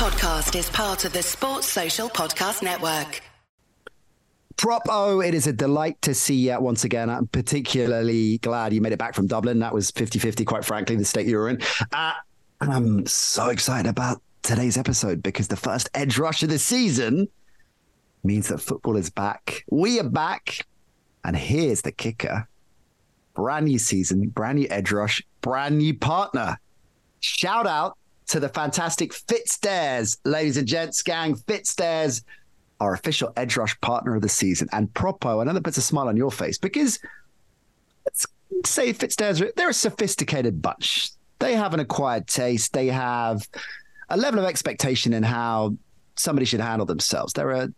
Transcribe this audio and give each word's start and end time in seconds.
podcast 0.00 0.58
is 0.58 0.70
part 0.70 1.04
of 1.04 1.12
the 1.12 1.22
Sports 1.22 1.66
Social 1.66 2.08
Podcast 2.08 2.62
Network. 2.62 3.20
Prop 4.56 4.80
O, 4.88 5.20
it 5.20 5.34
is 5.34 5.46
a 5.46 5.52
delight 5.52 6.00
to 6.00 6.14
see 6.14 6.36
you 6.36 6.58
once 6.58 6.84
again. 6.84 7.10
I'm 7.10 7.26
particularly 7.26 8.38
glad 8.38 8.72
you 8.72 8.80
made 8.80 8.94
it 8.94 8.98
back 8.98 9.14
from 9.14 9.26
Dublin. 9.26 9.58
That 9.58 9.74
was 9.74 9.90
50 9.90 10.18
50, 10.18 10.46
quite 10.46 10.64
frankly, 10.64 10.96
the 10.96 11.04
state 11.04 11.26
you 11.26 11.36
were 11.36 11.50
in. 11.50 11.60
Uh, 11.92 12.14
and 12.62 12.72
I'm 12.72 13.04
so 13.04 13.50
excited 13.50 13.86
about 13.90 14.22
today's 14.40 14.78
episode 14.78 15.22
because 15.22 15.48
the 15.48 15.56
first 15.56 15.90
edge 15.92 16.16
rush 16.16 16.42
of 16.42 16.48
the 16.48 16.58
season 16.58 17.28
means 18.24 18.48
that 18.48 18.56
football 18.56 18.96
is 18.96 19.10
back. 19.10 19.66
We 19.70 20.00
are 20.00 20.08
back. 20.08 20.64
And 21.24 21.36
here's 21.36 21.82
the 21.82 21.92
kicker 21.92 22.48
brand 23.34 23.66
new 23.66 23.78
season, 23.78 24.28
brand 24.30 24.60
new 24.60 24.66
edge 24.70 24.92
rush, 24.92 25.22
brand 25.42 25.76
new 25.76 25.92
partner. 25.92 26.58
Shout 27.20 27.66
out 27.66 27.98
to 28.30 28.40
the 28.40 28.48
fantastic 28.48 29.12
Fitzdares, 29.12 30.16
ladies 30.24 30.56
and 30.56 30.66
gents, 30.66 31.02
gang. 31.02 31.34
Fitzdares, 31.34 32.22
our 32.78 32.94
official 32.94 33.32
edge 33.36 33.56
rush 33.56 33.78
partner 33.80 34.14
of 34.14 34.22
the 34.22 34.28
season. 34.28 34.68
And 34.72 34.92
Prop 34.94 35.24
O, 35.26 35.40
I 35.40 35.44
know 35.44 35.52
that 35.52 35.64
puts 35.64 35.78
a 35.78 35.82
smile 35.82 36.08
on 36.08 36.16
your 36.16 36.30
face 36.30 36.56
because 36.56 37.00
let's 38.04 38.26
say 38.64 38.92
Fitzdares, 38.92 39.54
they're 39.56 39.70
a 39.70 39.74
sophisticated 39.74 40.62
bunch. 40.62 41.10
They 41.40 41.56
have 41.56 41.74
an 41.74 41.80
acquired 41.80 42.28
taste. 42.28 42.72
They 42.72 42.86
have 42.86 43.48
a 44.08 44.16
level 44.16 44.40
of 44.40 44.46
expectation 44.46 45.12
in 45.12 45.24
how 45.24 45.76
somebody 46.16 46.46
should 46.46 46.60
handle 46.60 46.86
themselves. 46.86 47.32
They're 47.32 47.50
a 47.50 47.72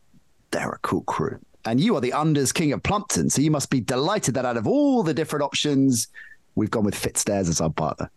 they're 0.50 0.72
a 0.72 0.78
cool 0.82 1.02
crew. 1.02 1.38
And 1.64 1.80
you 1.80 1.96
are 1.96 2.00
the 2.02 2.10
unders 2.10 2.52
king 2.52 2.72
of 2.72 2.82
Plumpton, 2.82 3.30
so 3.30 3.40
you 3.40 3.50
must 3.50 3.70
be 3.70 3.80
delighted 3.80 4.34
that 4.34 4.44
out 4.44 4.58
of 4.58 4.66
all 4.66 5.02
the 5.02 5.14
different 5.14 5.44
options, 5.44 6.08
we've 6.56 6.70
gone 6.70 6.84
with 6.84 6.94
Fitzdares 6.94 7.48
as 7.48 7.60
our 7.60 7.70
partner. 7.70 8.10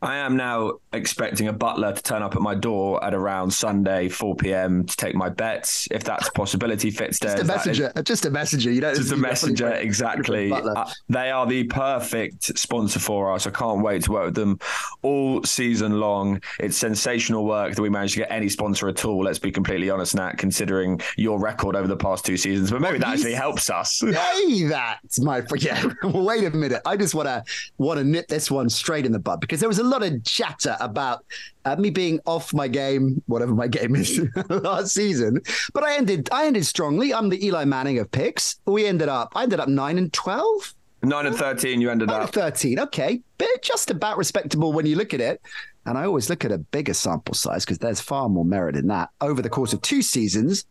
I 0.00 0.16
am 0.16 0.36
now 0.36 0.74
expecting 0.92 1.48
a 1.48 1.52
butler 1.52 1.92
to 1.92 2.02
turn 2.02 2.22
up 2.22 2.36
at 2.36 2.42
my 2.42 2.54
door 2.54 3.02
at 3.02 3.14
around 3.14 3.50
Sunday, 3.50 4.08
4 4.08 4.36
p.m. 4.36 4.84
to 4.84 4.96
take 4.96 5.14
my 5.14 5.28
bets. 5.28 5.88
If 5.90 6.04
that's 6.04 6.28
a 6.28 6.32
possibility, 6.32 6.92
Fitzdares. 6.92 7.36
Just 7.36 7.42
a 7.42 7.44
messenger. 7.44 7.92
Is, 7.96 8.02
just 8.04 8.26
a 8.26 8.30
messenger. 8.30 8.70
You 8.70 8.80
know, 8.80 8.94
just 8.94 9.12
a 9.12 9.16
messenger. 9.16 9.72
Exactly. 9.72 10.52
Uh, 10.52 10.88
they 11.08 11.30
are 11.30 11.46
the 11.46 11.64
perfect 11.64 12.56
sponsor 12.58 13.00
for 13.00 13.32
us. 13.32 13.46
I 13.46 13.50
can't 13.50 13.82
wait 13.82 14.04
to 14.04 14.12
work 14.12 14.26
with 14.26 14.34
them 14.36 14.60
all 15.02 15.42
season 15.42 15.98
long. 15.98 16.40
It's 16.60 16.76
sensational 16.76 17.44
work 17.44 17.74
that 17.74 17.82
we 17.82 17.90
managed 17.90 18.14
to 18.14 18.20
get 18.20 18.30
any 18.30 18.48
sponsor 18.48 18.88
at 18.88 19.04
all. 19.04 19.24
Let's 19.24 19.38
be 19.40 19.50
completely 19.50 19.90
honest, 19.90 20.14
Nat, 20.14 20.34
considering 20.38 21.00
your 21.16 21.40
record 21.40 21.74
over 21.74 21.88
the 21.88 21.96
past 21.96 22.24
two 22.24 22.36
seasons. 22.36 22.70
But 22.70 22.80
maybe 22.80 22.98
that 22.98 23.08
actually 23.14 23.34
helps 23.34 23.68
us. 23.68 24.00
Hey, 24.00 24.64
that's 24.64 25.18
my 25.20 25.42
yeah. 25.58 25.84
wait 26.04 26.44
a 26.44 26.50
minute. 26.50 26.82
I 26.86 26.96
just 26.96 27.14
want 27.16 27.26
to 27.26 27.42
want 27.78 27.98
to 27.98 28.04
nip 28.04 28.28
this 28.28 28.48
one 28.48 28.68
straight 28.70 29.04
in 29.04 29.12
the 29.12 29.18
bud 29.18 29.40
because 29.40 29.58
there 29.58 29.68
was 29.68 29.78
a 29.78 29.87
lot 29.88 30.02
of 30.02 30.24
chatter 30.24 30.76
about 30.80 31.24
uh, 31.64 31.76
me 31.76 31.90
being 31.90 32.20
off 32.26 32.54
my 32.54 32.68
game, 32.68 33.22
whatever 33.26 33.54
my 33.54 33.66
game 33.68 33.96
is, 33.96 34.20
last 34.48 34.94
season. 34.94 35.40
But 35.72 35.84
I 35.84 35.96
ended, 35.96 36.28
I 36.32 36.46
ended 36.46 36.66
strongly. 36.66 37.12
I'm 37.12 37.28
the 37.28 37.44
Eli 37.44 37.64
Manning 37.64 37.98
of 37.98 38.10
picks. 38.10 38.60
We 38.66 38.86
ended 38.86 39.08
up, 39.08 39.32
I 39.34 39.42
ended 39.42 39.60
up 39.60 39.68
nine 39.68 39.98
and 39.98 40.12
twelve. 40.12 40.74
Nine 41.02 41.26
and 41.26 41.36
thirteen, 41.36 41.80
you 41.80 41.90
ended 41.90 42.08
nine 42.08 42.22
up. 42.22 42.30
Thirteen, 42.30 42.78
okay, 42.80 43.20
but 43.38 43.62
just 43.62 43.90
about 43.90 44.18
respectable 44.18 44.72
when 44.72 44.86
you 44.86 44.96
look 44.96 45.14
at 45.14 45.20
it. 45.20 45.40
And 45.86 45.96
I 45.96 46.04
always 46.04 46.28
look 46.28 46.44
at 46.44 46.52
a 46.52 46.58
bigger 46.58 46.92
sample 46.92 47.34
size 47.34 47.64
because 47.64 47.78
there's 47.78 48.00
far 48.00 48.28
more 48.28 48.44
merit 48.44 48.76
in 48.76 48.88
that. 48.88 49.08
Over 49.22 49.40
the 49.40 49.48
course 49.48 49.72
of 49.72 49.80
two 49.80 50.02
seasons, 50.02 50.66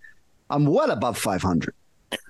I'm 0.49 0.65
well 0.65 0.91
above 0.91 1.17
500. 1.17 1.73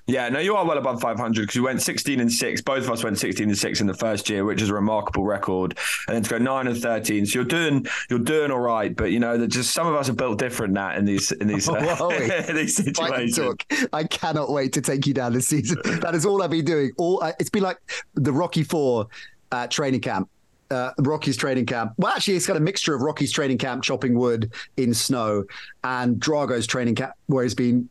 Yeah, 0.07 0.29
no, 0.29 0.39
you 0.39 0.55
are 0.55 0.65
well 0.65 0.77
above 0.77 1.01
500 1.01 1.41
because 1.41 1.55
you 1.55 1.63
went 1.63 1.81
16 1.81 2.21
and 2.21 2.31
6. 2.31 2.61
Both 2.61 2.85
of 2.85 2.91
us 2.91 3.03
went 3.03 3.17
16 3.19 3.49
and 3.49 3.57
6 3.57 3.81
in 3.81 3.87
the 3.87 3.93
first 3.93 4.29
year, 4.29 4.45
which 4.45 4.61
is 4.61 4.69
a 4.69 4.73
remarkable 4.73 5.25
record. 5.25 5.77
And 6.07 6.15
then 6.15 6.23
to 6.23 6.29
go 6.29 6.37
9 6.37 6.67
and 6.67 6.77
13. 6.77 7.25
So 7.25 7.39
you're 7.39 7.45
doing 7.45 7.85
you're 8.09 8.19
doing 8.19 8.49
all 8.49 8.59
right, 8.59 8.95
but 8.95 9.11
you 9.11 9.19
know, 9.19 9.45
just 9.47 9.73
some 9.73 9.85
of 9.85 9.95
us 9.95 10.07
are 10.07 10.13
built 10.13 10.39
different 10.39 10.73
now 10.73 10.95
in 10.95 11.03
these 11.03 11.31
in 11.33 11.47
these, 11.47 11.67
uh, 11.69 12.43
in 12.47 12.55
these 12.55 12.77
situations. 12.77 13.55
I 13.91 14.05
cannot 14.05 14.49
wait 14.49 14.71
to 14.73 14.81
take 14.81 15.05
you 15.05 15.13
down 15.13 15.33
this 15.33 15.47
season. 15.47 15.77
That 16.07 16.15
is 16.15 16.25
all 16.25 16.41
I've 16.41 16.51
been 16.51 16.63
doing. 16.63 16.91
All 16.97 17.21
uh, 17.21 17.33
it's 17.39 17.49
been 17.49 17.63
like 17.63 17.77
the 18.13 18.31
Rocky 18.31 18.63
4 18.63 19.07
uh, 19.51 19.67
training 19.67 20.01
camp 20.01 20.29
uh, 20.71 20.91
Rocky's 20.99 21.37
training 21.37 21.65
camp. 21.65 21.93
Well, 21.97 22.11
actually, 22.11 22.35
it's 22.35 22.45
got 22.45 22.57
a 22.57 22.61
mixture 22.61 22.93
of 22.93 23.01
Rocky's 23.01 23.31
training 23.31 23.57
camp, 23.57 23.83
chopping 23.83 24.17
wood 24.17 24.51
in 24.77 24.93
snow, 24.93 25.43
and 25.83 26.19
Drago's 26.19 26.67
training 26.67 26.95
camp, 26.95 27.13
where 27.27 27.43
he's 27.43 27.55
been 27.55 27.89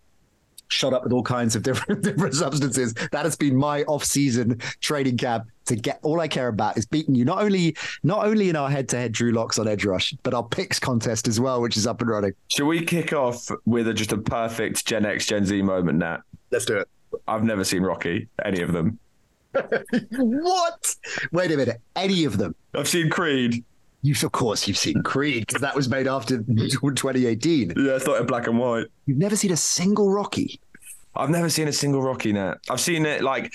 shot 0.69 0.93
up 0.93 1.04
with 1.04 1.12
all 1.12 1.22
kinds 1.22 1.56
of 1.56 1.62
different 1.62 2.03
different 2.03 2.34
substances. 2.34 2.94
That 3.12 3.25
has 3.25 3.37
been 3.37 3.56
my 3.56 3.82
off-season 3.84 4.59
training 4.81 5.16
camp 5.16 5.47
to 5.66 5.77
get 5.77 5.99
all 6.03 6.21
I 6.21 6.28
care 6.28 6.49
about 6.49 6.78
is 6.78 6.87
beating 6.87 7.15
you 7.15 7.25
not 7.25 7.43
only 7.43 7.77
not 8.03 8.27
only 8.27 8.49
in 8.49 8.56
our 8.56 8.71
head-to-head 8.71 9.12
Drew 9.12 9.32
locks 9.32 9.59
on 9.59 9.69
Edge 9.69 9.84
Rush, 9.84 10.15
but 10.22 10.34
our 10.34 10.44
picks 10.44 10.78
contest 10.78 11.28
as 11.28 11.41
well, 11.41 11.60
which 11.60 11.76
is 11.76 11.87
up 11.87 12.00
and 12.00 12.10
running. 12.10 12.32
Should 12.49 12.66
we 12.66 12.84
kick 12.84 13.12
off 13.12 13.49
with 13.65 13.88
a, 13.88 13.94
just 13.94 14.12
a 14.12 14.19
perfect 14.19 14.87
Gen 14.87 15.05
X 15.05 15.26
Gen 15.26 15.44
Z 15.44 15.60
moment, 15.62 15.99
Nat? 15.99 16.19
Let's 16.50 16.65
do 16.65 16.76
it. 16.76 16.88
I've 17.26 17.44
never 17.44 17.65
seen 17.65 17.82
Rocky, 17.82 18.28
any 18.44 18.60
of 18.60 18.72
them. 18.72 18.99
what? 20.12 20.97
Wait 21.32 21.50
a 21.50 21.56
minute. 21.56 21.81
Any 21.94 22.25
of 22.25 22.38
them? 22.38 22.55
I've 22.75 22.88
seen 22.88 23.09
Creed. 23.09 23.65
You, 24.06 24.15
of 24.22 24.31
course, 24.31 24.69
you've 24.69 24.78
seen 24.78 25.03
Creed 25.03 25.49
because 25.49 25.62
that 25.62 25.75
was 25.75 25.89
made 25.89 26.06
after 26.06 26.39
2018. 26.39 27.72
Yeah, 27.77 27.97
it's 27.97 28.06
not 28.06 28.21
in 28.21 28.27
black 28.27 28.47
and 28.47 28.56
white. 28.56 28.87
You've 29.06 29.19
never 29.19 29.34
seen 29.34 29.50
a 29.50 29.56
single 29.56 30.12
Rocky. 30.12 30.61
I've 31.17 31.28
never 31.28 31.49
seen 31.49 31.67
a 31.67 31.72
single 31.72 32.03
Rocky 32.03 32.33
Nat. 32.33 32.59
I've 32.71 32.81
seen 32.81 33.05
it 33.05 33.25
like. 33.25 33.53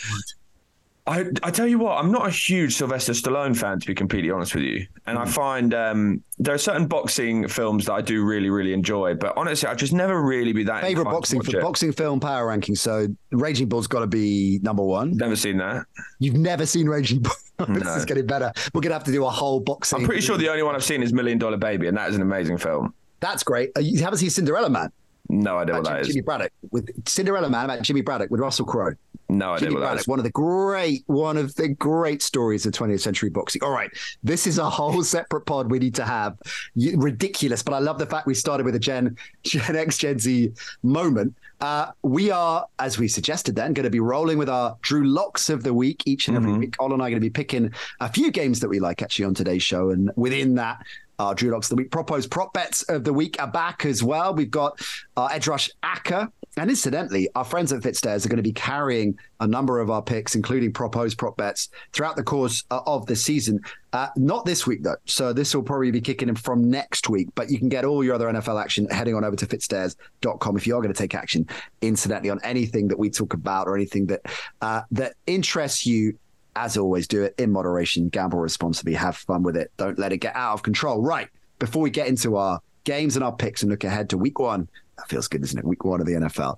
I, 1.07 1.25
I 1.41 1.49
tell 1.51 1.67
you 1.67 1.79
what, 1.79 1.97
I'm 1.97 2.11
not 2.11 2.27
a 2.27 2.29
huge 2.29 2.75
Sylvester 2.75 3.13
Stallone 3.13 3.57
fan, 3.57 3.79
to 3.79 3.87
be 3.87 3.95
completely 3.95 4.29
honest 4.29 4.53
with 4.53 4.63
you. 4.63 4.85
And 5.07 5.17
mm. 5.17 5.21
I 5.21 5.25
find 5.25 5.73
um, 5.73 6.23
there 6.37 6.53
are 6.53 6.59
certain 6.59 6.85
boxing 6.85 7.47
films 7.47 7.85
that 7.85 7.93
I 7.93 8.01
do 8.01 8.23
really, 8.23 8.51
really 8.51 8.71
enjoy. 8.71 9.15
But 9.15 9.35
honestly, 9.35 9.67
I've 9.67 9.77
just 9.77 9.93
never 9.93 10.21
really 10.21 10.53
be 10.53 10.63
that. 10.65 10.81
Favorite 10.81 11.05
boxing 11.05 11.41
for 11.41 11.59
boxing 11.59 11.91
film 11.91 12.19
power 12.19 12.47
ranking. 12.47 12.75
So 12.75 13.07
Raging 13.31 13.67
Bull's 13.67 13.87
got 13.87 14.01
to 14.01 14.07
be 14.07 14.59
number 14.61 14.83
one. 14.83 15.17
Never 15.17 15.35
seen 15.35 15.57
that. 15.57 15.85
You've 16.19 16.37
never 16.37 16.67
seen 16.67 16.87
Raging 16.87 17.21
Bull. 17.21 17.33
this 17.69 17.83
no. 17.83 17.95
is 17.95 18.05
getting 18.05 18.25
better. 18.25 18.51
We're 18.73 18.81
gonna 18.81 18.95
have 18.95 19.03
to 19.05 19.11
do 19.11 19.25
a 19.25 19.29
whole 19.29 19.59
boxing. 19.59 19.99
I'm 19.99 20.05
pretty 20.05 20.21
sure 20.21 20.37
the 20.37 20.49
only 20.49 20.63
one 20.63 20.75
I've 20.75 20.83
seen 20.83 21.03
is 21.03 21.13
Million 21.13 21.37
Dollar 21.37 21.57
Baby, 21.57 21.87
and 21.87 21.97
that 21.97 22.09
is 22.09 22.15
an 22.15 22.21
amazing 22.21 22.57
film. 22.57 22.93
That's 23.19 23.43
great. 23.43 23.71
Uh, 23.77 23.81
you 23.81 24.01
haven't 24.03 24.19
seen 24.19 24.29
Cinderella 24.29 24.69
Man? 24.69 24.91
No 25.29 25.57
idea 25.59 25.75
what 25.75 25.85
that 25.85 26.03
Jimmy 26.03 26.19
is. 26.19 26.25
Braddock 26.25 26.51
with 26.71 27.07
Cinderella 27.07 27.49
Man 27.49 27.65
about 27.65 27.81
Jimmy 27.83 28.01
Braddock 28.01 28.29
with 28.29 28.41
Russell 28.41 28.65
Crowe. 28.65 28.93
No 29.31 29.53
idea 29.53 29.59
Jimmy 29.59 29.75
what 29.75 29.79
Braddock, 29.79 29.95
that 29.95 30.01
is. 30.01 30.07
One 30.07 30.19
of 30.19 30.23
the 30.23 30.31
great, 30.31 31.03
one 31.07 31.37
of 31.37 31.55
the 31.55 31.69
great 31.69 32.21
stories 32.21 32.65
of 32.65 32.73
20th 32.73 32.99
century 32.99 33.29
boxing. 33.29 33.63
All 33.63 33.71
right, 33.71 33.89
this 34.23 34.45
is 34.45 34.57
a 34.57 34.69
whole 34.69 35.03
separate 35.15 35.45
pod 35.45 35.71
we 35.71 35.79
need 35.79 35.95
to 35.95 36.05
have. 36.05 36.37
Ridiculous, 36.75 37.63
but 37.63 37.73
I 37.73 37.79
love 37.79 37.97
the 37.97 38.05
fact 38.05 38.27
we 38.27 38.33
started 38.33 38.65
with 38.65 38.75
a 38.75 38.79
Gen 38.79 39.15
Gen 39.43 39.75
X 39.75 39.97
Gen 39.97 40.19
Z 40.19 40.51
moment. 40.83 41.33
Uh, 41.61 41.91
we 42.01 42.29
are, 42.29 42.65
as 42.79 42.97
we 42.97 43.07
suggested, 43.07 43.55
then 43.55 43.73
going 43.73 43.85
to 43.85 43.89
be 43.89 43.99
rolling 43.99 44.37
with 44.37 44.49
our 44.49 44.75
Drew 44.81 45.05
locks 45.05 45.49
of 45.49 45.63
the 45.63 45.73
week 45.73 46.03
each 46.05 46.27
and 46.27 46.35
every 46.35 46.51
mm-hmm. 46.51 46.59
week. 46.59 46.77
Colin 46.77 46.93
and 46.93 47.01
I 47.01 47.05
are 47.05 47.09
going 47.11 47.21
to 47.21 47.25
be 47.25 47.29
picking 47.29 47.71
a 47.99 48.09
few 48.11 48.31
games 48.31 48.59
that 48.59 48.67
we 48.67 48.79
like 48.79 49.01
actually 49.01 49.25
on 49.25 49.33
today's 49.33 49.63
show, 49.63 49.91
and 49.91 50.11
within 50.17 50.55
that, 50.55 50.83
our 51.19 51.35
Drew 51.35 51.51
Locks 51.51 51.67
of 51.67 51.77
the 51.77 51.83
Week. 51.83 51.91
Prop 51.91 52.11
O's 52.11 52.27
prop 52.27 52.51
bets 52.51 52.81
of 52.83 53.03
the 53.03 53.13
week 53.13 53.41
are 53.41 53.47
back 53.47 53.85
as 53.85 54.03
well. 54.03 54.33
We've 54.33 54.51
got 54.51 54.81
our 55.15 55.31
Edge 55.31 55.47
Rush 55.47 55.69
Acca. 55.83 56.31
And 56.57 56.69
incidentally, 56.69 57.29
our 57.35 57.45
friends 57.45 57.71
at 57.71 57.81
Fitzdares 57.81 58.25
are 58.25 58.29
going 58.29 58.37
to 58.37 58.43
be 58.43 58.51
carrying 58.51 59.17
a 59.39 59.47
number 59.47 59.79
of 59.79 59.89
our 59.89 60.01
picks, 60.01 60.35
including 60.35 60.73
Prop 60.73 60.97
O's 60.97 61.15
prop 61.15 61.37
bets, 61.37 61.69
throughout 61.93 62.17
the 62.17 62.23
course 62.23 62.65
uh, 62.71 62.81
of 62.85 63.05
the 63.05 63.15
season. 63.15 63.59
Uh, 63.93 64.09
not 64.17 64.45
this 64.45 64.67
week, 64.67 64.83
though. 64.83 64.97
So 65.05 65.31
this 65.31 65.55
will 65.55 65.63
probably 65.63 65.91
be 65.91 66.01
kicking 66.01 66.27
in 66.27 66.35
from 66.35 66.69
next 66.69 67.09
week. 67.09 67.29
But 67.35 67.49
you 67.49 67.57
can 67.57 67.69
get 67.69 67.85
all 67.85 68.03
your 68.03 68.15
other 68.15 68.27
NFL 68.27 68.61
action 68.61 68.85
heading 68.89 69.15
on 69.15 69.23
over 69.23 69.37
to 69.37 69.45
fitzdares.com 69.45 70.57
if 70.57 70.67
you 70.67 70.75
are 70.75 70.81
going 70.81 70.93
to 70.93 70.97
take 70.97 71.15
action, 71.15 71.47
incidentally, 71.81 72.29
on 72.29 72.39
anything 72.43 72.89
that 72.89 72.99
we 72.99 73.09
talk 73.09 73.33
about 73.33 73.67
or 73.67 73.75
anything 73.75 74.07
that 74.07 74.21
uh, 74.61 74.81
that 74.91 75.13
interests 75.27 75.85
you 75.85 76.17
as 76.55 76.77
always, 76.77 77.07
do 77.07 77.23
it 77.23 77.33
in 77.37 77.51
moderation, 77.51 78.09
gamble 78.09 78.39
responsibly, 78.39 78.93
have 78.93 79.15
fun 79.15 79.41
with 79.43 79.55
it. 79.55 79.71
Don't 79.77 79.97
let 79.97 80.11
it 80.11 80.17
get 80.17 80.35
out 80.35 80.53
of 80.53 80.63
control. 80.63 81.01
Right. 81.01 81.29
Before 81.59 81.81
we 81.81 81.89
get 81.89 82.07
into 82.07 82.35
our 82.35 82.59
games 82.83 83.15
and 83.15 83.23
our 83.23 83.31
picks 83.31 83.61
and 83.61 83.71
look 83.71 83.83
ahead 83.83 84.09
to 84.09 84.17
week 84.17 84.39
one, 84.39 84.67
that 85.01 85.09
feels 85.09 85.27
good, 85.27 85.43
isn't 85.43 85.57
it? 85.57 85.65
Week 85.65 85.83
one 85.83 85.99
of 85.99 86.05
the 86.05 86.13
NFL. 86.13 86.57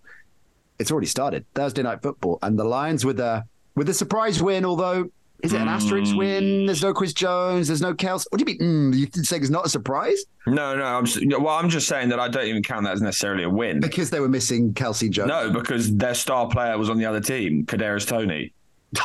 It's 0.80 0.92
already 0.92 1.07
started. 1.07 1.45
Thursday 1.56 1.84
night 1.84 2.01
football. 2.01 2.40
And 2.42 2.60
the 2.60 2.63
Lions 2.63 3.06
with 3.06 3.19
a 3.19 3.45
with 3.75 3.90
a 3.90 3.94
surprise 3.94 4.44
win, 4.44 4.66
although 4.66 5.10
is 5.42 5.54
it 5.54 5.62
an 5.62 5.68
asterisk 5.68 6.16
win? 6.16 6.66
There's 6.66 6.81
no 6.81 6.94
Chris 6.94 7.12
Jones. 7.12 7.68
There's 7.68 7.81
no 7.81 7.94
Kels. 7.94 8.25
What 8.30 8.40
do 8.40 8.50
you 8.50 8.57
mean? 8.57 8.94
Mm, 8.94 8.95
you 8.95 9.24
saying 9.24 9.42
it's 9.42 9.51
not 9.51 9.66
a 9.66 9.69
surprise? 9.69 10.24
No, 10.48 10.75
no. 10.75 10.84
I'm 10.84 11.06
just, 11.06 11.25
well. 11.28 11.50
I'm 11.50 11.69
just 11.69 11.88
saying 11.88 12.10
that 12.10 12.19
I 12.19 12.28
don't 12.28 12.48
even 12.48 12.63
count 12.63 12.86
that 12.86 12.94
as 12.94 13.01
necessarily 13.01 13.44
a 13.44 13.50
win 13.50 13.80
because 13.80 14.10
they 14.10 14.19
were 14.19 14.30
missing 14.30 14.74
Kelce 14.74 15.10
Jones. 15.10 15.28
No, 15.28 15.50
because 15.51 15.95
their 15.95 16.13
star 16.13 16.48
player 16.48 16.78
was 16.78 16.90
on 16.90 16.98
the 16.98 17.06
other 17.06 17.22
team, 17.22 17.66
Kadarius 17.66 18.07
Toney. 18.07 18.54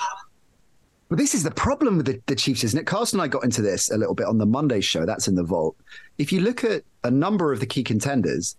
But 1.09 1.17
this 1.17 1.35
is 1.35 1.43
the 1.43 1.51
problem 1.51 1.97
with 1.97 2.07
the, 2.07 2.21
the, 2.27 2.37
Chiefs, 2.37 2.65
isn't 2.65 2.79
it? 2.79 2.87
Carson 2.87 3.19
and 3.19 3.25
I 3.25 3.29
got 3.29 3.43
into 3.43 3.63
this 3.63 3.91
a 3.91 3.97
little 3.97 4.15
bit 4.15 4.27
on 4.27 4.37
the 4.37 4.47
Monday 4.47 4.81
show. 4.81 5.07
That's 5.07 5.27
in 5.27 5.35
the 5.35 5.43
vault. 5.43 5.75
If 6.19 6.33
you 6.33 6.41
look 6.41 6.65
at 6.65 6.83
a 7.03 7.11
number 7.11 7.51
of 7.51 7.61
the 7.61 7.67
key 7.67 7.83
contenders, 7.83 8.57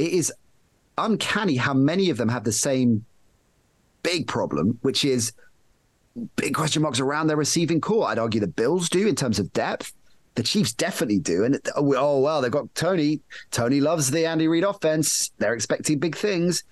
it 0.00 0.12
is 0.14 0.32
uncanny 0.96 1.56
how 1.56 1.74
many 1.74 2.08
of 2.10 2.16
them 2.16 2.28
have 2.28 2.44
the 2.44 2.52
same 2.52 3.04
big 4.02 4.26
problem, 4.26 4.78
which 4.80 5.04
is 5.04 5.32
big 6.36 6.54
question 6.54 6.82
marks 6.82 7.00
around 7.00 7.26
their 7.26 7.36
receiving 7.36 7.80
corps. 7.80 8.08
I'd 8.08 8.18
argue 8.18 8.40
the 8.40 8.48
Bills 8.48 8.88
do 8.88 9.06
in 9.06 9.14
terms 9.14 9.38
of 9.38 9.52
depth. 9.52 9.92
the 10.36 10.42
Chiefs 10.42 10.72
definitely 10.72 11.18
do. 11.18 11.44
And 11.44 11.60
oh, 11.76 11.94
oh 11.96 12.20
well, 12.20 12.40
they've 12.40 12.50
got 12.50 12.74
Toney. 12.74 13.20
Toney 13.50 13.80
loves 13.80 14.10
the 14.10 14.26
Andy 14.26 14.48
Reid 14.48 14.64
offense. 14.64 15.32
They're 15.38 15.54
expecting 15.54 15.98
big 15.98 16.16
things. 16.16 16.64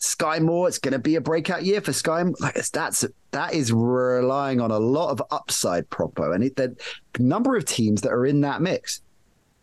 Skyy 0.00 0.40
Moore, 0.40 0.66
it's 0.66 0.80
going 0.80 0.92
to 0.92 0.98
be 0.98 1.14
a 1.14 1.20
breakout 1.20 1.62
year 1.62 1.80
for 1.80 1.92
Skyy. 1.92 2.34
Like 2.40 2.54
that's 2.54 3.04
that 3.30 3.54
is 3.54 3.72
relying 3.72 4.60
on 4.60 4.72
a 4.72 4.78
lot 4.78 5.10
of 5.10 5.22
upside, 5.30 5.88
Prop 5.88 6.18
O, 6.18 6.32
and 6.32 6.42
it, 6.42 6.56
the 6.56 6.76
number 7.20 7.56
of 7.56 7.64
teams 7.64 8.00
that 8.00 8.10
are 8.10 8.26
in 8.26 8.40
that 8.40 8.60
mix. 8.60 9.02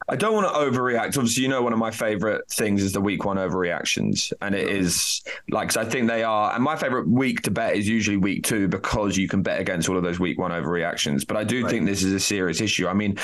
I 0.10 0.16
don't 0.16 0.34
want 0.34 0.48
to 0.48 0.54
overreact. 0.54 1.18
Obviously, 1.18 1.44
you 1.44 1.50
know, 1.50 1.62
one 1.62 1.74
of 1.74 1.80
my 1.80 1.92
favorite 1.92 2.50
things 2.50 2.82
is 2.84 2.94
the 2.94 3.02
week 3.02 3.26
one 3.26 3.38
overreactions. 3.38 4.34
And 4.42 4.56
it 4.56 4.68
is 4.68 5.24
like, 5.50 5.76
I 5.78 5.86
think 5.86 6.08
they 6.08 6.24
are. 6.24 6.54
And 6.54 6.64
my 6.64 6.76
favorite 6.76 7.08
week 7.08 7.44
to 7.44 7.52
bet 7.52 7.76
is 7.76 7.88
usually 7.88 8.18
week 8.18 8.44
two 8.44 8.68
because 8.68 9.18
you 9.18 9.28
can 9.28 9.44
bet 9.44 9.62
against 9.62 9.88
all 9.88 9.98
of 9.98 10.04
those 10.04 10.20
week 10.20 10.40
one 10.40 10.52
overreactions. 10.52 11.26
But 11.28 11.38
I 11.38 11.44
do 11.44 11.64
right. 11.64 11.70
think 11.70 11.86
this 11.86 12.04
is 12.04 12.14
a 12.14 12.20
serious 12.20 12.60
issue. 12.60 12.88
I 12.88 12.94
mean, 12.94 13.18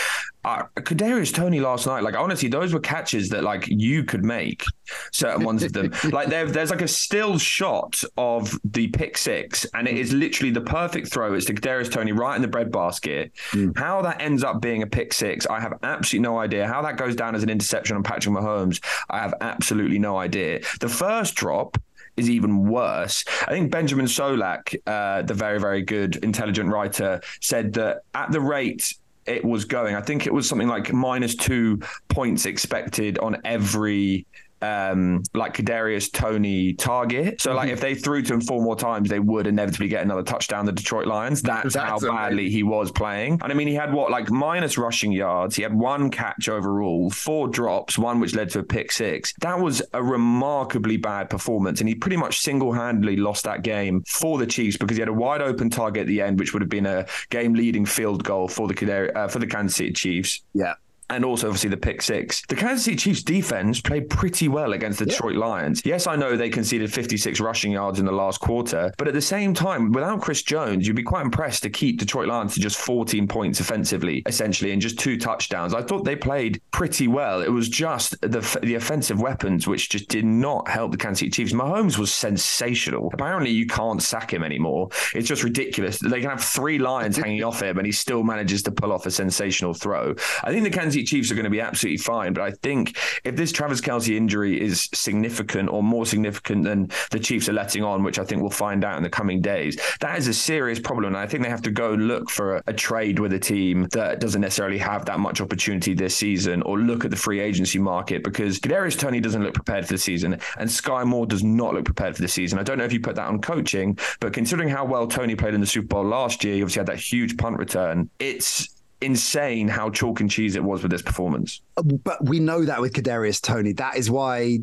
uh, 0.45 0.63
Kadarius 0.75 1.33
Toney 1.33 1.59
last 1.59 1.87
night, 1.87 2.03
like 2.03 2.15
honestly, 2.15 2.47
those 2.47 2.71
were 2.71 2.79
catches 2.79 3.29
that 3.29 3.43
like 3.43 3.67
you 3.67 4.03
could 4.03 4.23
make 4.23 4.63
certain 5.11 5.43
ones 5.43 5.63
of 5.63 5.73
them. 5.73 5.91
like 6.11 6.27
there's 6.27 6.69
like 6.69 6.83
a 6.83 6.87
still 6.87 7.39
shot 7.39 8.03
of 8.15 8.57
the 8.63 8.87
pick 8.89 9.17
six, 9.17 9.65
and 9.73 9.87
it 9.87 9.97
is 9.97 10.13
literally 10.13 10.51
the 10.51 10.61
perfect 10.61 11.11
throw. 11.11 11.33
It's 11.33 11.47
to 11.47 11.53
Kadarius 11.55 11.91
Toney 11.91 12.11
right 12.11 12.35
in 12.35 12.43
the 12.43 12.47
breadbasket. 12.47 13.33
Mm. 13.53 13.75
How 13.75 14.03
that 14.03 14.21
ends 14.21 14.43
up 14.43 14.61
being 14.61 14.83
a 14.83 14.87
pick 14.87 15.13
six, 15.13 15.47
I 15.47 15.59
have 15.59 15.79
absolutely 15.81 16.29
no 16.29 16.37
idea. 16.37 16.67
How 16.67 16.74
that 16.83 16.97
goes 16.97 17.15
down 17.15 17.35
as 17.35 17.43
an 17.43 17.49
interception 17.49 17.95
on 17.95 18.03
Patrick 18.03 18.35
Mahomes, 18.35 18.83
I 19.09 19.19
have 19.19 19.33
absolutely 19.41 19.99
no 19.99 20.17
idea. 20.17 20.61
The 20.79 20.89
first 20.89 21.35
drop 21.35 21.77
is 22.17 22.29
even 22.29 22.67
worse. 22.67 23.25
I 23.41 23.51
think 23.51 23.71
Benjamin 23.71 24.05
Solak, 24.05 24.75
uh, 24.87 25.21
the 25.23 25.33
very, 25.33 25.59
very 25.59 25.81
good, 25.81 26.17
intelligent 26.17 26.69
writer, 26.69 27.21
said 27.41 27.73
that 27.73 28.03
at 28.13 28.31
the 28.31 28.39
rate 28.39 28.93
it 29.25 29.43
was 29.43 29.65
going. 29.65 29.95
I 29.95 30.01
think 30.01 30.27
it 30.27 30.33
was 30.33 30.47
something 30.47 30.67
like 30.67 30.93
minus 30.93 31.35
two 31.35 31.79
points 32.09 32.45
expected 32.45 33.17
on 33.19 33.41
every 33.43 34.25
um, 34.61 35.23
like 35.33 35.55
Kadarius 35.55 36.11
Toney 36.11 36.73
target. 36.73 37.41
So 37.41 37.53
like 37.53 37.67
mm-hmm. 37.67 37.73
if 37.73 37.81
they 37.81 37.95
threw 37.95 38.21
to 38.23 38.33
him 38.33 38.41
four 38.41 38.61
more 38.61 38.75
times, 38.75 39.09
they 39.09 39.19
would 39.19 39.47
inevitably 39.47 39.87
get 39.87 40.03
another 40.03 40.23
touchdown. 40.23 40.65
The 40.65 40.71
Detroit 40.71 41.07
Lions. 41.07 41.41
That's, 41.41 41.73
That's 41.73 42.03
how 42.03 42.11
badly 42.11 42.49
he 42.49 42.63
was 42.63 42.91
playing. 42.91 43.39
And 43.43 43.51
I 43.51 43.55
mean, 43.55 43.67
he 43.67 43.75
had 43.75 43.93
what 43.93 44.11
like 44.11 44.29
minus 44.29 44.77
rushing 44.77 45.11
yards. 45.11 45.55
He 45.55 45.63
had 45.63 45.73
one 45.73 46.09
catch 46.09 46.49
overall, 46.49 47.09
four 47.09 47.47
drops, 47.47 47.97
one 47.97 48.19
which 48.19 48.35
led 48.35 48.49
to 48.51 48.59
a 48.59 48.63
pick 48.63 48.91
six. 48.91 49.33
That 49.41 49.59
was 49.59 49.81
a 49.93 50.03
remarkably 50.03 50.97
bad 50.97 51.29
performance, 51.29 51.79
and 51.79 51.89
he 51.89 51.95
pretty 51.95 52.17
much 52.17 52.39
single 52.39 52.73
handedly 52.73 53.17
lost 53.17 53.43
that 53.43 53.63
game 53.63 54.03
for 54.07 54.37
the 54.37 54.47
Chiefs 54.47 54.77
because 54.77 54.97
he 54.97 55.01
had 55.01 55.09
a 55.09 55.13
wide 55.13 55.41
open 55.41 55.69
target 55.69 56.01
at 56.01 56.07
the 56.07 56.21
end, 56.21 56.39
which 56.39 56.53
would 56.53 56.61
have 56.61 56.69
been 56.69 56.85
a 56.85 57.05
game 57.29 57.53
leading 57.53 57.85
field 57.85 58.23
goal 58.23 58.47
for 58.47 58.67
the 58.67 59.11
uh, 59.15 59.27
for 59.27 59.39
the 59.39 59.47
Kansas 59.47 59.75
City 59.75 59.93
Chiefs. 59.93 60.41
Yeah 60.53 60.75
and 61.09 61.23
also 61.23 61.47
obviously 61.47 61.69
the 61.69 61.77
pick 61.77 62.01
six. 62.01 62.43
The 62.47 62.55
Kansas 62.55 62.85
City 62.85 62.97
Chiefs 62.97 63.23
defense 63.23 63.81
played 63.81 64.09
pretty 64.09 64.47
well 64.47 64.73
against 64.73 64.99
the 64.99 65.05
yeah. 65.05 65.11
Detroit 65.11 65.35
Lions. 65.35 65.81
Yes, 65.85 66.07
I 66.07 66.15
know 66.15 66.35
they 66.35 66.49
conceded 66.49 66.91
56 66.91 67.39
rushing 67.39 67.71
yards 67.71 67.99
in 67.99 68.05
the 68.05 68.11
last 68.11 68.39
quarter, 68.39 68.91
but 68.97 69.07
at 69.07 69.13
the 69.13 69.21
same 69.21 69.53
time, 69.53 69.91
without 69.91 70.21
Chris 70.21 70.41
Jones, 70.41 70.87
you'd 70.87 70.95
be 70.95 71.03
quite 71.03 71.23
impressed 71.23 71.63
to 71.63 71.69
keep 71.69 71.99
Detroit 71.99 72.27
Lions 72.27 72.53
to 72.55 72.59
just 72.59 72.77
14 72.77 73.27
points 73.27 73.59
offensively, 73.59 74.23
essentially, 74.25 74.71
and 74.71 74.81
just 74.81 74.97
two 74.97 75.17
touchdowns. 75.17 75.73
I 75.73 75.81
thought 75.81 76.05
they 76.05 76.15
played 76.15 76.61
pretty 76.71 77.07
well. 77.07 77.41
It 77.41 77.49
was 77.49 77.69
just 77.69 78.19
the 78.21 78.45
the 78.63 78.75
offensive 78.75 79.21
weapons 79.21 79.67
which 79.67 79.89
just 79.89 80.07
did 80.07 80.25
not 80.25 80.67
help 80.67 80.91
the 80.91 80.97
Kansas 80.97 81.19
City 81.19 81.31
Chiefs. 81.31 81.53
Mahomes 81.53 81.97
was 81.97 82.13
sensational. 82.13 83.09
Apparently, 83.13 83.51
you 83.51 83.67
can't 83.67 84.01
sack 84.01 84.33
him 84.33 84.43
anymore. 84.43 84.89
It's 85.13 85.27
just 85.27 85.43
ridiculous. 85.43 85.99
They 85.99 86.21
can 86.21 86.29
have 86.29 86.43
three 86.43 86.79
lions 86.79 87.17
hanging 87.17 87.43
off 87.43 87.61
him, 87.61 87.77
and 87.77 87.85
he 87.85 87.91
still 87.91 88.23
manages 88.23 88.63
to 88.63 88.71
pull 88.71 88.91
off 88.91 89.05
a 89.05 89.11
sensational 89.11 89.73
throw. 89.73 90.15
I 90.43 90.51
think 90.51 90.63
the 90.63 90.69
Kansas 90.69 90.94
City 90.95 91.05
Chiefs 91.05 91.29
are 91.29 91.35
going 91.35 91.43
to 91.43 91.49
be 91.49 91.59
absolutely 91.59 91.97
fine. 91.97 92.31
But 92.31 92.43
I 92.43 92.51
think 92.51 92.97
if 93.25 93.35
this 93.35 93.51
Travis 93.51 93.81
Kelce 93.81 94.15
injury 94.15 94.61
is 94.61 94.87
significant 94.93 95.69
or 95.69 95.83
more 95.83 96.05
significant 96.05 96.63
than 96.63 96.89
the 97.11 97.19
Chiefs 97.19 97.49
are 97.49 97.53
letting 97.53 97.83
on, 97.83 98.01
which 98.01 98.17
I 98.17 98.23
think 98.23 98.41
we'll 98.41 98.49
find 98.49 98.85
out 98.85 98.95
in 98.95 99.03
the 99.03 99.09
coming 99.09 99.41
days, 99.41 99.77
that 99.99 100.17
is 100.17 100.29
a 100.29 100.33
serious 100.33 100.79
problem. 100.79 101.07
And 101.07 101.17
I 101.17 101.27
think 101.27 101.43
they 101.43 101.49
have 101.49 101.61
to 101.63 101.71
go 101.71 101.93
look 101.95 102.29
for 102.29 102.55
a, 102.55 102.63
a 102.67 102.73
trade 102.73 103.19
with 103.19 103.33
a 103.33 103.39
team 103.39 103.89
that 103.91 104.21
doesn't 104.21 104.39
necessarily 104.39 104.77
have 104.77 105.03
that 105.05 105.19
much 105.19 105.41
opportunity 105.41 105.93
this 105.93 106.15
season 106.15 106.61
or 106.61 106.79
look 106.79 107.03
at 107.03 107.11
the 107.11 107.17
free 107.17 107.41
agency 107.41 107.77
market 107.79 108.23
because 108.23 108.57
Kadarius 108.57 108.97
Toney 108.97 109.19
doesn't 109.19 109.43
look 109.43 109.53
prepared 109.53 109.85
for 109.85 109.93
the 109.93 109.99
season 109.99 110.39
and 110.57 110.69
Skyy 110.69 111.05
Moore 111.05 111.25
does 111.25 111.43
not 111.43 111.73
look 111.73 111.83
prepared 111.83 112.15
for 112.15 112.21
the 112.21 112.29
season. 112.29 112.57
I 112.57 112.63
don't 112.63 112.77
know 112.77 112.85
if 112.85 112.93
you 112.93 113.01
put 113.01 113.15
that 113.15 113.27
on 113.27 113.41
coaching, 113.41 113.99
but 114.21 114.31
considering 114.31 114.69
how 114.69 114.85
well 114.85 115.07
Toney 115.07 115.35
played 115.35 115.55
in 115.55 115.59
the 115.59 115.67
Super 115.67 115.87
Bowl 115.87 116.05
last 116.05 116.45
year, 116.45 116.55
he 116.55 116.61
obviously 116.61 116.79
had 116.79 116.87
that 116.87 116.99
huge 116.99 117.35
punt 117.35 117.57
return. 117.57 118.09
It's 118.19 118.74
insane 119.05 119.67
how 119.67 119.89
chalk 119.89 120.19
and 120.19 120.29
cheese 120.29 120.55
it 120.55 120.63
was 120.63 120.81
with 120.81 120.91
this 120.91 121.01
performance. 121.01 121.61
But 121.75 122.25
we 122.25 122.39
know 122.39 122.65
that 122.65 122.81
with 122.81 122.93
Kadarius 122.93 123.41
Toney. 123.41 123.73
That 123.73 123.97
is 123.97 124.09
why 124.09 124.59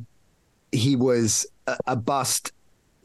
he 0.73 0.97
was 0.97 1.47
a, 1.67 1.77
a 1.87 1.97
bust 1.97 2.53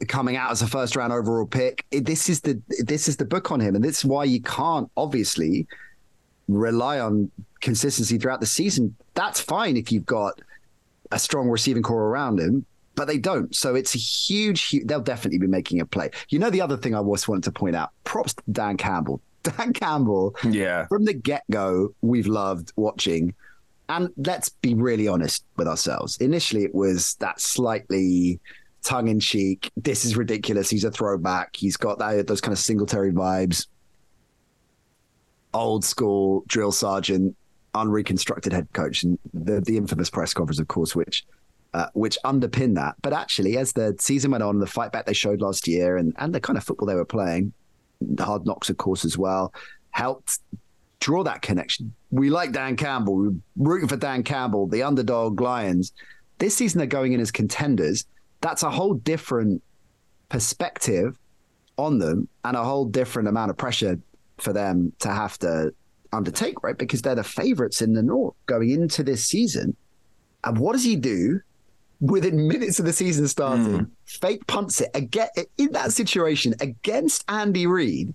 coming 0.06 0.36
out 0.36 0.50
as 0.50 0.62
a 0.62 0.66
first 0.66 0.96
round 0.96 1.12
overall 1.12 1.46
pick. 1.46 1.84
This 1.90 2.28
is 2.28 2.40
the 2.40 2.60
this 2.80 3.08
is 3.08 3.16
the 3.16 3.24
book 3.24 3.50
on 3.50 3.60
him, 3.60 3.74
and 3.74 3.84
this 3.84 3.98
is 3.98 4.04
why 4.04 4.24
you 4.24 4.40
can't 4.42 4.90
obviously 4.96 5.66
rely 6.48 6.98
on 6.98 7.30
consistency 7.60 8.18
throughout 8.18 8.40
the 8.40 8.46
season. 8.46 8.94
That's 9.14 9.40
fine 9.40 9.76
if 9.76 9.92
you've 9.92 10.06
got 10.06 10.40
a 11.10 11.18
strong 11.18 11.48
receiving 11.48 11.82
corps 11.82 12.08
around 12.08 12.38
him, 12.38 12.64
but 12.94 13.06
they 13.06 13.18
don't. 13.18 13.54
So 13.54 13.74
it's 13.74 13.94
a 13.94 13.98
huge, 13.98 14.62
huge. 14.62 14.86
They'll 14.86 15.00
definitely 15.00 15.38
be 15.38 15.46
making 15.46 15.80
a 15.80 15.86
play. 15.86 16.10
You 16.28 16.38
know, 16.38 16.50
the 16.50 16.60
other 16.60 16.76
thing 16.76 16.94
I 16.94 17.00
was 17.00 17.28
wanted 17.28 17.44
to 17.44 17.52
point 17.52 17.76
out: 17.76 17.90
props 18.04 18.34
to 18.34 18.42
Dan 18.50 18.76
Campbell. 18.76 19.20
Dan 19.56 19.72
Campbell, 19.72 20.34
yeah, 20.44 20.86
from 20.86 21.04
the 21.04 21.14
get 21.14 21.44
go, 21.50 21.94
we've 22.02 22.26
loved 22.26 22.72
watching. 22.76 23.34
And 23.90 24.10
let's 24.18 24.50
be 24.50 24.74
really 24.74 25.08
honest 25.08 25.44
with 25.56 25.66
ourselves. 25.66 26.18
Initially, 26.18 26.64
it 26.64 26.74
was 26.74 27.14
that 27.20 27.40
slightly 27.40 28.38
tongue 28.82 29.08
in 29.08 29.18
cheek. 29.18 29.70
This 29.76 30.04
is 30.04 30.16
ridiculous. 30.16 30.68
He's 30.68 30.84
a 30.84 30.90
throwback. 30.90 31.56
He's 31.56 31.76
got 31.76 31.98
that, 31.98 32.26
those 32.26 32.40
kind 32.40 32.52
of 32.52 32.58
Singletary 32.58 33.12
vibes. 33.12 33.66
Old 35.54 35.84
school 35.84 36.44
drill 36.46 36.72
sergeant, 36.72 37.34
unreconstructed 37.74 38.52
head 38.52 38.68
coach, 38.74 39.02
and 39.02 39.18
the 39.32 39.60
the 39.62 39.78
infamous 39.78 40.10
press 40.10 40.34
conference, 40.34 40.60
of 40.60 40.68
course, 40.68 40.94
which 40.94 41.24
uh, 41.72 41.86
which 41.94 42.18
underpin 42.24 42.74
that. 42.74 42.96
But 43.02 43.14
actually, 43.14 43.56
as 43.56 43.72
the 43.72 43.96
season 43.98 44.30
went 44.30 44.42
on, 44.42 44.58
the 44.58 44.66
fight 44.66 44.92
back 44.92 45.06
they 45.06 45.14
showed 45.14 45.40
last 45.40 45.66
year, 45.66 45.96
and 45.96 46.12
and 46.18 46.34
the 46.34 46.40
kind 46.40 46.58
of 46.58 46.64
football 46.64 46.86
they 46.86 46.94
were 46.94 47.06
playing, 47.06 47.54
Hard 48.18 48.46
Knocks, 48.46 48.70
of 48.70 48.76
course, 48.76 49.04
as 49.04 49.18
well, 49.18 49.52
helped 49.90 50.38
draw 51.00 51.22
that 51.24 51.42
connection. 51.42 51.94
We 52.10 52.30
like 52.30 52.52
Dan 52.52 52.76
Campbell. 52.76 53.16
We're 53.16 53.32
rooting 53.56 53.88
for 53.88 53.96
Dan 53.96 54.22
Campbell, 54.22 54.66
the 54.66 54.82
underdog 54.82 55.40
Lions. 55.40 55.92
This 56.38 56.56
season, 56.56 56.78
they're 56.78 56.86
going 56.86 57.12
in 57.12 57.20
as 57.20 57.30
contenders. 57.30 58.04
That's 58.40 58.62
a 58.62 58.70
whole 58.70 58.94
different 58.94 59.62
perspective 60.28 61.18
on 61.76 61.98
them 61.98 62.28
and 62.44 62.56
a 62.56 62.64
whole 62.64 62.84
different 62.84 63.28
amount 63.28 63.50
of 63.50 63.56
pressure 63.56 63.98
for 64.38 64.52
them 64.52 64.92
to 65.00 65.08
have 65.08 65.38
to 65.38 65.72
undertake, 66.12 66.62
right? 66.62 66.78
Because 66.78 67.02
they're 67.02 67.14
the 67.14 67.24
favorites 67.24 67.82
in 67.82 67.92
the 67.94 68.02
North 68.02 68.34
going 68.46 68.70
into 68.70 69.02
this 69.02 69.24
season. 69.24 69.76
And 70.44 70.58
what 70.58 70.72
does 70.72 70.84
he 70.84 70.96
do 70.96 71.40
within 72.00 72.46
minutes 72.46 72.78
of 72.78 72.84
the 72.84 72.92
season 72.92 73.26
starting, 73.28 73.66
mm. 73.66 73.90
fake 74.04 74.46
punts 74.46 74.80
it 74.80 74.90
again 74.94 75.28
in 75.56 75.72
that 75.72 75.92
situation 75.92 76.54
against 76.60 77.24
Andy 77.28 77.66
Reid. 77.66 78.14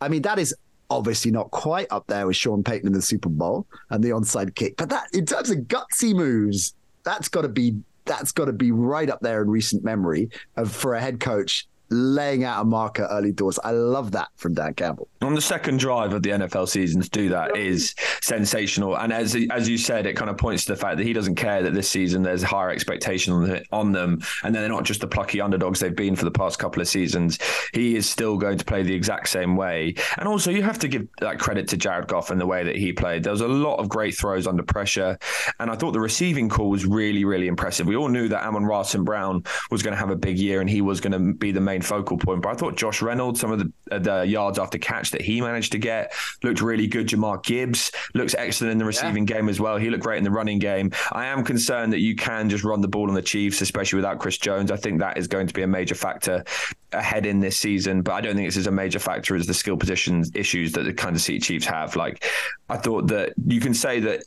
I 0.00 0.08
mean, 0.08 0.22
that 0.22 0.38
is 0.38 0.54
obviously 0.90 1.30
not 1.30 1.50
quite 1.50 1.88
up 1.90 2.06
there 2.06 2.26
with 2.26 2.36
Sean 2.36 2.62
Payton 2.62 2.86
in 2.86 2.92
the 2.92 3.02
Super 3.02 3.28
Bowl 3.28 3.66
and 3.90 4.02
the 4.02 4.10
onside 4.10 4.54
kick, 4.54 4.76
but 4.76 4.88
that 4.90 5.08
in 5.12 5.26
terms 5.26 5.50
of 5.50 5.58
gutsy 5.60 6.14
moves, 6.14 6.74
that's 7.02 7.28
got 7.28 7.42
to 7.42 7.48
be 7.48 7.76
that's 8.04 8.30
got 8.30 8.44
to 8.44 8.52
be 8.52 8.70
right 8.70 9.10
up 9.10 9.20
there 9.20 9.42
in 9.42 9.50
recent 9.50 9.82
memory 9.82 10.30
of 10.56 10.70
for 10.70 10.94
a 10.94 11.00
head 11.00 11.18
coach 11.18 11.66
laying 11.90 12.44
out 12.44 12.62
a 12.62 12.64
marker 12.64 13.06
early 13.10 13.32
doors. 13.32 13.58
I 13.62 13.70
love 13.70 14.12
that 14.12 14.28
from 14.36 14.54
Dan 14.54 14.74
Campbell. 14.74 15.08
On 15.22 15.34
the 15.34 15.40
second 15.40 15.78
drive 15.78 16.12
of 16.12 16.22
the 16.22 16.30
NFL 16.30 16.68
season 16.68 17.00
to 17.00 17.08
do 17.10 17.28
that 17.30 17.56
is 17.56 17.94
sensational. 18.20 18.96
And 18.98 19.12
as 19.12 19.36
as 19.50 19.68
you 19.68 19.78
said, 19.78 20.06
it 20.06 20.14
kind 20.14 20.30
of 20.30 20.36
points 20.36 20.64
to 20.66 20.72
the 20.72 20.78
fact 20.78 20.96
that 20.98 21.04
he 21.04 21.12
doesn't 21.12 21.36
care 21.36 21.62
that 21.62 21.74
this 21.74 21.90
season 21.90 22.22
there's 22.22 22.42
higher 22.42 22.70
expectation 22.70 23.62
on, 23.72 23.92
them, 23.92 24.20
and 24.42 24.54
they're 24.54 24.68
not 24.68 24.84
just 24.84 25.00
the 25.00 25.06
plucky 25.06 25.40
underdogs 25.40 25.80
they've 25.80 25.94
been 25.94 26.16
for 26.16 26.24
the 26.24 26.30
past 26.30 26.58
couple 26.58 26.82
of 26.82 26.88
seasons. 26.88 27.38
He 27.72 27.96
is 27.96 28.08
still 28.08 28.36
going 28.36 28.58
to 28.58 28.64
play 28.64 28.82
the 28.82 28.94
exact 28.94 29.28
same 29.28 29.56
way. 29.56 29.94
And 30.18 30.28
also, 30.28 30.50
you 30.50 30.62
have 30.62 30.78
to 30.80 30.88
give 30.88 31.06
that 31.20 31.38
credit 31.38 31.68
to 31.68 31.76
Jared 31.76 32.08
Goff 32.08 32.30
and 32.30 32.40
the 32.40 32.46
way 32.46 32.64
that 32.64 32.76
he 32.76 32.92
played. 32.92 33.22
There 33.22 33.32
was 33.32 33.40
a 33.40 33.48
lot 33.48 33.76
of 33.76 33.88
great 33.88 34.16
throws 34.16 34.46
under 34.46 34.62
pressure, 34.62 35.18
and 35.60 35.70
I 35.70 35.76
thought 35.76 35.92
the 35.92 36.00
receiving 36.00 36.48
call 36.48 36.70
was 36.70 36.84
really, 36.84 37.24
really 37.24 37.46
impressive. 37.46 37.86
We 37.86 37.96
all 37.96 38.08
knew 38.08 38.28
that 38.28 38.44
Amon-Ra 38.44 38.82
St. 38.82 39.04
Brown 39.04 39.44
was 39.70 39.82
going 39.82 39.92
to 39.92 39.98
have 39.98 40.10
a 40.10 40.16
big 40.16 40.38
year, 40.38 40.60
and 40.60 40.68
he 40.68 40.80
was 40.80 41.00
going 41.00 41.12
to 41.12 41.34
be 41.34 41.52
the 41.52 41.60
main 41.60 41.75
main 41.76 41.82
focal 41.82 42.16
point. 42.16 42.42
But 42.42 42.50
I 42.50 42.54
thought 42.54 42.76
Josh 42.76 43.02
Reynolds, 43.02 43.40
some 43.40 43.52
of 43.52 43.58
the, 43.58 43.72
uh, 43.90 43.98
the 43.98 44.26
yards 44.26 44.58
after 44.58 44.78
catch 44.78 45.10
that 45.10 45.20
he 45.20 45.40
managed 45.40 45.72
to 45.72 45.78
get, 45.78 46.12
looked 46.42 46.60
really 46.60 46.86
good. 46.86 47.08
Jahmyr 47.08 47.42
Gibbs 47.42 47.92
looks 48.14 48.34
excellent 48.34 48.72
in 48.72 48.78
the 48.78 48.84
receiving 48.84 49.26
yeah. 49.26 49.36
game 49.36 49.48
as 49.48 49.60
well. 49.60 49.76
He 49.76 49.90
looked 49.90 50.02
great 50.02 50.18
in 50.18 50.24
the 50.24 50.30
running 50.30 50.58
game. 50.58 50.90
I 51.12 51.26
am 51.26 51.44
concerned 51.44 51.92
that 51.92 52.00
you 52.00 52.16
can 52.16 52.48
just 52.48 52.64
run 52.64 52.80
the 52.80 52.88
ball 52.88 53.08
on 53.08 53.14
the 53.14 53.22
Chiefs, 53.22 53.60
especially 53.60 53.98
without 53.98 54.18
Chris 54.18 54.38
Jones. 54.38 54.70
I 54.70 54.76
think 54.76 55.00
that 55.00 55.18
is 55.18 55.28
going 55.28 55.46
to 55.46 55.54
be 55.54 55.62
a 55.62 55.66
major 55.66 55.94
factor 55.94 56.44
ahead 56.92 57.26
in 57.26 57.40
this 57.40 57.58
season, 57.58 58.02
but 58.02 58.12
I 58.12 58.20
don't 58.20 58.36
think 58.36 58.48
it's 58.48 58.56
as 58.56 58.66
a 58.66 58.72
major 58.72 58.98
factor 58.98 59.36
as 59.36 59.46
the 59.46 59.54
skill 59.54 59.76
position 59.76 60.24
issues 60.34 60.72
that 60.72 60.84
the 60.84 60.94
Kansas 60.94 61.24
City 61.24 61.38
Chiefs 61.40 61.66
have. 61.66 61.96
Like, 61.96 62.24
I 62.68 62.76
thought 62.76 63.08
that 63.08 63.34
you 63.46 63.60
can 63.60 63.74
say 63.74 64.00
that 64.00 64.24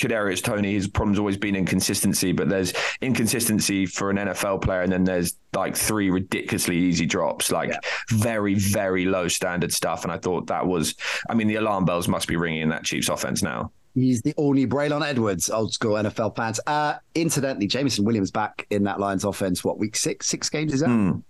Kadarius 0.00 0.42
Toney, 0.42 0.74
his 0.74 0.88
problem's 0.88 1.18
always 1.18 1.36
been 1.36 1.54
inconsistency, 1.54 2.32
but 2.32 2.48
there's 2.48 2.72
inconsistency 3.00 3.86
for 3.86 4.10
an 4.10 4.16
NFL 4.16 4.62
player, 4.62 4.82
and 4.82 4.92
then 4.92 5.04
there's 5.04 5.36
like 5.54 5.76
three 5.76 6.10
ridiculously 6.10 6.76
easy 6.76 7.06
drops, 7.06 7.50
like 7.50 7.70
yeah. 7.70 7.78
very, 8.10 8.54
very 8.54 9.04
low 9.04 9.28
standard 9.28 9.72
stuff. 9.72 10.04
And 10.04 10.12
I 10.12 10.18
thought 10.18 10.46
that 10.46 10.66
was, 10.66 10.94
I 11.28 11.34
mean, 11.34 11.48
the 11.48 11.56
alarm 11.56 11.84
bells 11.84 12.08
must 12.08 12.28
be 12.28 12.36
ringing 12.36 12.62
in 12.62 12.68
that 12.70 12.84
Chiefs 12.84 13.08
offense 13.08 13.42
now. 13.42 13.72
He's 13.94 14.22
the 14.22 14.34
only 14.36 14.66
Braylon 14.66 15.04
Edwards, 15.04 15.50
old 15.50 15.72
school 15.72 15.94
NFL 15.94 16.36
fans. 16.36 16.60
Uh, 16.66 16.94
incidentally, 17.14 17.66
Jameson 17.66 18.04
Williams 18.04 18.30
back 18.30 18.66
in 18.70 18.84
that 18.84 19.00
Lions 19.00 19.24
offense. 19.24 19.64
What 19.64 19.78
week 19.78 19.96
six? 19.96 20.26
Six 20.26 20.48
games 20.48 20.72
is 20.72 20.80
that? 20.80 20.88
Mm. 20.88 21.22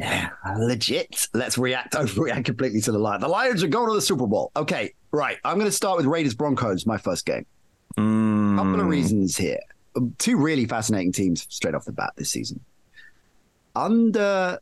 Yeah, 0.00 0.30
legit. 0.56 1.28
Let's 1.34 1.58
react 1.58 1.92
overreact 1.94 2.46
completely 2.46 2.80
to 2.82 2.92
the 2.92 2.98
Lions. 2.98 3.22
The 3.22 3.28
Lions 3.28 3.62
are 3.62 3.68
going 3.68 3.88
to 3.88 3.94
the 3.94 4.00
Super 4.00 4.26
Bowl. 4.26 4.50
Okay, 4.56 4.94
right. 5.12 5.36
I'm 5.44 5.56
going 5.56 5.66
to 5.66 5.72
start 5.72 5.98
with 5.98 6.06
Raiders 6.06 6.34
Broncos, 6.34 6.86
my 6.86 6.96
first 6.96 7.26
game. 7.26 7.44
Mm. 7.98 8.56
Couple 8.56 8.80
of 8.80 8.86
reasons 8.86 9.36
here. 9.36 9.60
Two 10.18 10.38
really 10.38 10.64
fascinating 10.64 11.12
teams 11.12 11.46
straight 11.50 11.74
off 11.74 11.84
the 11.84 11.92
bat 11.92 12.12
this 12.16 12.30
season. 12.30 12.60
Under 13.76 14.58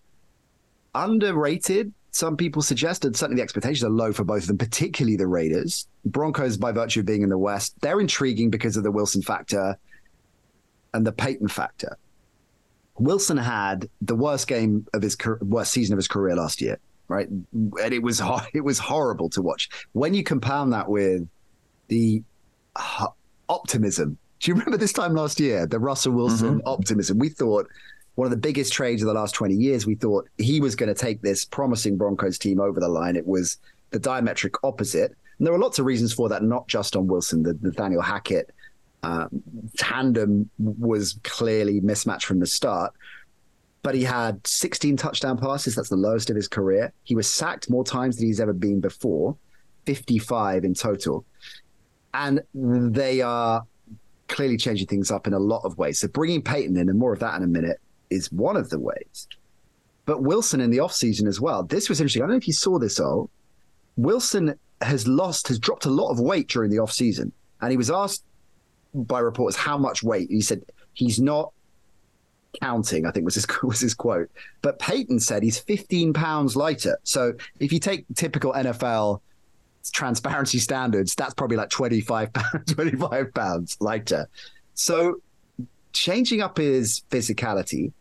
underrated, 0.95 1.93
some 2.11 2.37
people 2.37 2.61
suggested. 2.61 3.17
Certainly, 3.17 3.37
the 3.37 3.43
expectations 3.43 3.85
are 3.85 3.91
low 3.91 4.13
for 4.13 4.25
both 4.25 4.43
of 4.43 4.49
them, 4.49 4.59
particularly 4.59 5.17
the 5.17 5.27
Raiders. 5.27 5.87
Broncos, 6.05 6.57
by 6.57 6.73
virtue 6.73 7.01
of 7.01 7.07
being 7.07 7.23
in 7.23 7.29
the 7.29 7.39
West, 7.39 7.75
they're 7.81 8.01
intriguing 8.01 8.51
because 8.51 8.77
of 8.77 8.83
the 8.83 8.91
Wilson 8.91 9.23
factor 9.23 9.79
and 10.95 11.07
the 11.07 11.13
Payton 11.13 11.49
factor. 11.49 11.97
Wilson 12.99 13.37
had 13.37 13.89
the 14.03 14.15
worst 14.15 14.49
game 14.49 14.87
of 14.95 15.03
his 15.03 15.17
worst 15.41 15.73
season 15.73 15.95
of 15.95 15.99
his 15.99 16.09
career 16.09 16.37
last 16.37 16.61
year, 16.61 16.79
right? 17.09 17.29
And 17.29 17.93
it 17.93 18.03
was 18.03 18.21
it 18.53 18.63
was 18.63 18.79
horrible 18.79 19.29
to 19.31 19.43
watch. 19.43 19.69
When 19.93 20.15
you 20.15 20.23
compound 20.23 20.73
that 20.73 20.89
with 20.89 21.27
the 21.89 22.23
optimism, 23.49 24.19
do 24.41 24.51
you 24.51 24.55
remember 24.55 24.77
this 24.77 24.93
time 24.93 25.15
last 25.15 25.41
year, 25.41 25.67
the 25.67 25.79
Russell 25.79 26.13
Wilson 26.13 26.59
mm-hmm. 26.59 26.69
optimism? 26.69 27.19
We 27.19 27.29
thought 27.29 27.69
one 28.19 28.27
of 28.27 28.31
the 28.33 28.37
biggest 28.37 28.73
trades 28.73 29.01
of 29.01 29.07
the 29.07 29.15
last 29.15 29.35
20 29.37 29.55
years. 29.55 29.87
We 29.87 29.95
thought 29.95 30.29
he 30.39 30.61
was 30.61 30.75
going 30.75 30.93
to 30.93 31.01
take 31.01 31.23
this 31.23 31.45
promising 31.45 31.97
Broncos 31.97 32.37
team 32.37 32.61
over 32.61 32.81
the 32.81 32.89
line. 32.89 33.15
It 33.15 33.27
was 33.27 33.59
the 33.91 34.01
diametric 34.01 34.57
opposite. 34.65 35.13
And 35.39 35.47
there 35.47 35.53
were 35.53 35.59
lots 35.59 35.79
of 35.79 35.87
reasons 35.87 36.13
for 36.13 36.29
that, 36.29 36.43
not 36.43 36.67
just 36.67 36.97
on 36.97 37.07
Wilson. 37.07 37.45
The 37.45 37.57
Nathaniel 37.63 38.03
Hackett 38.03 38.51
um, 39.03 39.29
tandem 39.77 40.51
was 40.59 41.19
clearly 41.23 41.81
mismatched 41.81 42.27
from 42.27 42.41
the 42.41 42.47
start. 42.47 42.93
But 43.83 43.95
he 43.95 44.03
had 44.03 44.45
16 44.47 44.97
touchdown 44.97 45.39
passes. 45.39 45.75
That's 45.75 45.89
the 45.89 45.97
lowest 45.97 46.31
of 46.31 46.37
his 46.37 46.49
career. 46.49 46.93
He 47.05 47.15
was 47.15 47.33
sacked 47.33 47.71
more 47.71 47.85
times 47.85 48.17
than 48.17 48.27
he's 48.27 48.41
ever 48.41 48.53
been 48.53 48.81
before, 48.81 49.37
55 49.87 50.65
in 50.65 50.75
total. 50.75 51.25
And 52.13 52.43
they 52.53 53.21
are 53.21 53.65
clearly 54.29 54.57
changing 54.57 54.89
things 54.89 55.11
up 55.11 55.27
in 55.27 55.33
a 55.33 55.39
lot 55.39 55.65
of 55.65 55.79
ways. 55.79 56.01
So 56.01 56.09
bringing 56.09 56.43
Payton 56.43 56.77
in, 56.77 56.89
and 56.89 56.99
more 56.99 57.13
of 57.13 57.21
that 57.21 57.37
in 57.37 57.43
a 57.45 57.47
minute, 57.47 57.81
is 58.11 58.33
one 58.33 58.57
of 58.57 58.69
the 58.71 58.81
ways. 58.81 59.29
But 60.07 60.23
Wilson 60.23 60.61
in 60.61 60.71
the 60.71 60.79
offseason 60.79 61.29
as 61.29 61.41
well. 61.41 61.63
This 61.63 61.89
was 61.89 62.01
interesting. 62.01 62.23
I 62.23 62.25
don't 62.25 62.33
know 62.33 62.39
if 62.39 62.47
you 62.47 62.55
saw 62.55 62.79
this, 62.79 62.99
all. 62.99 63.31
Wilson 63.97 64.59
has 64.81 65.07
lost, 65.07 65.49
has 65.49 65.59
dropped 65.59 65.85
a 65.85 65.91
lot 65.91 66.11
of 66.11 66.21
weight 66.21 66.49
during 66.49 66.71
the 66.71 66.79
offseason. 66.79 67.31
And 67.61 67.71
he 67.71 67.77
was 67.77 67.91
asked 67.91 68.25
by 68.95 69.21
reporters 69.21 69.57
how 69.57 69.79
much 69.79 70.03
weight. 70.03 70.31
He 70.31 70.41
said 70.41 70.63
he's 70.95 71.21
not 71.21 71.53
counting, 72.61 73.07
I 73.07 73.11
think 73.11 73.25
was 73.25 73.35
his 73.35 73.47
was 73.63 73.81
his 73.81 73.95
quote. 73.95 74.31
But 74.63 74.79
Payton 74.79 75.21
said 75.21 75.43
he's 75.43 75.59
15 75.59 76.13
pounds 76.13 76.57
lighter. 76.57 76.99
So 77.05 77.35
if 77.61 77.73
you 77.73 77.79
take 77.79 78.05
typical 78.15 78.53
NFL 78.53 79.21
transparency 79.93 80.59
standards, 80.59 81.15
that's 81.15 81.35
probably 81.35 81.57
like 81.57 81.71
25 81.71 82.33
pounds, 82.33 82.75
25 82.75 83.35
pounds 83.35 83.77
lighter. 83.81 84.29
So 84.75 85.17
changing 85.93 86.41
up 86.41 86.59
his 86.59 87.03
physicality, 87.11 87.93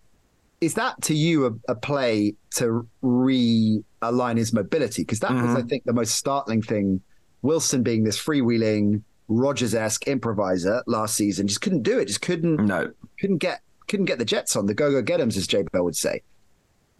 is 0.60 0.74
that 0.74 1.00
to 1.04 1.14
you 1.14 1.46
a, 1.46 1.72
a 1.72 1.76
play 1.76 2.34
to 2.56 2.88
realign 3.04 4.38
his 4.38 4.54
mobility? 4.54 5.04
Because 5.04 5.20
that 5.20 5.32
mm-hmm. 5.32 5.54
was, 5.54 5.64
I 5.64 5.68
think, 5.68 5.84
the 5.86 5.94
most 5.94 6.16
startling 6.16 6.62
thing. 6.62 7.02
Wilson 7.44 7.84
being 7.84 8.04
this 8.04 8.20
freewheeling 8.20 9.04
Rodgers 9.28 9.76
esque 9.76 10.08
improviser 10.08 10.84
last 10.88 11.16
season 11.16 11.48
just 11.48 11.62
couldn't 11.62 11.84
do 11.84 12.00
it. 12.00 12.06
Just 12.06 12.22
couldn't. 12.22 12.66
No, 12.66 12.92
couldn't 13.20 13.38
get 13.38 13.62
couldn't 13.88 14.06
get 14.06 14.20
the 14.20 14.26
Jets 14.26 14.56
on 14.56 14.66
the 14.66 14.74
go 14.74 14.92
go 14.92 15.02
get 15.02 15.20
'ems, 15.22 15.38
as 15.38 15.48
Jay 15.48 15.64
Bell 15.64 15.84
would 15.84 15.96
say. 15.96 16.22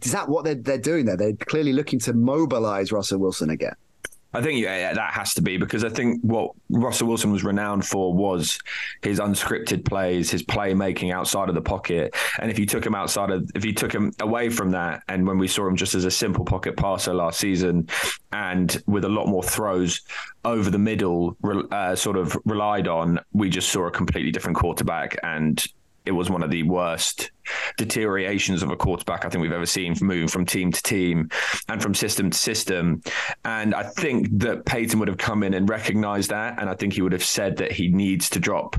Is 0.02 0.12
that 0.12 0.28
what 0.28 0.44
they're 0.44 0.54
they're 0.54 0.78
doing 0.78 1.06
there? 1.06 1.16
They're 1.16 1.32
clearly 1.34 1.72
looking 1.72 1.98
to 2.00 2.12
mobilize 2.12 2.92
Russell 2.92 3.18
Wilson 3.18 3.50
again. 3.50 3.74
I 4.34 4.42
think 4.42 4.62
yeah, 4.62 4.92
that 4.92 5.14
has 5.14 5.32
to 5.34 5.42
be 5.42 5.56
because 5.56 5.84
I 5.84 5.88
think 5.88 6.20
what 6.22 6.52
Russell 6.68 7.08
Wilson 7.08 7.32
was 7.32 7.44
renowned 7.44 7.86
for 7.86 8.12
was 8.12 8.58
his 9.02 9.20
unscripted 9.20 9.86
plays, 9.86 10.30
his 10.30 10.42
playmaking 10.42 11.14
outside 11.14 11.48
of 11.48 11.54
the 11.54 11.62
pocket. 11.62 12.14
And 12.38 12.50
if 12.50 12.58
you 12.58 12.66
took 12.66 12.84
him 12.84 12.94
outside 12.94 13.30
of, 13.30 13.50
if 13.54 13.64
you 13.64 13.72
took 13.72 13.92
him 13.92 14.12
away 14.20 14.50
from 14.50 14.70
that, 14.72 15.02
and 15.08 15.26
when 15.26 15.38
we 15.38 15.48
saw 15.48 15.66
him 15.66 15.76
just 15.76 15.94
as 15.94 16.04
a 16.04 16.10
simple 16.10 16.44
pocket 16.44 16.76
passer 16.76 17.14
last 17.14 17.40
season, 17.40 17.88
and 18.32 18.82
with 18.86 19.04
a 19.04 19.08
lot 19.08 19.28
more 19.28 19.42
throws 19.42 20.02
over 20.44 20.68
the 20.68 20.78
middle, 20.78 21.34
uh, 21.70 21.96
sort 21.96 22.18
of 22.18 22.36
relied 22.44 22.86
on, 22.86 23.18
we 23.32 23.48
just 23.48 23.70
saw 23.70 23.86
a 23.86 23.90
completely 23.90 24.30
different 24.30 24.58
quarterback. 24.58 25.16
And 25.22 25.66
it 26.08 26.12
was 26.12 26.30
one 26.30 26.42
of 26.42 26.50
the 26.50 26.62
worst 26.62 27.30
deteriorations 27.76 28.62
of 28.62 28.70
a 28.70 28.76
quarterback 28.76 29.26
I 29.26 29.28
think 29.28 29.42
we've 29.42 29.52
ever 29.52 29.66
seen 29.66 29.94
moving 30.00 30.26
from 30.26 30.46
team 30.46 30.72
to 30.72 30.82
team 30.82 31.28
and 31.68 31.82
from 31.82 31.92
system 31.92 32.30
to 32.30 32.38
system. 32.38 33.02
And 33.44 33.74
I 33.74 33.82
think 33.82 34.26
that 34.38 34.64
Payton 34.64 34.98
would 34.98 35.08
have 35.08 35.18
come 35.18 35.42
in 35.42 35.52
and 35.52 35.68
recognized 35.68 36.30
that. 36.30 36.58
And 36.58 36.70
I 36.70 36.74
think 36.74 36.94
he 36.94 37.02
would 37.02 37.12
have 37.12 37.22
said 37.22 37.58
that 37.58 37.72
he 37.72 37.88
needs 37.88 38.30
to 38.30 38.40
drop 38.40 38.76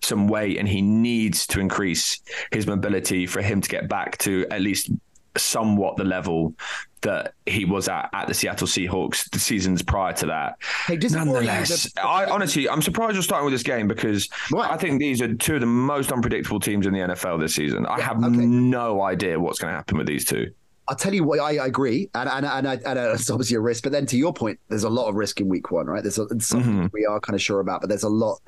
some 0.00 0.26
weight 0.26 0.56
and 0.56 0.66
he 0.66 0.80
needs 0.80 1.46
to 1.48 1.60
increase 1.60 2.18
his 2.50 2.66
mobility 2.66 3.26
for 3.26 3.42
him 3.42 3.60
to 3.60 3.68
get 3.68 3.86
back 3.86 4.16
to 4.18 4.46
at 4.50 4.62
least 4.62 4.90
somewhat 5.36 5.98
the 5.98 6.04
level 6.04 6.54
that 7.02 7.34
he 7.46 7.64
was 7.64 7.88
at 7.88 8.10
at 8.12 8.28
the 8.28 8.34
Seattle 8.34 8.66
Seahawks 8.66 9.28
the 9.30 9.38
seasons 9.38 9.82
prior 9.82 10.12
to 10.14 10.26
that. 10.26 10.56
Hey, 10.86 10.96
Nonetheless, 10.96 11.90
I 11.96 12.26
honestly 12.26 12.68
I'm 12.68 12.82
surprised 12.82 13.14
you're 13.14 13.22
starting 13.22 13.44
with 13.44 13.54
this 13.54 13.62
game 13.62 13.88
because 13.88 14.28
I 14.56 14.76
think 14.76 15.00
these 15.00 15.22
are 15.22 15.34
two 15.34 15.54
of 15.54 15.60
the 15.60 15.66
most 15.66 16.12
unpredictable 16.12 16.60
teams 16.60 16.86
in 16.86 16.92
the 16.92 17.00
NFL 17.00 17.40
this 17.40 17.54
season. 17.54 17.86
I 17.86 18.00
have 18.00 18.22
okay. 18.22 18.36
no 18.36 19.02
idea 19.02 19.38
what's 19.38 19.58
going 19.58 19.72
to 19.72 19.76
happen 19.76 19.98
with 19.98 20.06
these 20.06 20.24
two. 20.24 20.50
I'll 20.88 20.96
tell 20.96 21.14
you 21.14 21.22
what, 21.22 21.38
I, 21.38 21.58
I 21.58 21.66
agree, 21.66 22.10
and 22.14 22.28
and 22.28 22.44
and, 22.44 22.66
I, 22.66 22.74
and 22.84 22.98
it's 22.98 23.30
obviously 23.30 23.56
a 23.56 23.60
risk. 23.60 23.84
But 23.84 23.92
then, 23.92 24.06
to 24.06 24.16
your 24.16 24.32
point, 24.32 24.58
there's 24.68 24.82
a 24.82 24.90
lot 24.90 25.08
of 25.08 25.14
risk 25.14 25.40
in 25.40 25.48
week 25.48 25.70
one, 25.70 25.86
right? 25.86 26.02
There's 26.02 26.18
a, 26.18 26.26
something 26.40 26.72
mm-hmm. 26.72 26.86
we 26.92 27.06
are 27.06 27.20
kind 27.20 27.36
of 27.36 27.40
sure 27.40 27.60
about, 27.60 27.80
but 27.80 27.88
there's 27.88 28.02
a 28.02 28.08
lot 28.08 28.40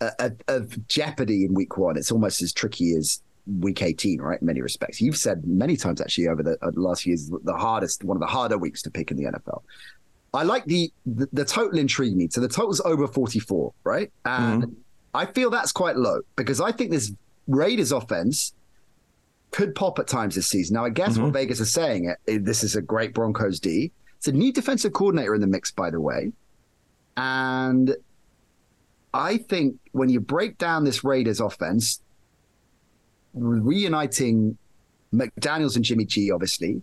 of, 0.00 0.32
of 0.48 0.88
jeopardy 0.88 1.44
in 1.44 1.54
week 1.54 1.78
one. 1.78 1.96
It's 1.96 2.10
almost 2.10 2.42
as 2.42 2.52
tricky 2.52 2.96
as 2.96 3.22
week 3.46 3.82
18, 3.82 4.20
right? 4.20 4.40
In 4.40 4.46
many 4.46 4.60
respects. 4.60 5.00
You've 5.00 5.16
said 5.16 5.46
many 5.46 5.76
times 5.76 6.00
actually 6.00 6.28
over 6.28 6.42
the, 6.42 6.58
uh, 6.62 6.70
last 6.74 7.02
few 7.02 7.12
years, 7.12 7.30
the 7.42 7.56
hardest, 7.56 8.04
one 8.04 8.16
of 8.16 8.20
the 8.20 8.26
harder 8.26 8.58
weeks 8.58 8.82
to 8.82 8.90
pick 8.90 9.10
in 9.10 9.16
the 9.16 9.24
NFL. 9.24 9.62
I 10.32 10.42
like 10.42 10.64
the, 10.64 10.92
the, 11.06 11.28
the 11.32 11.44
total 11.44 11.78
intrigue 11.78 12.16
me. 12.16 12.28
So 12.28 12.40
the 12.40 12.48
total's 12.48 12.80
over 12.80 13.06
44, 13.06 13.72
right? 13.84 14.10
And 14.24 14.62
mm-hmm. 14.64 14.72
I 15.14 15.26
feel 15.26 15.50
that's 15.50 15.72
quite 15.72 15.96
low 15.96 16.20
because 16.36 16.60
I 16.60 16.72
think 16.72 16.90
this 16.90 17.12
Raiders 17.46 17.92
offense 17.92 18.52
could 19.52 19.74
pop 19.74 19.98
at 20.00 20.08
times 20.08 20.34
this 20.34 20.48
season. 20.48 20.74
Now, 20.74 20.84
I 20.84 20.90
guess 20.90 21.12
mm-hmm. 21.12 21.24
what 21.24 21.32
Vegas 21.34 21.60
is 21.60 21.72
saying, 21.72 22.06
it, 22.06 22.18
it, 22.26 22.44
this 22.44 22.64
is 22.64 22.74
a 22.74 22.82
great 22.82 23.14
Broncos 23.14 23.60
D. 23.60 23.92
It's 24.16 24.26
a 24.26 24.32
new 24.32 24.52
defensive 24.52 24.92
coordinator 24.92 25.34
in 25.34 25.40
the 25.40 25.46
mix, 25.46 25.70
by 25.70 25.90
the 25.90 26.00
way. 26.00 26.32
And 27.16 27.94
I 29.12 29.36
think 29.36 29.76
when 29.92 30.08
you 30.08 30.18
break 30.18 30.58
down 30.58 30.82
this 30.82 31.04
Raiders 31.04 31.40
offense, 31.40 32.00
reuniting 33.34 34.56
McDaniels 35.12 35.76
and 35.76 35.84
Jimmy 35.84 36.04
G, 36.04 36.30
obviously. 36.30 36.82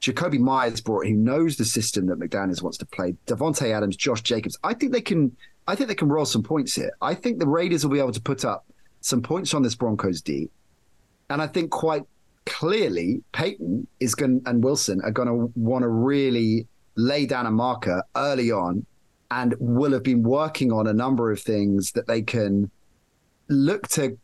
Jakobi 0.00 0.38
Meyers 0.38 0.80
brought, 0.80 1.06
who 1.06 1.14
knows 1.14 1.56
the 1.56 1.64
system 1.64 2.06
that 2.06 2.20
McDaniels 2.20 2.62
wants 2.62 2.78
to 2.78 2.86
play. 2.86 3.16
Davante 3.26 3.72
Adams, 3.72 3.96
Josh 3.96 4.22
Jacobs. 4.22 4.56
I 4.62 4.74
think 4.74 4.92
they 4.92 5.00
can. 5.00 5.36
I 5.66 5.74
think 5.74 5.88
they 5.88 5.94
can 5.94 6.08
roll 6.08 6.24
some 6.24 6.42
points 6.42 6.74
here. 6.74 6.92
I 7.02 7.14
think 7.14 7.38
the 7.38 7.46
Raiders 7.46 7.84
will 7.84 7.92
be 7.92 7.98
able 7.98 8.12
to 8.12 8.20
put 8.20 8.44
up 8.44 8.64
some 9.00 9.20
points 9.20 9.54
on 9.54 9.62
this 9.62 9.74
Broncos 9.74 10.22
D, 10.22 10.48
and 11.30 11.42
I 11.42 11.46
think 11.46 11.70
quite 11.70 12.04
clearly 12.46 13.22
Payton 13.32 13.86
is 14.00 14.14
going 14.14 14.40
and 14.46 14.64
Wilson 14.64 15.00
are 15.02 15.10
going 15.10 15.28
to 15.28 15.52
want 15.54 15.82
to 15.82 15.88
really 15.88 16.66
lay 16.94 17.26
down 17.26 17.46
a 17.46 17.50
marker 17.50 18.02
early 18.16 18.50
on, 18.50 18.86
and 19.30 19.54
will 19.58 19.92
have 19.92 20.04
been 20.04 20.22
working 20.22 20.72
on 20.72 20.86
a 20.86 20.92
number 20.92 21.32
of 21.32 21.40
things 21.40 21.92
that 21.92 22.06
they 22.06 22.22
can 22.22 22.70
look 23.48 23.88
to 23.88 24.16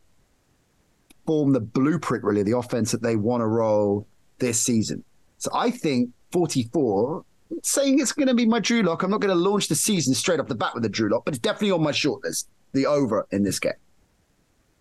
form 1.27 1.53
the 1.53 1.61
blueprint, 1.61 2.25
really, 2.25 2.43
the 2.43 2.57
offense 2.57 2.93
that 2.93 3.03
they 3.03 3.17
want 3.17 3.41
to 3.41 3.47
roll 3.47 4.07
this 4.39 4.61
season. 4.61 5.05
So 5.39 5.51
I 5.55 5.71
think 5.71 6.11
44, 6.33 7.25
saying 7.63 8.01
it's 8.01 8.13
going 8.13 8.29
to 8.29 8.35
be 8.35 8.47
my 8.47 8.61
Drew 8.61 8.83
lock. 8.83 9.03
I'm 9.03 9.11
not 9.11 9.21
going 9.21 9.35
to 9.35 9.41
launch 9.41 9.69
the 9.69 9.75
season 9.75 10.15
straight 10.15 10.41
off 10.41 10.49
the 10.49 10.55
bat 10.55 10.75
with 10.75 10.85
a 10.85 10.89
Drew 10.89 11.09
lock, 11.09 11.25
but 11.25 11.35
it's 11.35 11.41
definitely 11.41 11.73
on 11.73 11.83
my 11.83 11.93
shortlist, 11.93 12.47
the 12.73 12.87
over 12.87 13.27
in 13.31 13.43
this 13.43 13.59
game. 13.59 13.73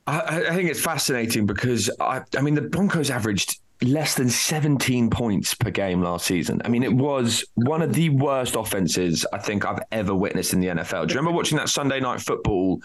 I, 0.08 0.44
I 0.50 0.56
think 0.56 0.70
it's 0.70 0.82
fascinating 0.82 1.46
because 1.46 1.90
I, 2.00 2.22
I 2.38 2.42
mean 2.42 2.56
the 2.56 2.62
Broncos 2.62 3.10
averaged 3.10 3.60
less 3.82 4.16
than 4.16 4.30
17 4.30 5.10
points 5.10 5.54
per 5.54 5.70
game 5.70 6.02
last 6.02 6.26
season. 6.26 6.62
I 6.64 6.70
mean, 6.70 6.84
it 6.84 6.94
was 6.94 7.44
one 7.56 7.82
of 7.82 7.94
the 7.94 8.10
worst 8.10 8.56
offenses 8.56 9.26
I 9.34 9.38
think 9.40 9.66
I've 9.66 9.80
ever 9.92 10.14
witnessed 10.14 10.54
in 10.54 10.60
the 10.60 10.68
NFL. 10.68 11.08
Do 11.08 11.14
you 11.14 11.20
remember 11.20 11.36
watching 11.36 11.58
that 11.58 11.70
Sunday 11.70 12.00
night 12.00 12.22
football 12.22 12.82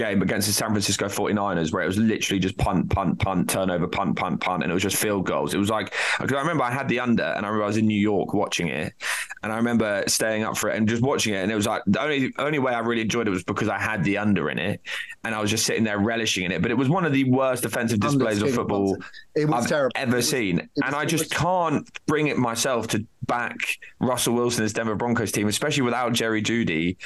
game 0.00 0.22
against 0.22 0.46
the 0.46 0.52
San 0.54 0.68
Francisco 0.68 1.06
49ers 1.08 1.72
where 1.74 1.82
it 1.82 1.86
was 1.86 1.98
literally 1.98 2.40
just 2.40 2.56
punt, 2.56 2.88
punt, 2.88 3.18
punt, 3.18 3.50
turnover, 3.50 3.86
punt, 3.86 4.16
punt, 4.16 4.40
punt, 4.40 4.62
and 4.62 4.70
it 4.70 4.74
was 4.74 4.82
just 4.82 4.96
field 4.96 5.26
goals. 5.26 5.52
It 5.52 5.58
was 5.58 5.68
like, 5.68 5.94
because 6.18 6.36
I 6.36 6.40
remember 6.40 6.64
I 6.64 6.70
had 6.70 6.88
the 6.88 7.00
under 7.00 7.22
and 7.22 7.44
I 7.44 7.48
remember 7.48 7.64
I 7.64 7.66
was 7.66 7.76
in 7.76 7.86
New 7.86 8.00
York 8.00 8.32
watching 8.32 8.68
it 8.68 8.94
and 9.42 9.52
I 9.52 9.56
remember 9.56 10.02
staying 10.06 10.42
up 10.42 10.56
for 10.56 10.70
it 10.70 10.76
and 10.76 10.88
just 10.88 11.02
watching 11.02 11.34
it. 11.34 11.42
And 11.42 11.52
it 11.52 11.54
was 11.54 11.66
like, 11.66 11.82
the 11.86 12.02
only, 12.02 12.32
only 12.38 12.58
way 12.58 12.72
I 12.72 12.78
really 12.78 13.02
enjoyed 13.02 13.26
it 13.26 13.30
was 13.30 13.44
because 13.44 13.68
I 13.68 13.78
had 13.78 14.02
the 14.02 14.16
under 14.16 14.48
in 14.48 14.58
it 14.58 14.80
and 15.22 15.34
I 15.34 15.40
was 15.40 15.50
just 15.50 15.66
sitting 15.66 15.84
there 15.84 15.98
relishing 15.98 16.44
in 16.44 16.52
it. 16.52 16.62
But 16.62 16.70
it 16.70 16.78
was 16.78 16.88
one 16.88 17.04
of 17.04 17.12
the 17.12 17.24
worst 17.24 17.62
defensive 17.62 18.00
displays 18.00 18.40
of 18.40 18.54
football 18.54 18.96
I've 19.36 19.68
terrible. 19.68 19.92
ever 19.96 20.16
was, 20.16 20.30
seen. 20.30 20.66
and 20.82 20.94
I 20.94 21.04
just 21.04 21.30
can't 21.30 21.86
bring 22.06 22.28
it 22.28 22.38
myself 22.38 22.88
to 22.88 23.04
back 23.26 23.58
Russell 24.00 24.34
Wilson's 24.34 24.72
Denver 24.72 24.94
Broncos 24.94 25.30
team, 25.30 25.46
especially 25.46 25.82
without 25.82 26.14
Jerry 26.14 26.42
Jeudy 26.42 26.96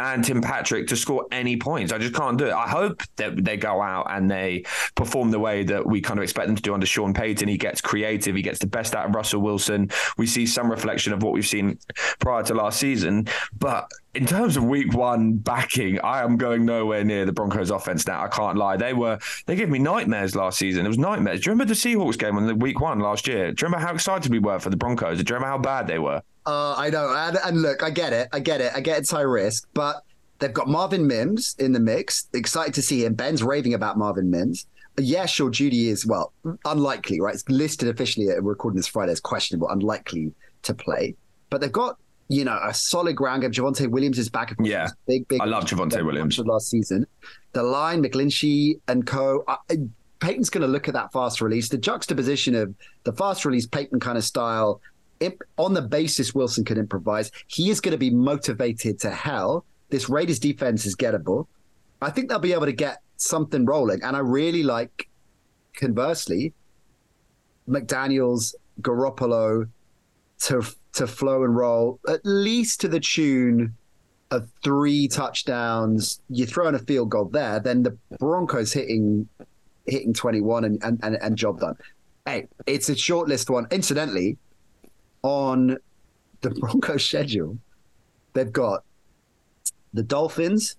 and 0.00 0.24
Tim 0.24 0.40
Patrick 0.40 0.86
to 0.88 0.96
score 0.96 1.26
any 1.30 1.56
points. 1.56 1.92
I 1.92 1.98
just 1.98 2.14
can't 2.14 2.38
do 2.38 2.46
it. 2.46 2.52
I 2.52 2.66
hope 2.66 3.02
that 3.16 3.44
they 3.44 3.56
go 3.56 3.82
out 3.82 4.06
and 4.10 4.30
they 4.30 4.64
perform 4.94 5.30
the 5.30 5.38
way 5.38 5.62
that 5.64 5.84
we 5.84 6.00
kind 6.00 6.18
of 6.18 6.22
expect 6.22 6.46
them 6.46 6.56
to 6.56 6.62
do 6.62 6.72
under 6.72 6.86
Sean 6.86 7.12
Payton. 7.12 7.46
He 7.48 7.58
gets 7.58 7.80
creative, 7.80 8.34
he 8.34 8.42
gets 8.42 8.58
the 8.58 8.66
best 8.66 8.94
out 8.94 9.08
of 9.08 9.14
Russell 9.14 9.42
Wilson. 9.42 9.90
We 10.16 10.26
see 10.26 10.46
some 10.46 10.70
reflection 10.70 11.12
of 11.12 11.22
what 11.22 11.32
we've 11.32 11.46
seen 11.46 11.78
prior 12.18 12.42
to 12.44 12.54
last 12.54 12.80
season. 12.80 13.28
But 13.58 13.90
in 14.14 14.26
terms 14.26 14.56
of 14.56 14.64
week 14.64 14.92
one 14.92 15.34
backing, 15.34 16.00
I 16.00 16.22
am 16.22 16.36
going 16.36 16.64
nowhere 16.64 17.04
near 17.04 17.24
the 17.24 17.32
Broncos 17.32 17.70
offense 17.70 18.06
now. 18.06 18.24
I 18.24 18.28
can't 18.28 18.56
lie. 18.56 18.76
They 18.76 18.92
were 18.92 19.18
they 19.46 19.54
gave 19.54 19.68
me 19.68 19.78
nightmares 19.78 20.34
last 20.34 20.58
season. 20.58 20.84
It 20.84 20.88
was 20.88 20.98
nightmares. 20.98 21.40
Do 21.40 21.50
you 21.50 21.52
remember 21.52 21.72
the 21.72 21.78
Seahawks 21.78 22.18
game 22.18 22.36
on 22.36 22.46
the 22.46 22.54
week 22.54 22.80
one 22.80 22.98
last 22.98 23.28
year? 23.28 23.52
Do 23.52 23.62
you 23.62 23.66
remember 23.66 23.86
how 23.86 23.94
excited 23.94 24.30
we 24.32 24.40
were 24.40 24.58
for 24.58 24.70
the 24.70 24.76
Broncos? 24.76 25.22
Do 25.22 25.30
you 25.30 25.34
remember 25.34 25.46
how 25.46 25.58
bad 25.58 25.86
they 25.86 25.98
were? 25.98 26.22
Uh, 26.46 26.74
I 26.76 26.90
know, 26.90 27.14
and, 27.14 27.38
and, 27.44 27.62
look, 27.62 27.82
I 27.82 27.90
get 27.90 28.12
it, 28.12 28.28
I 28.32 28.40
get 28.40 28.60
it, 28.60 28.72
I 28.74 28.80
get 28.80 28.98
it's 28.98 29.10
high 29.10 29.20
risk, 29.20 29.68
but 29.74 30.02
they've 30.38 30.52
got 30.52 30.68
Marvin 30.68 31.06
Mims 31.06 31.54
in 31.58 31.72
the 31.72 31.78
mix. 31.78 32.28
Excited 32.32 32.74
to 32.74 32.82
see 32.82 33.04
him. 33.04 33.14
Ben's 33.14 33.42
raving 33.42 33.74
about 33.74 33.98
Marvin 33.98 34.30
Mims. 34.30 34.66
Yes, 34.98 35.30
sure, 35.30 35.50
Jeudy 35.50 35.86
is 35.86 36.06
well 36.06 36.32
unlikely, 36.64 37.20
right? 37.20 37.34
It's 37.34 37.48
listed 37.48 37.88
officially. 37.88 38.26
We're 38.26 38.40
recording 38.40 38.76
this 38.76 38.88
Friday 38.88 39.12
as 39.12 39.20
questionable, 39.20 39.68
unlikely 39.68 40.32
to 40.62 40.74
play. 40.74 41.14
But 41.50 41.60
they've 41.60 41.70
got 41.70 41.98
you 42.30 42.44
know 42.44 42.58
a 42.62 42.72
solid 42.72 43.16
ground 43.16 43.42
game. 43.42 43.52
Javonte 43.52 43.88
Williams 43.88 44.18
is 44.18 44.30
back. 44.30 44.54
Yeah, 44.62 44.88
big, 45.06 45.28
big. 45.28 45.40
I 45.40 45.44
love 45.44 45.64
Javonte 45.64 46.04
Williams. 46.04 46.38
Last 46.38 46.70
season, 46.70 47.06
the 47.52 47.62
line 47.62 48.02
McGlinchey 48.02 48.80
and 48.88 49.06
co. 49.06 49.44
Uh, 49.46 49.56
Payton's 50.20 50.50
going 50.50 50.62
to 50.62 50.68
look 50.68 50.86
at 50.86 50.94
that 50.94 51.12
fast 51.12 51.40
release. 51.40 51.70
The 51.70 51.78
juxtaposition 51.78 52.54
of 52.54 52.74
the 53.04 53.12
fast 53.12 53.44
release 53.46 53.66
Payton 53.66 54.00
kind 54.00 54.18
of 54.18 54.24
style 54.24 54.80
on 55.58 55.74
the 55.74 55.82
basis 55.82 56.34
Wilson 56.34 56.64
can 56.64 56.78
improvise, 56.78 57.30
he 57.46 57.70
is 57.70 57.80
going 57.80 57.92
to 57.92 57.98
be 57.98 58.10
motivated 58.10 58.98
to 59.00 59.10
hell. 59.10 59.64
This 59.90 60.08
Raiders 60.08 60.38
defense 60.38 60.86
is 60.86 60.96
gettable. 60.96 61.46
I 62.00 62.10
think 62.10 62.28
they'll 62.28 62.38
be 62.38 62.52
able 62.52 62.66
to 62.66 62.72
get 62.72 63.02
something 63.16 63.64
rolling. 63.66 64.02
And 64.02 64.16
I 64.16 64.20
really 64.20 64.62
like, 64.62 65.08
conversely, 65.74 66.54
McDaniels, 67.68 68.54
Garoppolo 68.80 69.68
to 70.40 70.62
to 70.92 71.06
flow 71.06 71.44
and 71.44 71.54
roll 71.56 72.00
at 72.08 72.20
least 72.24 72.80
to 72.80 72.88
the 72.88 73.00
tune 73.00 73.74
of 74.30 74.48
three 74.62 75.08
touchdowns. 75.08 76.20
You 76.28 76.46
throw 76.46 76.68
in 76.68 76.74
a 76.74 76.78
field 76.78 77.10
goal 77.10 77.26
there, 77.26 77.60
then 77.60 77.82
the 77.82 77.96
Broncos 78.18 78.72
hitting 78.72 79.28
hitting 79.86 80.12
21 80.12 80.64
and, 80.64 80.82
and, 80.82 81.00
and, 81.02 81.16
and 81.20 81.36
job 81.36 81.60
done. 81.60 81.74
Hey, 82.24 82.46
it's 82.66 82.88
a 82.88 82.96
short 82.96 83.28
list 83.28 83.50
one. 83.50 83.66
Incidentally, 83.70 84.38
on 85.22 85.78
the 86.42 86.50
Broncos 86.60 87.04
schedule, 87.04 87.58
they've 88.34 88.52
got 88.52 88.84
the 89.92 90.02
Dolphins, 90.02 90.76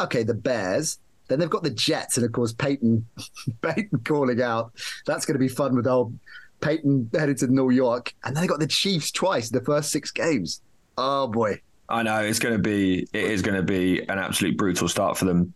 okay, 0.00 0.22
the 0.22 0.34
Bears, 0.34 0.98
then 1.28 1.38
they've 1.38 1.50
got 1.50 1.62
the 1.62 1.70
Jets, 1.70 2.16
and 2.16 2.26
of 2.26 2.32
course 2.32 2.52
Payton, 2.52 3.06
Payton 3.62 4.00
calling 4.04 4.42
out. 4.42 4.72
That's 5.06 5.24
going 5.26 5.34
to 5.34 5.38
be 5.38 5.48
fun 5.48 5.76
with 5.76 5.86
old 5.86 6.18
Payton 6.60 7.10
headed 7.14 7.38
to 7.38 7.46
New 7.46 7.70
York, 7.70 8.14
and 8.24 8.34
then 8.34 8.42
they 8.42 8.48
got 8.48 8.60
the 8.60 8.66
Chiefs 8.66 9.10
twice 9.10 9.50
the 9.50 9.60
first 9.60 9.90
six 9.90 10.10
games. 10.10 10.60
Oh 10.96 11.28
boy! 11.28 11.60
I 11.88 12.02
know 12.02 12.20
it's 12.20 12.38
going 12.38 12.54
to 12.54 12.62
be. 12.62 13.06
It 13.12 13.24
is 13.24 13.42
going 13.42 13.56
to 13.56 13.62
be 13.62 14.00
an 14.08 14.18
absolute 14.18 14.56
brutal 14.56 14.88
start 14.88 15.16
for 15.16 15.24
them. 15.24 15.54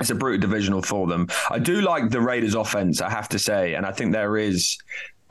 It's 0.00 0.10
a 0.10 0.14
brutal 0.14 0.40
divisional 0.40 0.82
for 0.82 1.06
them. 1.06 1.28
I 1.50 1.58
do 1.58 1.80
like 1.80 2.10
the 2.10 2.20
Raiders' 2.20 2.54
offense, 2.54 3.00
I 3.00 3.10
have 3.10 3.28
to 3.30 3.38
say, 3.38 3.74
and 3.74 3.86
I 3.86 3.92
think 3.92 4.12
there 4.12 4.36
is 4.36 4.76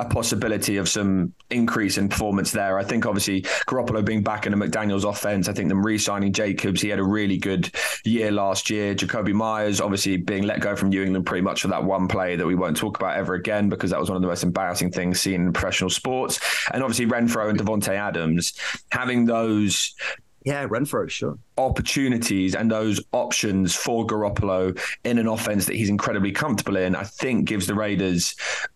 a 0.02 0.06
possibility 0.06 0.78
of 0.78 0.90
some 0.90 1.32
increase 1.52 1.98
in 2.00 2.10
performance 2.10 2.52
there. 2.52 2.80
I 2.80 2.84
think 2.84 3.06
obviously 3.06 3.44
Garoppolo 3.68 4.04
being 4.04 4.24
back 4.24 4.48
in 4.48 4.52
the 4.52 4.58
McDaniels 4.58 5.08
offense, 5.08 5.48
I 5.48 5.54
think 5.54 5.70
them 5.70 5.86
re-signing 5.86 6.34
Jacobs, 6.34 6.82
he 6.82 6.90
had 6.90 6.98
a 6.98 7.04
really 7.04 7.38
good 7.38 7.72
year 8.04 8.32
last 8.32 8.72
year. 8.72 8.96
Jakobi 8.96 9.34
Meyers 9.34 9.80
obviously 9.80 10.18
being 10.18 10.44
let 10.44 10.60
go 10.60 10.76
from 10.76 10.90
New 10.90 11.04
England 11.04 11.28
pretty 11.28 11.44
much 11.44 11.62
for 11.62 11.68
that 11.68 11.84
one 11.84 12.08
play 12.08 12.36
that 12.36 12.48
we 12.48 12.56
won't 12.56 12.78
talk 12.78 12.98
about 12.98 13.16
ever 13.16 13.36
again 13.36 13.70
because 13.70 13.92
that 13.92 14.00
was 14.00 14.10
one 14.10 14.16
of 14.16 14.24
the 14.24 14.28
most 14.28 14.44
embarrassing 14.44 14.92
things 14.92 15.22
seen 15.22 15.46
in 15.46 15.54
professional 15.54 15.92
sports. 15.92 16.40
And 16.74 16.82
obviously 16.82 17.06
Renfrow 17.06 17.52
and 17.52 17.60
Davante 17.60 17.90
Adams 17.90 18.54
having 18.92 19.26
those 19.26 19.94
yeah, 20.44 20.66
Renfrow, 20.66 21.08
sure. 21.08 21.38
Opportunities 21.58 22.56
and 22.56 22.72
those 22.72 23.00
options 23.12 23.76
for 23.76 24.08
Garoppolo 24.08 24.80
in 25.04 25.20
an 25.20 25.28
offense 25.28 25.68
that 25.68 25.76
he's 25.76 25.90
incredibly 25.90 26.32
comfortable 26.32 26.78
in, 26.78 26.96
I 26.96 27.04
think 27.04 27.46
gives 27.46 27.68
the 27.68 27.76
Raiders 27.76 28.36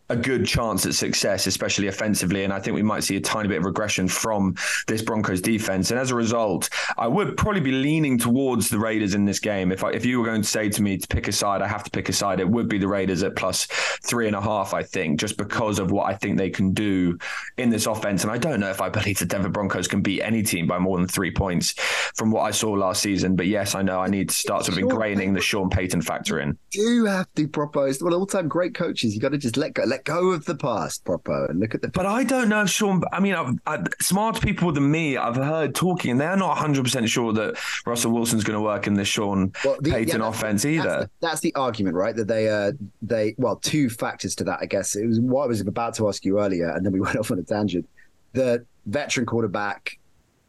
a 0.09 0.15
good 0.15 0.45
chance 0.45 0.85
at 0.85 0.93
success, 0.93 1.47
especially 1.47 1.87
offensively. 1.87 2.43
And 2.43 2.53
I 2.53 2.59
think 2.59 2.75
we 2.75 2.83
might 2.83 3.03
see 3.03 3.15
a 3.15 3.21
tiny 3.21 3.47
bit 3.47 3.57
of 3.57 3.65
regression 3.65 4.07
from 4.07 4.55
this 4.87 5.01
Broncos 5.01 5.41
defense. 5.41 5.91
And 5.91 5.99
as 5.99 6.11
a 6.11 6.15
result, 6.15 6.69
I 6.97 7.07
would 7.07 7.37
probably 7.37 7.61
be 7.61 7.71
leaning 7.71 8.17
towards 8.17 8.69
the 8.69 8.77
Raiders 8.79 9.15
in 9.15 9.25
this 9.25 9.39
game. 9.39 9.71
If 9.71 9.83
I, 9.83 9.91
if 9.91 10.05
you 10.05 10.19
were 10.19 10.25
going 10.25 10.41
to 10.41 10.47
say 10.47 10.69
to 10.69 10.81
me 10.81 10.97
to 10.97 11.07
pick 11.07 11.27
a 11.27 11.31
side, 11.31 11.61
I 11.61 11.67
have 11.67 11.83
to 11.83 11.89
pick 11.89 12.09
a 12.09 12.13
side. 12.13 12.39
It 12.39 12.49
would 12.49 12.67
be 12.67 12.77
the 12.77 12.87
Raiders 12.87 13.23
at 13.23 13.35
plus 13.35 13.65
three 13.65 14.27
and 14.27 14.35
a 14.35 14.41
half, 14.41 14.73
I 14.73 14.83
think, 14.83 15.19
just 15.19 15.37
because 15.37 15.79
of 15.79 15.91
what 15.91 16.07
I 16.07 16.15
think 16.15 16.37
they 16.37 16.49
can 16.49 16.73
do 16.73 17.17
in 17.57 17.69
this 17.69 17.87
offense. 17.87 18.23
And 18.23 18.31
I 18.31 18.37
don't 18.37 18.59
know 18.59 18.69
if 18.69 18.81
I 18.81 18.89
believe 18.89 19.19
the 19.19 19.25
Denver 19.25 19.49
Broncos 19.49 19.87
can 19.87 20.01
beat 20.01 20.21
any 20.21 20.43
team 20.43 20.67
by 20.67 20.77
more 20.77 20.97
than 20.97 21.07
three 21.07 21.31
points 21.31 21.73
from 22.15 22.31
what 22.31 22.41
I 22.41 22.51
saw 22.51 22.71
last 22.71 23.01
season. 23.01 23.35
But 23.35 23.47
yes, 23.47 23.75
I 23.75 23.81
know 23.81 23.99
I 23.99 24.07
need 24.07 24.29
to 24.29 24.35
start 24.35 24.65
sort 24.65 24.77
of 24.77 24.83
ingraining 24.83 25.33
the 25.33 25.41
Sean 25.41 25.69
Payton 25.69 26.01
factor 26.01 26.39
in. 26.39 26.57
You 26.73 27.05
have 27.05 27.27
to 27.35 27.47
propose. 27.47 28.03
Well, 28.03 28.13
all-time 28.13 28.47
great 28.47 28.75
coaches. 28.75 29.15
You 29.15 29.21
got 29.21 29.31
to 29.31 29.37
just 29.37 29.57
let 29.57 29.73
go. 29.73 29.83
Let 29.83 29.94
let 29.95 30.03
go 30.03 30.31
of 30.31 30.43
the 30.43 30.55
past, 30.55 31.05
proper, 31.05 31.45
and 31.45 31.59
look 31.59 31.73
at 31.73 31.81
the. 31.81 31.87
But 31.87 32.05
I 32.05 32.23
don't 32.23 32.49
know 32.49 32.63
if 32.63 32.69
Sean. 32.69 33.01
I 33.13 33.19
mean, 33.21 33.33
I've, 33.33 33.55
I, 33.65 33.83
smart 34.01 34.41
people 34.41 34.71
than 34.71 34.91
me, 34.91 35.15
I've 35.15 35.37
heard 35.37 35.73
talking, 35.73 36.11
and 36.11 36.21
they're 36.21 36.35
not 36.35 36.49
100 36.49 36.83
percent 36.83 37.09
sure 37.09 37.31
that 37.33 37.57
Russell 37.85 38.11
Wilson's 38.11 38.43
going 38.43 38.57
to 38.57 38.61
work 38.61 38.87
in 38.87 38.93
this 38.95 39.07
Sean 39.07 39.53
well, 39.63 39.77
the, 39.79 39.91
Payton 39.91 40.19
yeah, 40.19 40.27
offense 40.27 40.65
either. 40.65 40.83
That's 40.83 41.03
the, 41.03 41.09
that's 41.21 41.39
the, 41.41 41.55
argument, 41.55 41.95
right? 41.95 42.15
That 42.15 42.27
they, 42.27 42.49
uh, 42.49 42.73
they, 43.01 43.35
well, 43.37 43.55
two 43.55 43.89
factors 43.89 44.35
to 44.35 44.43
that, 44.45 44.59
I 44.61 44.65
guess. 44.65 44.95
It 44.95 45.07
was 45.07 45.19
what 45.19 45.43
I 45.43 45.47
was 45.47 45.61
about 45.61 45.93
to 45.95 46.09
ask 46.09 46.25
you 46.25 46.39
earlier, 46.39 46.69
and 46.69 46.85
then 46.85 46.91
we 46.91 46.99
went 47.05 47.17
off 47.17 47.31
on 47.31 47.39
a 47.39 47.43
tangent. 47.43 47.87
The 48.33 48.65
veteran 48.85 49.25
quarterback. 49.25 49.97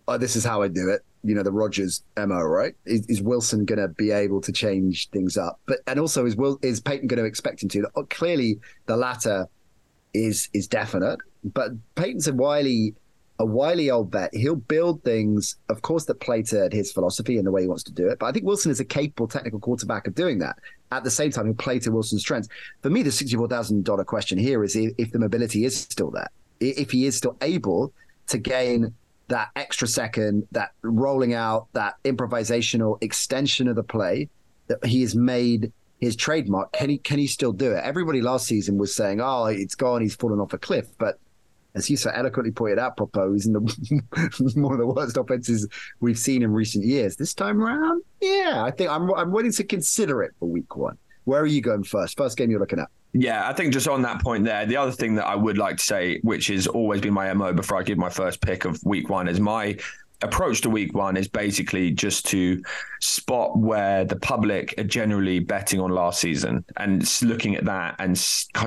Oh, 0.08 0.18
this 0.18 0.36
is 0.36 0.44
how 0.44 0.62
I 0.62 0.68
do 0.68 0.88
it 0.88 1.02
you 1.26 1.34
know 1.34 1.42
the 1.42 1.52
Rodgers 1.52 2.04
mo, 2.16 2.40
right? 2.40 2.74
Is, 2.84 3.04
is 3.06 3.20
Wilson 3.20 3.64
going 3.64 3.80
to 3.80 3.88
be 3.88 4.12
able 4.12 4.40
to 4.42 4.52
change 4.52 5.10
things 5.10 5.36
up? 5.36 5.58
But 5.66 5.80
and 5.88 5.98
also 5.98 6.24
is 6.24 6.36
Will 6.36 6.58
is 6.62 6.80
Payton 6.80 7.08
going 7.08 7.18
to 7.18 7.24
expect 7.24 7.62
him 7.62 7.68
to? 7.70 7.88
Oh, 7.96 8.04
clearly, 8.04 8.60
the 8.86 8.96
latter 8.96 9.48
is 10.14 10.48
is 10.52 10.68
definite. 10.68 11.18
But 11.44 11.72
Payton's 11.96 12.28
a 12.28 12.32
wily 12.32 12.94
a 13.40 13.44
wily 13.44 13.90
old 13.90 14.12
vet. 14.12 14.32
He'll 14.34 14.54
build 14.54 15.02
things, 15.02 15.56
of 15.68 15.82
course, 15.82 16.06
that 16.06 16.20
play 16.20 16.42
to 16.44 16.70
his 16.72 16.92
philosophy 16.92 17.36
and 17.36 17.46
the 17.46 17.50
way 17.50 17.62
he 17.62 17.68
wants 17.68 17.82
to 17.84 17.92
do 17.92 18.08
it. 18.08 18.18
But 18.20 18.26
I 18.26 18.32
think 18.32 18.46
Wilson 18.46 18.70
is 18.70 18.80
a 18.80 18.84
capable 18.84 19.26
technical 19.26 19.58
quarterback 19.58 20.06
of 20.06 20.14
doing 20.14 20.38
that. 20.38 20.56
At 20.92 21.04
the 21.04 21.10
same 21.10 21.32
time, 21.32 21.46
he'll 21.46 21.54
play 21.54 21.80
to 21.80 21.90
Wilson's 21.90 22.22
strengths. 22.22 22.48
For 22.82 22.88
me, 22.88 23.02
the 23.02 23.10
sixty-four 23.10 23.48
thousand 23.48 23.84
dollar 23.84 24.04
question 24.04 24.38
here 24.38 24.62
is 24.62 24.76
if, 24.76 24.92
if 24.96 25.10
the 25.10 25.18
mobility 25.18 25.64
is 25.64 25.76
still 25.76 26.12
there, 26.12 26.28
if 26.60 26.92
he 26.92 27.04
is 27.04 27.16
still 27.16 27.36
able 27.40 27.92
to 28.28 28.38
gain 28.38 28.94
that 29.28 29.48
extra 29.56 29.88
second, 29.88 30.46
that 30.52 30.70
rolling 30.82 31.34
out, 31.34 31.68
that 31.72 31.94
improvisational 32.04 33.02
extension 33.02 33.68
of 33.68 33.76
the 33.76 33.82
play 33.82 34.28
that 34.68 34.84
he 34.84 35.00
has 35.02 35.14
made 35.14 35.72
his 35.98 36.16
trademark. 36.16 36.72
Can 36.72 36.90
he 36.90 36.98
can 36.98 37.18
he 37.18 37.26
still 37.26 37.52
do 37.52 37.72
it? 37.72 37.82
Everybody 37.82 38.20
last 38.20 38.46
season 38.46 38.78
was 38.78 38.94
saying, 38.94 39.20
"Oh, 39.20 39.46
it's 39.46 39.74
gone. 39.74 40.02
He's 40.02 40.14
fallen 40.14 40.40
off 40.40 40.52
a 40.52 40.58
cliff." 40.58 40.86
But 40.98 41.18
as 41.74 41.90
you 41.90 41.96
so 41.96 42.10
eloquently 42.10 42.52
pointed 42.52 42.78
out, 42.78 42.96
Prop 42.96 43.16
O, 43.16 43.32
he's 43.32 43.46
in 43.46 43.52
the 43.52 43.60
one 44.56 44.72
of 44.72 44.78
the 44.78 44.86
worst 44.86 45.16
offenses 45.16 45.68
we've 46.00 46.18
seen 46.18 46.42
in 46.42 46.52
recent 46.52 46.84
years. 46.84 47.16
This 47.16 47.34
time 47.34 47.62
around, 47.62 48.02
yeah, 48.20 48.62
I 48.64 48.70
think 48.70 48.90
I'm 48.90 49.12
I'm 49.14 49.32
willing 49.32 49.52
to 49.52 49.64
consider 49.64 50.22
it 50.22 50.32
for 50.38 50.48
week 50.48 50.76
one. 50.76 50.98
Where 51.24 51.40
are 51.40 51.46
you 51.46 51.60
going 51.60 51.82
first? 51.82 52.16
First 52.16 52.36
game 52.36 52.50
you're 52.50 52.60
looking 52.60 52.78
at? 52.78 52.88
Yeah, 53.12 53.48
I 53.48 53.52
think 53.52 53.72
just 53.72 53.88
on 53.88 54.02
that 54.02 54.22
point 54.22 54.44
there, 54.44 54.66
the 54.66 54.76
other 54.76 54.92
thing 54.92 55.14
that 55.14 55.26
I 55.26 55.34
would 55.34 55.56
like 55.56 55.78
to 55.78 55.82
say, 55.82 56.18
which 56.22 56.48
has 56.48 56.66
always 56.66 57.00
been 57.00 57.14
my 57.14 57.32
MO 57.32 57.52
before 57.52 57.78
I 57.78 57.82
give 57.82 57.96
my 57.98 58.10
first 58.10 58.40
pick 58.40 58.64
of 58.64 58.82
week 58.84 59.08
one, 59.08 59.26
is 59.26 59.40
my 59.40 59.76
approach 60.22 60.62
to 60.62 60.70
week 60.70 60.94
one 60.94 61.16
is 61.16 61.28
basically 61.28 61.90
just 61.90 62.26
to 62.26 62.62
spot 63.00 63.58
where 63.58 64.04
the 64.04 64.16
public 64.16 64.74
are 64.78 64.84
generally 64.84 65.38
betting 65.38 65.78
on 65.78 65.90
last 65.90 66.20
season 66.20 66.64
and 66.78 67.06
looking 67.22 67.54
at 67.54 67.64
that 67.66 67.94
and 67.98 68.16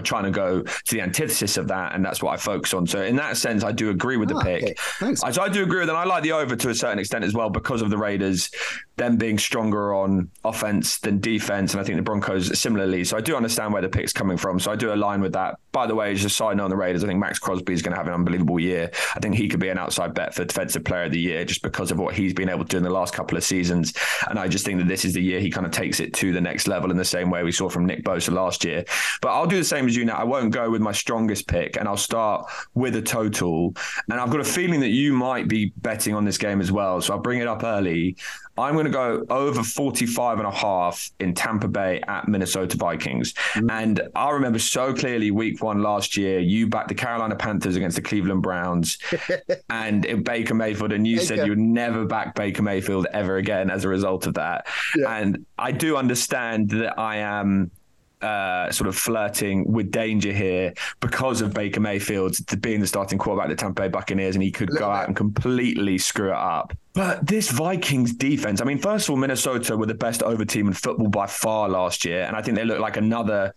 trying 0.04 0.24
to 0.24 0.32
go 0.32 0.62
to 0.62 0.96
the 0.96 1.02
antithesis 1.02 1.58
of 1.58 1.68
that. 1.68 1.96
And 1.96 2.06
that's 2.06 2.22
what 2.22 2.34
I 2.34 2.38
focus 2.38 2.74
on. 2.74 2.86
So, 2.86 3.02
in 3.02 3.16
that 3.16 3.38
sense, 3.38 3.64
I 3.64 3.72
do 3.72 3.90
agree 3.90 4.18
with 4.18 4.30
the 4.30 4.36
ah, 4.36 4.44
pick. 4.44 4.64
Okay. 4.64 4.76
Thanks. 5.00 5.22
So, 5.22 5.42
I 5.42 5.50
do 5.50 5.64
agree 5.64 5.80
with 5.80 5.88
that. 5.88 5.96
I 5.96 6.04
like 6.04 6.24
the 6.24 6.34
over 6.34 6.56
to 6.56 6.70
a 6.70 6.76
certain 6.76 7.00
extent 7.00 7.24
as 7.24 7.34
well 7.34 7.50
because 7.50 7.82
of 7.82 7.90
the 7.90 7.98
Raiders, 7.98 8.52
them 9.00 9.18
being 9.18 9.40
stronger 9.40 9.94
on 9.94 10.30
offense 10.44 11.00
than 11.00 11.20
defense. 11.20 11.74
And 11.74 11.82
I 11.82 11.84
think 11.84 11.98
the 11.98 12.04
Broncos 12.04 12.58
similarly. 12.60 13.04
So, 13.04 13.18
I 13.18 13.22
do 13.22 13.36
understand 13.36 13.74
where 13.74 13.82
the 13.82 13.90
pick's 13.90 14.14
coming 14.14 14.38
from. 14.38 14.60
So, 14.60 14.72
I 14.72 14.76
do 14.76 14.94
align 14.94 15.22
with 15.22 15.34
that. 15.34 15.58
By 15.72 15.88
the 15.88 15.96
way, 15.96 16.14
just 16.14 16.26
a 16.26 16.30
side 16.30 16.58
note 16.58 16.66
on 16.66 16.70
the 16.70 16.76
Raiders, 16.76 17.04
I 17.04 17.08
think 17.08 17.20
Maxx 17.20 17.40
Crosby 17.40 17.74
is 17.74 17.82
going 17.82 17.94
to 17.94 17.98
have 17.98 18.08
an 18.08 18.14
unbelievable 18.14 18.60
year. 18.60 18.92
I 19.16 19.20
think 19.20 19.36
he 19.36 19.48
could 19.48 19.60
be 19.60 19.70
an 19.70 19.78
outside 19.78 20.14
bet 20.14 20.34
for 20.34 20.46
Defensive 20.46 20.84
Player 20.84 21.04
of 21.04 21.12
the 21.12 21.20
Year 21.20 21.46
just 21.46 21.62
because 21.62 21.92
of 21.92 22.00
what 22.00 22.16
he's 22.16 22.34
been 22.34 22.50
able 22.50 22.64
to 22.64 22.70
do 22.70 22.78
in 22.78 22.84
the 22.84 22.90
last 22.90 23.14
couple 23.14 23.38
of 23.38 23.44
seasons. 23.44 23.94
And 24.30 24.38
I 24.38 24.48
just 24.48 24.66
think 24.66 24.80
that 24.80 24.88
this 24.88 25.06
is 25.06 25.14
the 25.14 25.22
year 25.22 25.40
he 25.40 25.50
kind 25.50 25.66
of 25.66 25.72
takes 25.72 26.00
it 26.00 26.14
to 26.16 26.32
the 26.32 26.42
next 26.42 26.68
level 26.68 26.92
in 26.92 26.98
the 26.98 27.06
same 27.06 27.30
way 27.30 27.44
we 27.44 27.52
saw 27.52 27.70
from 27.70 27.86
Nick 27.86 28.04
Bosa 28.04 28.34
last 28.34 28.64
year. 28.66 28.84
But 29.22 29.30
I'll 29.30 29.48
do 29.48 29.58
the 29.58 29.64
same 29.64 29.88
as 29.88 29.96
you 29.96 30.06
now. 30.06 30.18
I 30.18 30.24
won't 30.24 30.52
go 30.52 30.70
with 30.70 30.82
my 30.82 30.92
strongest 30.92 31.48
pick 31.48 31.78
and 31.78 31.88
I'll 31.88 31.98
start 31.98 32.50
with 32.74 32.96
a 32.96 33.02
total. 33.02 33.74
And 34.10 34.20
I've 34.20 34.32
got 34.32 34.40
a 34.40 34.46
feeling 34.46 34.80
that 34.82 34.90
you 34.90 35.14
might 35.14 35.48
be 35.48 35.72
betting 35.78 36.14
on 36.16 36.26
this 36.26 36.38
game 36.38 36.62
as 36.62 36.72
well. 36.72 37.02
So 37.02 37.14
I'll 37.14 37.20
bring 37.20 37.40
it 37.40 37.48
up 37.48 37.64
early. 37.64 38.18
I'm 38.60 38.74
going 38.74 38.86
to 38.86 38.92
go 38.92 39.26
over 39.30 39.64
45 39.64 40.40
and 40.40 40.48
a 40.48 40.52
half 40.52 41.12
in 41.20 41.34
Tampa 41.34 41.68
Bay 41.68 42.02
at 42.08 42.28
Minnesota 42.28 42.78
Vikings. 42.78 43.34
Mm-hmm. 43.34 43.70
And 43.70 44.02
I 44.16 44.30
remember 44.32 44.60
so 44.60 44.94
clearly 44.94 45.32
week 45.32 45.62
one 45.62 45.82
last 45.82 46.18
year, 46.18 46.40
you 46.40 46.68
backed 46.68 46.90
the 46.90 46.96
Carolina 46.96 47.36
Panthers 47.36 47.76
against 47.76 47.96
the 47.96 48.02
Cleveland 48.02 48.44
Browns 48.44 48.98
and 49.70 50.24
Baker 50.24 50.54
Mayfield, 50.54 50.94
and 50.94 51.08
you 51.08 51.18
Baker. 51.18 51.28
said 51.28 51.46
you 51.46 51.52
would 51.52 51.60
never 51.60 52.06
back 52.06 52.36
Baker 52.36 52.62
Mayfield 52.62 53.08
ever 53.14 53.38
again 53.38 53.70
as 53.70 53.86
a 53.86 53.90
result 53.90 54.28
of 54.28 54.36
that. 54.36 54.68
Yeah. 54.96 55.16
And 55.16 55.46
I 55.58 55.72
do 55.72 55.98
understand 55.98 56.70
that 56.72 57.00
I 57.00 57.18
am 57.18 57.72
uh, 58.22 58.72
sort 58.72 58.88
of 58.88 58.96
flirting 58.96 59.72
with 59.72 59.92
danger 59.92 60.32
here 60.32 60.74
because 61.00 61.42
of 61.42 61.54
Baker 61.54 61.80
Mayfield 61.80 62.36
being 62.62 62.80
the 62.80 62.88
starting 62.88 63.18
quarterback 63.18 63.50
of 63.50 63.58
the 63.58 63.62
Tampa 63.62 63.84
Bay 63.84 63.88
Buccaneers, 63.88 64.36
and 64.36 64.44
he 64.44 64.52
could 64.52 64.70
go 64.70 64.90
out 64.90 65.08
and 65.08 65.16
completely 65.16 65.98
screw 65.98 66.30
it 66.30 66.36
up. 66.36 66.74
But 66.94 67.26
this 67.26 67.50
Vikings 67.50 68.14
defense, 68.14 68.62
I 68.62 68.66
mean, 68.66 68.78
first 68.78 69.08
of 69.08 69.12
all, 69.12 69.18
Minnesota 69.18 69.78
were 69.78 69.86
the 69.86 69.94
best 69.94 70.22
over 70.24 70.44
team 70.44 70.68
in 70.68 70.74
football 70.74 71.08
by 71.08 71.28
far 71.28 71.70
last 71.70 72.04
year, 72.04 72.24
and 72.24 72.36
I 72.36 72.42
think 72.42 72.58
they 72.58 72.66
look 72.66 72.80
like 72.80 72.98
another 72.98 73.54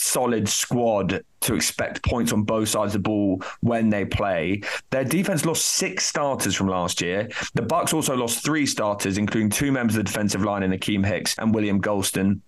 solid 0.00 0.48
squad 0.48 1.22
to 1.42 1.54
expect 1.54 2.02
points 2.02 2.32
on 2.32 2.42
both 2.42 2.68
sides 2.68 2.94
of 2.94 3.02
the 3.02 3.08
ball 3.08 3.42
when 3.60 3.90
they 3.90 4.04
play. 4.04 4.62
Their 4.90 5.04
defense 5.04 5.44
lost 5.44 5.66
six 5.66 6.06
starters 6.06 6.54
from 6.54 6.68
last 6.68 7.00
year. 7.00 7.28
The 7.54 7.62
Bucs 7.62 7.92
also 7.92 8.16
lost 8.16 8.44
three 8.44 8.66
starters, 8.66 9.18
including 9.18 9.50
two 9.50 9.72
members 9.72 9.96
of 9.96 10.04
the 10.04 10.10
defensive 10.10 10.42
line 10.42 10.62
in 10.62 10.70
Akiem 10.70 11.04
Hicks 11.04 11.36
and 11.38 11.54
William 11.54 11.80
Gholston. 11.80 12.40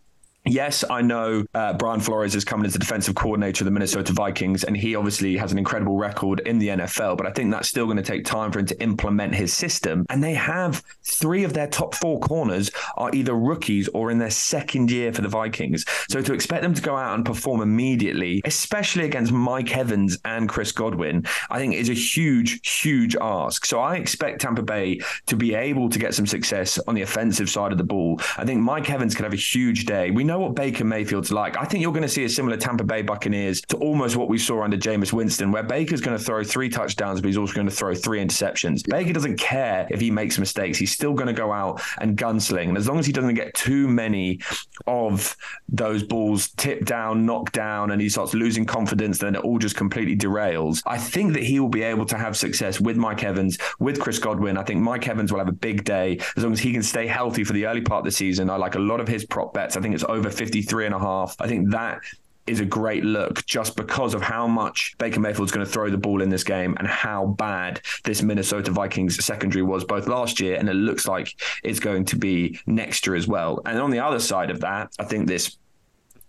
Yes, 0.44 0.82
I 0.90 1.02
know 1.02 1.44
uh, 1.54 1.74
Brian 1.74 2.00
Flores 2.00 2.34
is 2.34 2.44
coming 2.44 2.66
as 2.66 2.72
the 2.72 2.80
defensive 2.80 3.14
coordinator 3.14 3.62
of 3.62 3.66
the 3.66 3.70
Minnesota 3.70 4.12
Vikings, 4.12 4.64
and 4.64 4.76
he 4.76 4.96
obviously 4.96 5.36
has 5.36 5.52
an 5.52 5.58
incredible 5.58 5.96
record 5.96 6.40
in 6.40 6.58
the 6.58 6.68
NFL. 6.68 7.16
But 7.16 7.26
I 7.26 7.30
think 7.30 7.52
that's 7.52 7.68
still 7.68 7.84
going 7.84 7.96
to 7.96 8.02
take 8.02 8.24
time 8.24 8.50
for 8.50 8.58
him 8.58 8.66
to 8.66 8.82
implement 8.82 9.36
his 9.36 9.54
system. 9.54 10.04
And 10.10 10.22
they 10.22 10.34
have 10.34 10.82
three 11.04 11.44
of 11.44 11.52
their 11.52 11.68
top 11.68 11.94
four 11.94 12.18
corners 12.18 12.72
are 12.96 13.14
either 13.14 13.34
rookies 13.34 13.88
or 13.88 14.10
in 14.10 14.18
their 14.18 14.30
second 14.30 14.90
year 14.90 15.12
for 15.12 15.22
the 15.22 15.28
Vikings. 15.28 15.84
So 16.08 16.20
to 16.20 16.34
expect 16.34 16.62
them 16.62 16.74
to 16.74 16.82
go 16.82 16.96
out 16.96 17.14
and 17.14 17.24
perform 17.24 17.60
immediately, 17.60 18.42
especially 18.44 19.04
against 19.04 19.30
Mike 19.30 19.76
Evans 19.76 20.18
and 20.24 20.48
Chris 20.48 20.72
Godwin, 20.72 21.24
I 21.50 21.60
think 21.60 21.74
is 21.74 21.88
a 21.88 21.94
huge, 21.94 22.68
huge 22.68 23.14
ask. 23.20 23.64
So 23.64 23.78
I 23.78 23.94
expect 23.94 24.40
Tampa 24.40 24.62
Bay 24.62 24.98
to 25.26 25.36
be 25.36 25.54
able 25.54 25.88
to 25.88 26.00
get 26.00 26.16
some 26.16 26.26
success 26.26 26.80
on 26.88 26.96
the 26.96 27.02
offensive 27.02 27.48
side 27.48 27.70
of 27.70 27.78
the 27.78 27.84
ball. 27.84 28.20
I 28.36 28.44
think 28.44 28.60
Mike 28.60 28.90
Evans 28.90 29.14
could 29.14 29.24
have 29.24 29.32
a 29.32 29.36
huge 29.36 29.84
day. 29.84 30.10
We 30.10 30.24
know 30.24 30.31
know 30.32 30.38
what 30.38 30.54
Baker 30.54 30.84
Mayfield's 30.84 31.30
like. 31.30 31.58
I 31.58 31.64
think 31.64 31.82
you're 31.82 31.92
going 31.92 32.02
to 32.02 32.08
see 32.08 32.24
a 32.24 32.28
similar 32.28 32.56
Tampa 32.56 32.84
Bay 32.84 33.02
Buccaneers 33.02 33.60
to 33.68 33.76
almost 33.76 34.16
what 34.16 34.28
we 34.28 34.38
saw 34.38 34.62
under 34.62 34.76
Jameis 34.76 35.12
Winston, 35.12 35.52
where 35.52 35.62
Baker's 35.62 36.00
going 36.00 36.16
to 36.16 36.22
throw 36.22 36.42
three 36.42 36.68
touchdowns, 36.68 37.20
but 37.20 37.26
he's 37.26 37.36
also 37.36 37.52
going 37.54 37.68
to 37.68 37.74
throw 37.74 37.94
three 37.94 38.18
interceptions. 38.18 38.88
Baker 38.88 39.12
doesn't 39.12 39.38
care 39.38 39.86
if 39.90 40.00
he 40.00 40.10
makes 40.10 40.38
mistakes. 40.38 40.78
He's 40.78 40.92
still 40.92 41.12
going 41.12 41.26
to 41.26 41.34
go 41.34 41.52
out 41.52 41.82
and 42.00 42.16
gunsling. 42.16 42.68
And 42.68 42.78
as 42.78 42.88
long 42.88 42.98
as 42.98 43.06
he 43.06 43.12
doesn't 43.12 43.34
get 43.34 43.52
too 43.54 43.88
many 43.88 44.40
of 44.86 45.36
those 45.68 46.02
balls 46.02 46.48
tipped 46.56 46.86
down, 46.86 47.26
knocked 47.26 47.52
down, 47.52 47.90
and 47.90 48.00
he 48.00 48.08
starts 48.08 48.32
losing 48.32 48.64
confidence, 48.64 49.18
then 49.18 49.34
it 49.34 49.44
all 49.44 49.58
just 49.58 49.76
completely 49.76 50.16
derails. 50.16 50.82
I 50.86 50.96
think 50.96 51.34
that 51.34 51.42
he 51.42 51.60
will 51.60 51.68
be 51.68 51.82
able 51.82 52.06
to 52.06 52.16
have 52.16 52.36
success 52.36 52.80
with 52.80 52.96
Mike 52.96 53.22
Evans, 53.22 53.58
with 53.78 54.00
Chris 54.00 54.18
Godwin. 54.18 54.56
I 54.56 54.62
think 54.62 54.80
Mike 54.80 55.06
Evans 55.06 55.30
will 55.30 55.40
have 55.40 55.48
a 55.48 55.52
big 55.52 55.84
day 55.84 56.18
as 56.36 56.42
long 56.42 56.52
as 56.52 56.60
he 56.60 56.72
can 56.72 56.82
stay 56.82 57.06
healthy 57.06 57.44
for 57.44 57.52
the 57.52 57.66
early 57.66 57.82
part 57.82 58.00
of 58.00 58.04
the 58.06 58.10
season. 58.12 58.48
I 58.48 58.56
like 58.56 58.76
a 58.76 58.80
lot 58.80 58.98
of 58.98 59.08
his 59.08 59.26
prop 59.26 59.52
bets. 59.52 59.76
I 59.76 59.80
think 59.80 59.94
it's 59.94 60.04
over 60.04 60.21
over 60.22 60.30
53 60.30 60.86
and 60.86 60.94
a 60.94 60.98
half. 60.98 61.36
I 61.40 61.48
think 61.48 61.70
that 61.70 62.00
is 62.46 62.60
a 62.60 62.64
great 62.64 63.04
look 63.04 63.44
just 63.46 63.76
because 63.76 64.14
of 64.14 64.22
how 64.22 64.46
much 64.46 64.96
Baker 64.98 65.20
Mayfield's 65.20 65.52
going 65.52 65.64
to 65.64 65.72
throw 65.72 65.90
the 65.90 65.98
ball 65.98 66.22
in 66.22 66.28
this 66.28 66.42
game 66.42 66.76
and 66.78 66.88
how 66.88 67.26
bad 67.26 67.80
this 68.04 68.22
Minnesota 68.22 68.70
Vikings 68.72 69.24
secondary 69.24 69.62
was 69.62 69.84
both 69.84 70.08
last 70.08 70.40
year 70.40 70.56
and 70.56 70.68
it 70.68 70.74
looks 70.74 71.06
like 71.06 71.40
it's 71.62 71.78
going 71.78 72.04
to 72.06 72.16
be 72.16 72.58
next 72.66 73.06
year 73.06 73.14
as 73.14 73.28
well. 73.28 73.60
And 73.64 73.78
on 73.78 73.90
the 73.90 74.00
other 74.00 74.18
side 74.18 74.50
of 74.50 74.60
that, 74.60 74.92
I 74.98 75.04
think 75.04 75.28
this 75.28 75.56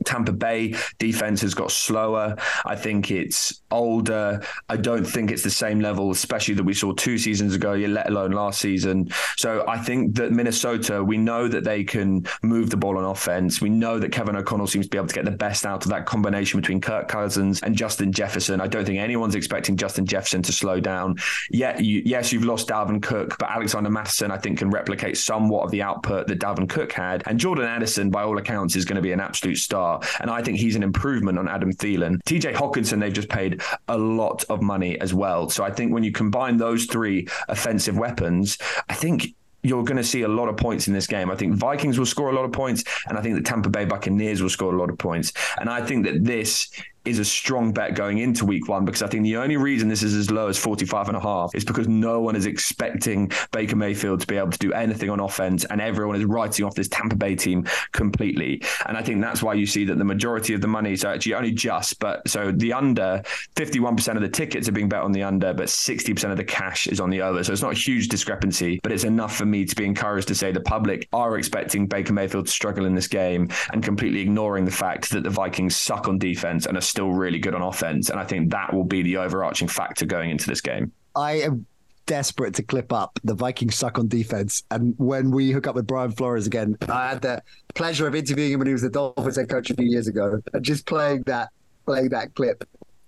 Tampa 0.06 0.32
Bay 0.32 0.76
defense 1.00 1.42
has 1.42 1.54
got 1.54 1.72
slower. 1.72 2.36
I 2.66 2.76
think 2.76 3.12
it's 3.12 3.62
older. 3.72 4.42
I 4.70 4.78
don't 4.78 5.06
think 5.06 5.32
it's 5.32 5.44
the 5.44 5.50
same 5.50 5.80
level, 5.80 6.12
especially 6.12 6.56
that 6.56 6.64
we 6.64 6.74
saw 6.74 6.94
two 6.94 7.18
seasons 7.18 7.56
ago, 7.56 7.74
let 7.74 8.10
alone 8.10 8.32
last 8.32 8.60
season. 8.60 9.10
So 9.38 9.66
I 9.68 9.78
think 9.78 10.16
that 10.16 10.32
Minnesota, 10.32 11.04
we 11.04 11.18
know 11.18 11.48
that 11.48 11.64
they 11.64 11.84
can 11.84 12.26
move 12.42 12.70
the 12.70 12.78
ball 12.78 12.98
on 12.98 13.06
offense. 13.06 13.62
We 13.62 13.70
know 13.70 14.00
that 14.00 14.12
Kevin 14.12 14.36
O'Connell 14.36 14.68
seems 14.68 14.86
to 14.86 14.90
be 14.90 14.98
able 14.98 15.08
to 15.08 15.16
get 15.16 15.26
the 15.26 15.32
best 15.32 15.66
out 15.66 15.86
of 15.86 15.92
that 15.92 16.06
combination 16.06 16.60
between 16.60 16.82
Kirk 16.82 17.08
Cousins 17.08 17.62
and 17.62 17.76
Justin 17.76 18.12
Jefferson. 18.12 18.62
I 18.62 18.68
don't 18.68 18.86
think 18.86 19.00
anyone's 19.00 19.36
expecting 19.36 19.78
Justin 19.78 20.06
Jefferson 20.06 20.42
to 20.44 20.52
slow 20.52 20.80
down. 20.80 21.16
Yet, 21.50 21.84
you, 21.84 22.02
yes, 22.06 22.32
you've 22.32 22.46
lost 22.46 22.68
Dalvin 22.68 23.02
Cook, 23.02 23.38
but 23.40 23.50
Alexander 23.50 23.90
Mattison, 23.90 24.32
I 24.32 24.38
think, 24.38 24.60
can 24.60 24.70
replicate 24.70 25.18
somewhat 25.18 25.64
of 25.64 25.72
the 25.72 25.82
output 25.82 26.28
that 26.28 26.40
Dalvin 26.40 26.70
Cook 26.70 26.92
had. 26.92 27.24
And 27.26 27.40
Jordan 27.40 27.66
Addison, 27.66 28.10
by 28.10 28.24
all 28.24 28.38
accounts, 28.38 28.76
is 28.76 28.86
going 28.86 28.96
to 28.96 29.02
be 29.02 29.12
an 29.12 29.20
absolute 29.20 29.58
star. 29.58 29.83
And 30.20 30.30
I 30.30 30.42
think 30.42 30.58
he's 30.58 30.76
an 30.76 30.84
improvement 30.84 31.38
on 31.38 31.48
Adam 31.48 31.72
Thielen. 31.74 32.22
TJ 32.24 32.54
Hockenson, 32.54 33.00
they've 33.00 33.14
just 33.14 33.30
paid 33.30 33.62
a 33.88 33.98
lot 33.98 34.44
of 34.50 34.62
money 34.62 35.00
as 35.00 35.14
well. 35.14 35.50
So 35.50 35.64
I 35.64 35.72
think 35.72 35.94
when 35.94 36.04
you 36.04 36.12
combine 36.12 36.58
those 36.58 36.86
three 36.86 37.28
offensive 37.48 37.98
weapons, 37.98 38.58
I 38.90 38.94
think 38.94 39.36
you're 39.64 39.84
going 39.84 39.98
to 39.98 40.04
see 40.04 40.24
a 40.24 40.28
lot 40.28 40.50
of 40.50 40.58
points 40.58 40.88
in 40.88 40.94
this 40.94 41.08
game. 41.08 41.32
I 41.32 41.36
think 41.36 41.56
Vikings 41.56 41.98
will 41.98 42.06
score 42.06 42.30
a 42.30 42.36
lot 42.36 42.44
of 42.44 42.52
points, 42.52 42.84
and 43.08 43.18
I 43.18 43.22
think 43.22 43.36
the 43.36 43.42
Tampa 43.42 43.70
Bay 43.70 43.86
Buccaneers 43.86 44.42
will 44.42 44.50
score 44.50 44.74
a 44.74 44.78
lot 44.78 44.90
of 44.90 44.98
points. 44.98 45.32
And 45.58 45.70
I 45.70 45.82
think 45.86 46.06
that 46.06 46.24
this 46.24 46.70
is 47.06 47.20
a 47.20 47.26
strong 47.26 47.72
bet 47.72 47.96
going 47.96 48.20
into 48.20 48.46
week 48.46 48.68
one 48.68 48.86
because 48.86 49.02
I 49.02 49.08
think 49.08 49.24
the 49.24 49.38
only 49.38 49.58
reason 49.58 49.90
this 49.90 50.04
is 50.04 50.16
as 50.16 50.32
low 50.32 50.48
as 50.48 50.58
45 50.58 51.10
and 51.10 51.18
a 51.18 51.20
half 51.20 51.54
is 51.54 51.66
because 51.66 51.88
no 51.88 52.22
one 52.22 52.36
is 52.36 52.46
expecting 52.46 53.32
Baker 53.52 53.76
Mayfield 53.76 54.22
to 54.22 54.28
be 54.28 54.38
able 54.38 54.52
to 54.52 54.58
do 54.58 54.72
anything 54.74 55.10
on 55.10 55.20
offense 55.20 55.66
and 55.66 55.82
everyone 55.82 56.16
is 56.16 56.26
writing 56.26 56.66
off 56.66 56.76
this 56.76 56.88
Tampa 56.88 57.16
Bay 57.16 57.36
team 57.36 57.66
completely. 57.92 58.62
And 58.86 58.98
I 58.98 59.02
think 59.02 59.22
that's 59.22 59.44
why 59.44 59.54
you 59.54 59.66
see 59.66 59.86
that 59.86 59.98
the 59.98 60.06
majority 60.06 60.54
of 60.54 60.62
the 60.62 60.68
money, 60.68 60.96
so 60.96 61.10
actually 61.10 61.34
only 61.34 61.52
just, 61.52 62.00
but 62.00 62.28
so 62.28 62.52
the 62.52 62.74
under, 62.74 63.22
51% 63.56 64.16
of 64.16 64.22
the 64.22 64.30
tickets 64.30 64.70
are 64.70 64.72
being 64.74 64.90
bet 64.90 65.02
on 65.02 65.12
the 65.12 65.24
under, 65.24 65.54
but 65.54 65.68
60% 65.68 66.32
of 66.32 66.38
the 66.38 66.44
cash 66.44 66.88
is 66.88 67.00
on 67.00 67.10
the 67.10 67.22
over. 67.22 67.44
So 67.44 67.52
it's 67.52 67.62
not 67.62 67.74
a 67.74 67.80
huge 67.80 68.08
discrepancy, 68.08 68.80
but 68.82 68.92
it's 68.92 69.04
enough 69.04 69.36
for 69.36 69.46
me 69.46 69.66
to 69.66 69.76
be 69.76 69.86
encouraged 69.86 70.30
to 70.30 70.36
say 70.36 70.52
the 70.52 70.62
public 70.62 71.08
are 71.12 71.38
expecting 71.38 71.88
Baker 71.88 72.14
Mayfield 72.14 72.46
to 72.46 72.52
struggle 72.52 72.86
in 72.86 72.96
this 72.96 73.08
game 73.08 73.50
and 73.72 73.84
completely 73.84 74.22
ignoring 74.22 74.66
the 74.66 74.72
fact 74.72 75.10
that 75.10 75.24
the 75.24 75.30
Vikings 75.30 75.76
suck 75.76 76.08
on 76.08 76.18
defense 76.18 76.66
and 76.66 76.78
are 76.78 76.82
still 76.94 77.12
really 77.12 77.40
good 77.40 77.56
on 77.56 77.62
offense. 77.64 78.10
And 78.10 78.20
I 78.20 78.24
think 78.24 78.52
that 78.52 78.72
will 78.72 78.84
be 78.84 79.02
the 79.02 79.18
overarching 79.18 79.68
factor 79.68 80.06
going 80.06 80.30
into 80.30 80.48
this 80.48 80.62
game. 80.62 80.92
I 81.16 81.42
am 81.42 81.66
desperate 82.06 82.54
to 82.56 82.64
clip 82.64 82.94
up 82.94 83.20
the 83.24 83.34
Vikings 83.34 83.76
suck 83.76 83.98
on 83.98 84.08
defense. 84.08 84.64
And 84.70 84.94
when 84.98 85.32
we 85.32 85.52
hook 85.52 85.66
up 85.66 85.74
with 85.74 85.88
Brian 85.88 86.12
Flores 86.12 86.46
again, 86.46 86.78
I 86.88 87.10
had 87.10 87.22
the 87.24 87.42
pleasure 87.74 88.08
of 88.08 88.14
interviewing 88.14 88.52
him 88.52 88.60
when 88.60 88.68
he 88.68 88.74
was 88.74 88.84
the 88.84 88.90
Dolphins 88.90 89.38
head 89.38 89.50
coach 89.50 89.72
a 89.72 89.74
few 89.74 89.88
years 89.88 90.08
ago, 90.08 90.40
and 90.54 90.64
just 90.64 90.86
playing 90.86 91.24
that 91.24 91.50
playing 91.86 92.10
that 92.10 92.36
clip 92.36 92.64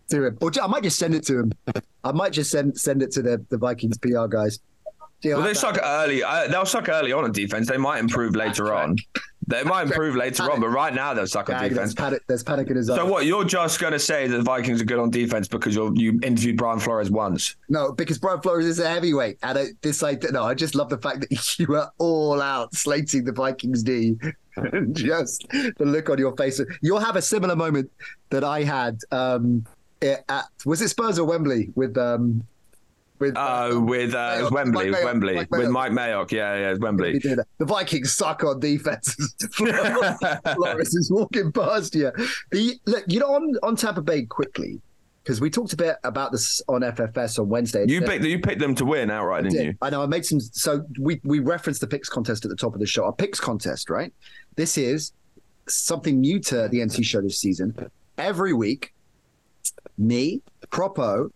to 0.10 0.26
him. 0.26 0.38
Or 0.42 0.52
I 0.60 0.68
might 0.68 0.84
just 0.84 0.98
send 0.98 1.14
it 1.14 1.24
to 1.28 1.40
him. 1.40 1.52
I 2.04 2.12
might 2.12 2.34
just 2.34 2.50
send 2.50 2.76
send 2.80 3.04
it 3.04 3.12
to 3.12 3.22
the, 3.22 3.46
the 3.50 3.58
Vikings 3.58 4.00
PR 4.00 4.26
guys. 4.26 4.60
Well, 5.24 5.42
they 5.42 5.54
suck 5.54 5.80
early. 5.82 6.24
Uh, 6.24 6.48
they'll 6.48 6.66
suck 6.66 6.90
early 6.90 7.12
on 7.12 7.26
in 7.26 7.32
defense. 7.32 7.68
They 7.68 7.78
might 7.78 8.00
improve 8.00 8.36
later 8.36 8.74
on. 8.74 8.96
They 9.48 9.64
might 9.64 9.84
improve 9.84 10.16
later 10.16 10.44
panic. 10.44 10.56
on, 10.56 10.62
but 10.62 10.70
right 10.70 10.94
now 10.94 11.14
they'll 11.14 11.28
suck 11.28 11.50
on 11.50 11.62
defense. 11.62 11.76
There's 11.76 11.96
panic, 11.96 12.24
there's 12.28 12.44
panic 12.44 12.70
in 12.70 12.78
his 12.78 12.88
So 12.88 13.06
what? 13.06 13.26
You're 13.26 13.44
just 13.44 13.80
going 13.80 13.94
to 13.94 14.00
say 14.00 14.28
that 14.28 14.38
the 14.38 14.44
Vikings 14.44 14.82
are 14.82 14.86
good 14.86 15.00
on 15.00 15.10
defense 15.10 15.48
because 15.48 15.76
you 15.76 15.94
you 15.96 16.20
interviewed 16.24 16.58
Brian 16.58 16.80
Flores 16.80 17.12
once? 17.12 17.56
No, 17.70 17.92
because 17.92 18.18
Brian 18.18 18.42
Flores 18.42 18.66
is 18.66 18.80
a 18.80 18.90
heavyweight, 18.90 19.38
and 19.44 19.58
I, 19.58 19.66
this 19.82 20.02
like 20.02 20.24
no, 20.32 20.44
I 20.44 20.54
just 20.54 20.76
love 20.76 20.90
the 20.90 20.98
fact 20.98 21.22
that 21.22 21.60
you 21.60 21.76
are 21.76 21.92
all 21.98 22.42
out 22.42 22.74
slating 22.74 23.24
the 23.24 23.32
Vikings 23.32 23.84
D. 23.84 24.16
and 24.56 24.96
just 24.96 25.48
the 25.50 25.74
look 25.80 26.10
on 26.10 26.18
your 26.18 26.36
face. 26.36 26.60
You'll 26.82 27.00
have 27.00 27.16
a 27.16 27.22
similar 27.22 27.56
moment 27.56 27.92
that 28.30 28.44
I 28.44 28.64
had 28.64 29.00
um, 29.12 29.66
at 30.02 30.46
was 30.66 30.82
it 30.82 30.90
Spurs 30.90 31.20
or 31.20 31.26
Wembley 31.26 31.72
with 31.76 31.98
um, 31.98 32.46
with 33.26 33.38
uh, 33.38 33.82
with 33.82 34.14
uh, 34.14 34.50
Wembley, 34.52 34.92
Mike 34.92 35.04
Wembley, 35.04 35.36
Mike 35.36 35.52
with 35.52 35.70
Mike 35.70 35.92
Mayock. 35.92 36.32
Yeah, 36.32 36.58
yeah, 36.58 36.74
Wembley. 36.80 37.20
The 37.20 37.46
Vikings 37.60 38.14
suck 38.14 38.44
on 38.44 38.60
defense. 38.60 39.16
Flores 39.54 40.94
is 40.94 41.12
walking 41.12 41.52
past 41.52 41.96
you. 41.96 42.12
The 42.52 42.80
look, 42.86 43.04
you 43.08 43.20
know, 43.20 43.34
on 43.34 43.56
on 43.64 43.76
Tampa 43.76 44.02
Bay 44.02 44.24
quickly 44.24 44.82
because 45.24 45.42
we 45.42 45.50
talked 45.50 45.74
a 45.74 45.78
bit 45.78 45.98
about 46.04 46.32
this 46.32 46.62
on 46.68 46.82
FFS 46.82 47.40
on 47.40 47.50
Wednesday. 47.50 47.86
You 47.88 48.02
picked 48.02 48.24
you 48.24 48.40
picked 48.40 48.60
them 48.60 48.76
to 48.76 48.86
win 48.86 49.10
outright, 49.10 49.44
didn't 49.44 49.58
did. 49.58 49.66
you? 49.66 49.74
I 49.82 49.90
know. 49.90 50.04
I 50.04 50.06
made 50.06 50.26
some. 50.26 50.40
So 50.40 50.86
we 51.00 51.20
we 51.24 51.40
referenced 51.40 51.82
the 51.82 51.88
picks 51.88 52.10
contest 52.10 52.46
at 52.46 52.50
the 52.50 52.58
top 52.58 52.74
of 52.74 52.80
the 52.80 52.86
show. 52.86 53.06
Our 53.06 53.14
picks 53.14 53.40
contest, 53.40 53.90
right? 53.90 54.14
This 54.56 54.78
is 54.78 55.14
something 55.68 56.20
new 56.20 56.40
to 56.40 56.68
the 56.70 56.80
NC 56.80 57.04
show 57.06 57.22
this 57.22 57.40
season. 57.40 57.76
Every 58.18 58.54
week, 58.54 58.94
me, 59.98 60.42
Prop 60.70 61.00
O, 61.00 61.32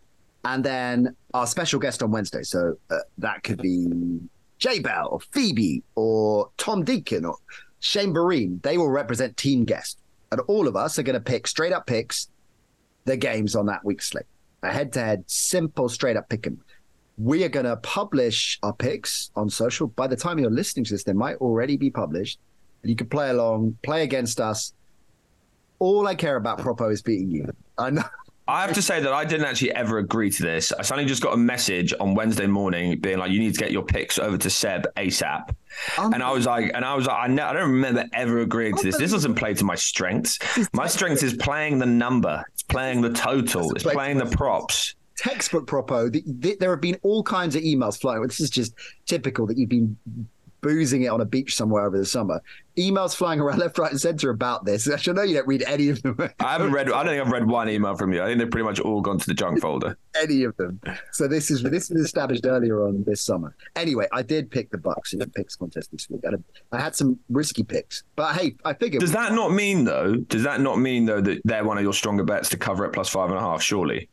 and 0.45 0.63
then 0.63 1.15
our 1.33 1.47
special 1.47 1.79
guest 1.79 2.01
on 2.01 2.11
Wednesday. 2.11 2.43
So 2.43 2.75
uh, 2.89 2.97
that 3.17 3.43
could 3.43 3.61
be 3.61 3.87
Jay 4.57 4.79
Bell 4.79 5.09
or 5.11 5.19
Phoebe 5.19 5.83
or 5.95 6.49
Tom 6.57 6.83
Deacon 6.83 7.25
or 7.25 7.35
Shane 7.79 8.13
Vereen. 8.13 8.61
They 8.61 8.77
will 8.77 8.89
represent 8.89 9.37
team 9.37 9.65
guests. 9.65 9.97
And 10.31 10.41
all 10.41 10.67
of 10.67 10.75
us 10.75 10.99
are 10.99 11.03
going 11.03 11.15
to 11.15 11.19
pick 11.19 11.47
straight 11.47 11.73
up 11.73 11.87
picks 11.87 12.29
the 13.05 13.17
games 13.17 13.55
on 13.55 13.65
that 13.65 13.83
week's 13.83 14.09
slate. 14.09 14.25
A 14.61 14.71
head 14.71 14.93
to 14.93 14.99
head, 14.99 15.23
simple, 15.27 15.89
straight 15.89 16.17
up 16.17 16.29
pick. 16.29 16.47
We 17.17 17.43
are 17.43 17.49
going 17.49 17.65
to 17.65 17.77
publish 17.77 18.59
our 18.63 18.73
picks 18.73 19.31
on 19.35 19.49
social. 19.49 19.87
By 19.87 20.07
the 20.07 20.15
time 20.15 20.39
you're 20.39 20.51
listening 20.51 20.85
to 20.85 20.93
this, 20.93 21.03
they 21.03 21.13
might 21.13 21.37
already 21.37 21.75
be 21.77 21.89
published. 21.89 22.39
And 22.83 22.89
You 22.89 22.95
can 22.95 23.07
play 23.07 23.29
along, 23.29 23.77
play 23.83 24.03
against 24.03 24.39
us. 24.39 24.73
All 25.79 26.07
I 26.07 26.15
care 26.15 26.35
about, 26.35 26.59
Prop 26.59 26.79
O, 26.81 26.89
is 26.89 27.01
beating 27.01 27.31
you. 27.31 27.45
I 27.77 27.89
know. 27.89 28.03
I 28.49 28.61
have 28.61 28.73
to 28.73 28.81
say 28.81 28.99
that 28.99 29.13
I 29.13 29.25
didn't 29.25 29.45
actually 29.45 29.73
ever 29.73 29.99
agree 29.99 30.31
to 30.31 30.43
this. 30.43 30.71
I 30.71 30.81
suddenly 30.81 31.07
just 31.07 31.21
got 31.21 31.33
a 31.33 31.37
message 31.37 31.93
on 31.99 32.15
Wednesday 32.15 32.47
morning 32.47 32.99
being 32.99 33.19
like, 33.19 33.31
"You 33.31 33.39
need 33.39 33.53
to 33.53 33.59
get 33.59 33.71
your 33.71 33.83
picks 33.83 34.17
over 34.17 34.37
to 34.37 34.49
Seb 34.49 34.87
ASAP," 34.95 35.49
um, 35.97 36.13
and 36.13 36.23
I 36.23 36.31
was 36.31 36.45
like, 36.45 36.71
and 36.73 36.83
I 36.83 36.95
was 36.95 37.05
like, 37.05 37.17
I, 37.17 37.27
ne- 37.27 37.41
I 37.41 37.53
don't 37.53 37.71
remember 37.71 38.05
ever 38.13 38.39
agreeing 38.39 38.75
to 38.77 38.83
this. 38.83 38.97
This 38.97 39.11
doesn't 39.11 39.35
play 39.35 39.53
to 39.53 39.63
my 39.63 39.75
strengths. 39.75 40.39
My 40.73 40.87
strength 40.87 41.21
is 41.21 41.35
playing 41.35 41.79
the 41.79 41.85
number, 41.85 42.43
it's 42.53 42.63
playing 42.63 43.01
the 43.01 43.11
total, 43.11 43.71
it's 43.73 43.83
playing 43.83 44.17
the 44.17 44.25
props 44.25 44.95
textbook 45.19 45.67
Prop 45.67 45.91
O. 45.91 46.09
The, 46.09 46.23
the, 46.25 46.55
there 46.59 46.71
have 46.71 46.79
been 46.79 46.97
all 47.03 47.23
kinds 47.23 47.55
of 47.55 47.61
emails 47.61 47.99
flying. 47.99 48.21
This 48.21 48.39
is 48.39 48.49
just 48.49 48.73
typical 49.05 49.45
that 49.47 49.57
you've 49.57 49.69
been 49.69 49.97
boozing 50.61 51.03
it 51.03 51.07
on 51.07 51.21
a 51.21 51.25
beach 51.25 51.55
somewhere 51.55 51.85
over 51.85 51.97
the 51.97 52.05
summer. 52.05 52.41
Emails 52.77 53.15
flying 53.15 53.39
around 53.39 53.59
left, 53.59 53.77
right, 53.77 53.91
and 53.91 53.99
center 53.99 54.29
about 54.29 54.65
this. 54.65 54.89
Actually, 54.89 55.13
I 55.13 55.15
know 55.15 55.23
you 55.23 55.35
don't 55.35 55.47
read 55.47 55.63
any 55.63 55.89
of 55.89 56.01
them. 56.01 56.17
I 56.39 56.51
haven't 56.51 56.71
read. 56.71 56.91
I 56.91 57.03
don't 57.03 57.13
think 57.13 57.25
I've 57.25 57.31
read 57.31 57.47
one 57.47 57.69
email 57.69 57.95
from 57.95 58.13
you. 58.13 58.21
I 58.21 58.27
think 58.27 58.39
they've 58.39 58.49
pretty 58.49 58.65
much 58.65 58.79
all 58.79 59.01
gone 59.01 59.19
to 59.19 59.25
the 59.25 59.33
junk 59.33 59.59
folder. 59.61 59.97
any 60.19 60.43
of 60.43 60.55
them. 60.57 60.79
So 61.11 61.27
this 61.27 61.51
is 61.51 61.63
this 61.63 61.89
was 61.89 62.01
established 62.01 62.45
earlier 62.45 62.85
on 62.85 63.03
this 63.05 63.21
summer. 63.21 63.55
Anyway, 63.75 64.07
I 64.13 64.21
did 64.21 64.49
pick 64.49 64.71
the 64.71 64.77
Bucs 64.77 65.13
in 65.13 65.19
the 65.19 65.27
picks 65.27 65.55
contest 65.55 65.91
this 65.91 66.09
week. 66.09 66.21
I 66.71 66.79
had 66.79 66.95
some 66.95 67.19
risky 67.29 67.63
picks, 67.63 68.03
but 68.15 68.35
hey, 68.35 68.55
I 68.65 68.73
figured. 68.73 69.01
Does 69.01 69.11
that 69.11 69.33
not 69.33 69.51
mean 69.51 69.83
though? 69.83 70.15
Does 70.15 70.43
that 70.43 70.61
not 70.61 70.79
mean 70.79 71.05
though 71.05 71.21
that 71.21 71.41
they're 71.43 71.63
one 71.63 71.77
of 71.77 71.83
your 71.83 71.93
stronger 71.93 72.23
bets 72.23 72.49
to 72.49 72.57
cover 72.57 72.85
at 72.85 72.93
plus 72.93 73.09
five 73.09 73.29
and 73.29 73.37
a 73.37 73.41
half? 73.41 73.61
Surely. 73.61 74.09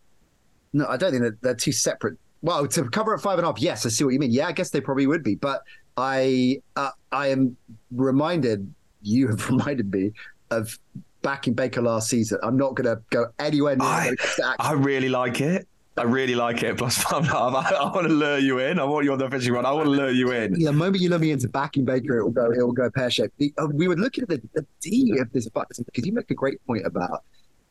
No, 0.72 0.86
I 0.86 0.96
don't 0.96 1.10
think 1.10 1.22
they're, 1.22 1.38
they're 1.40 1.54
two 1.54 1.72
separate 1.72 2.18
well, 2.42 2.66
to 2.66 2.88
cover 2.90 3.14
at 3.14 3.20
five 3.20 3.38
and 3.38 3.44
a 3.44 3.48
half, 3.48 3.58
yes, 3.58 3.86
I 3.86 3.88
see 3.88 4.04
what 4.04 4.12
you 4.12 4.20
mean. 4.20 4.30
Yeah, 4.30 4.46
I 4.46 4.52
guess 4.52 4.70
they 4.70 4.80
probably 4.80 5.06
would 5.06 5.22
be, 5.22 5.34
but 5.34 5.62
I 5.96 6.60
uh, 6.76 6.90
I 7.12 7.28
am 7.28 7.56
reminded, 7.90 8.72
you 9.02 9.28
have 9.28 9.46
reminded 9.50 9.92
me 9.92 10.12
of 10.50 10.78
back 11.22 11.48
in 11.48 11.54
Baker 11.54 11.82
last 11.82 12.08
season. 12.08 12.38
I'm 12.42 12.56
not 12.56 12.74
going 12.74 12.94
to 12.94 13.02
go 13.10 13.26
anywhere 13.38 13.76
near. 13.76 13.86
I, 13.88 14.14
I 14.58 14.72
really 14.72 15.08
like 15.08 15.40
it. 15.40 15.66
I 15.98 16.02
really 16.02 16.34
like 16.34 16.62
it. 16.62 16.76
Plus 16.76 16.98
five 16.98 17.22
and 17.22 17.30
a 17.30 17.32
half. 17.32 17.54
I, 17.54 17.74
I 17.74 17.84
want 17.84 18.06
to 18.06 18.12
lure 18.12 18.38
you 18.38 18.58
in. 18.58 18.78
I 18.78 18.84
want 18.84 19.04
you 19.04 19.12
on 19.12 19.18
the 19.18 19.30
fishing 19.30 19.52
rod. 19.52 19.64
I 19.64 19.72
want 19.72 19.86
to 19.86 19.90
lure 19.90 20.10
you 20.10 20.30
in. 20.32 20.52
The 20.52 20.72
moment 20.72 21.02
you 21.02 21.08
lure 21.08 21.18
me 21.18 21.30
into 21.30 21.48
backing 21.48 21.84
Baker, 21.84 22.18
it 22.18 22.24
will 22.24 22.30
go. 22.30 22.50
It 22.50 22.58
will 22.58 22.72
go 22.72 22.90
pear 22.90 23.10
shaped. 23.10 23.40
Uh, 23.56 23.66
we 23.72 23.88
were 23.88 23.96
looking 23.96 24.22
at 24.22 24.28
the, 24.28 24.42
the 24.54 24.66
D 24.82 25.16
of 25.18 25.32
this 25.32 25.48
because 25.48 26.06
you 26.06 26.12
make 26.12 26.30
a 26.30 26.34
great 26.34 26.64
point 26.66 26.84
about 26.84 27.24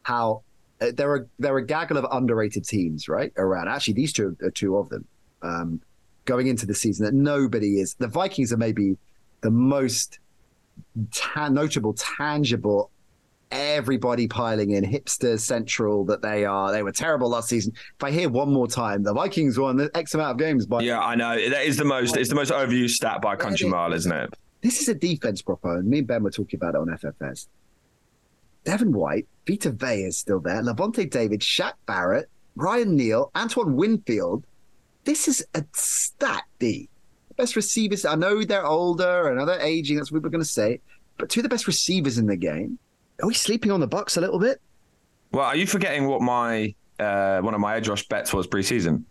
how 0.04 0.42
uh, 0.82 0.92
there 0.96 1.12
are 1.12 1.28
there 1.38 1.54
are 1.54 1.60
a 1.60 1.66
gaggle 1.66 1.98
of 1.98 2.06
underrated 2.12 2.66
teams 2.66 3.08
right 3.08 3.32
around. 3.38 3.68
Actually, 3.68 3.94
these 3.94 4.12
two 4.12 4.36
are 4.42 4.52
two 4.52 4.76
of 4.78 4.90
them. 4.90 5.06
Um, 5.44 5.82
going 6.26 6.48
into 6.48 6.66
the 6.66 6.74
season 6.74 7.06
that 7.06 7.14
nobody 7.14 7.80
is. 7.80 7.94
The 7.96 8.08
Vikings 8.08 8.52
are 8.52 8.58
maybe 8.58 8.98
the 9.42 9.52
most 9.52 10.20
ta- 11.12 11.50
notable, 11.50 11.94
tangible. 11.94 12.92
Everybody 13.52 14.28
piling 14.28 14.72
in, 14.72 14.84
hipster 14.84 15.40
central 15.40 16.04
that 16.06 16.22
they 16.22 16.46
are. 16.46 16.72
They 16.72 16.84
were 16.84 16.92
terrible 16.92 17.30
last 17.30 17.48
season. 17.48 17.74
If 17.76 18.04
I 18.04 18.12
hear 18.12 18.28
one 18.28 18.52
more 18.52 18.68
time, 18.68 19.04
the 19.04 19.14
Vikings 19.14 19.58
won 19.58 19.78
the 19.78 19.90
X 19.96 20.14
amount 20.16 20.32
of 20.32 20.38
games 20.40 20.66
by. 20.66 20.82
Yeah, 20.82 21.00
I 21.00 21.16
know. 21.16 21.36
That 21.50 21.66
is 21.66 21.78
the 21.78 21.86
most. 21.86 22.18
It's 22.18 22.28
the 22.28 22.36
most 22.36 22.52
overused 22.52 22.92
stat 22.92 23.22
by 23.22 23.36
country 23.36 23.70
mile, 23.70 23.94
isn't 23.94 24.12
it? 24.12 24.34
This 24.62 24.82
is 24.82 24.90
a 24.90 24.96
defense 24.96 25.44
proper, 25.44 25.78
and 25.78 25.88
me 25.88 26.00
and 26.00 26.08
Ben 26.08 26.24
were 26.24 26.32
talking 26.32 26.60
about 26.60 26.74
it 26.74 26.80
on 26.80 26.88
FFS. 26.88 27.48
Devin 28.64 28.92
White, 28.92 29.28
Vita 29.48 29.70
Vea 29.70 30.06
is 30.06 30.18
still 30.18 30.40
there, 30.40 30.62
Lavonte 30.64 31.08
David, 31.10 31.42
Shaq 31.42 31.74
Barrett, 31.86 32.30
Ryan 32.56 32.96
Neal, 32.96 33.32
Antoine 33.36 33.76
Winfield, 33.76 34.44
this 35.06 35.28
is 35.28 35.46
a 35.54 35.64
stat 35.74 36.44
D. 36.60 36.90
Best 37.38 37.56
receivers. 37.56 38.06
I 38.06 38.16
know 38.16 38.44
they're 38.44 38.66
older 38.66 39.30
and 39.30 39.48
they're 39.48 39.60
aging. 39.60 39.98
That's 39.98 40.12
what 40.12 40.24
we're 40.24 40.30
going 40.30 40.44
to 40.44 40.50
say. 40.50 40.80
But 41.18 41.30
two 41.30 41.40
of 41.40 41.44
the 41.44 41.50
best 41.50 41.68
receivers 41.68 42.18
in 42.18 42.28
the 42.28 42.36
game. 42.36 42.80
Are 43.22 43.28
we 43.28 43.34
sleeping 43.34 43.72
on 43.72 43.80
the 43.80 43.88
Bucs 43.88 44.18
a 44.18 44.22
little 44.22 44.40
bit? 44.40 44.62
Well, 45.32 45.46
are 45.46 45.56
you 45.56 45.68
forgetting 45.68 46.08
what 46.08 46.22
my 46.22 46.74
uh, 47.00 47.40
one 47.42 47.54
of 47.54 47.60
my 47.60 47.76
edge 47.76 47.88
rush 47.88 48.08
bets 48.08 48.34
was 48.34 48.48
preseason? 48.48 49.04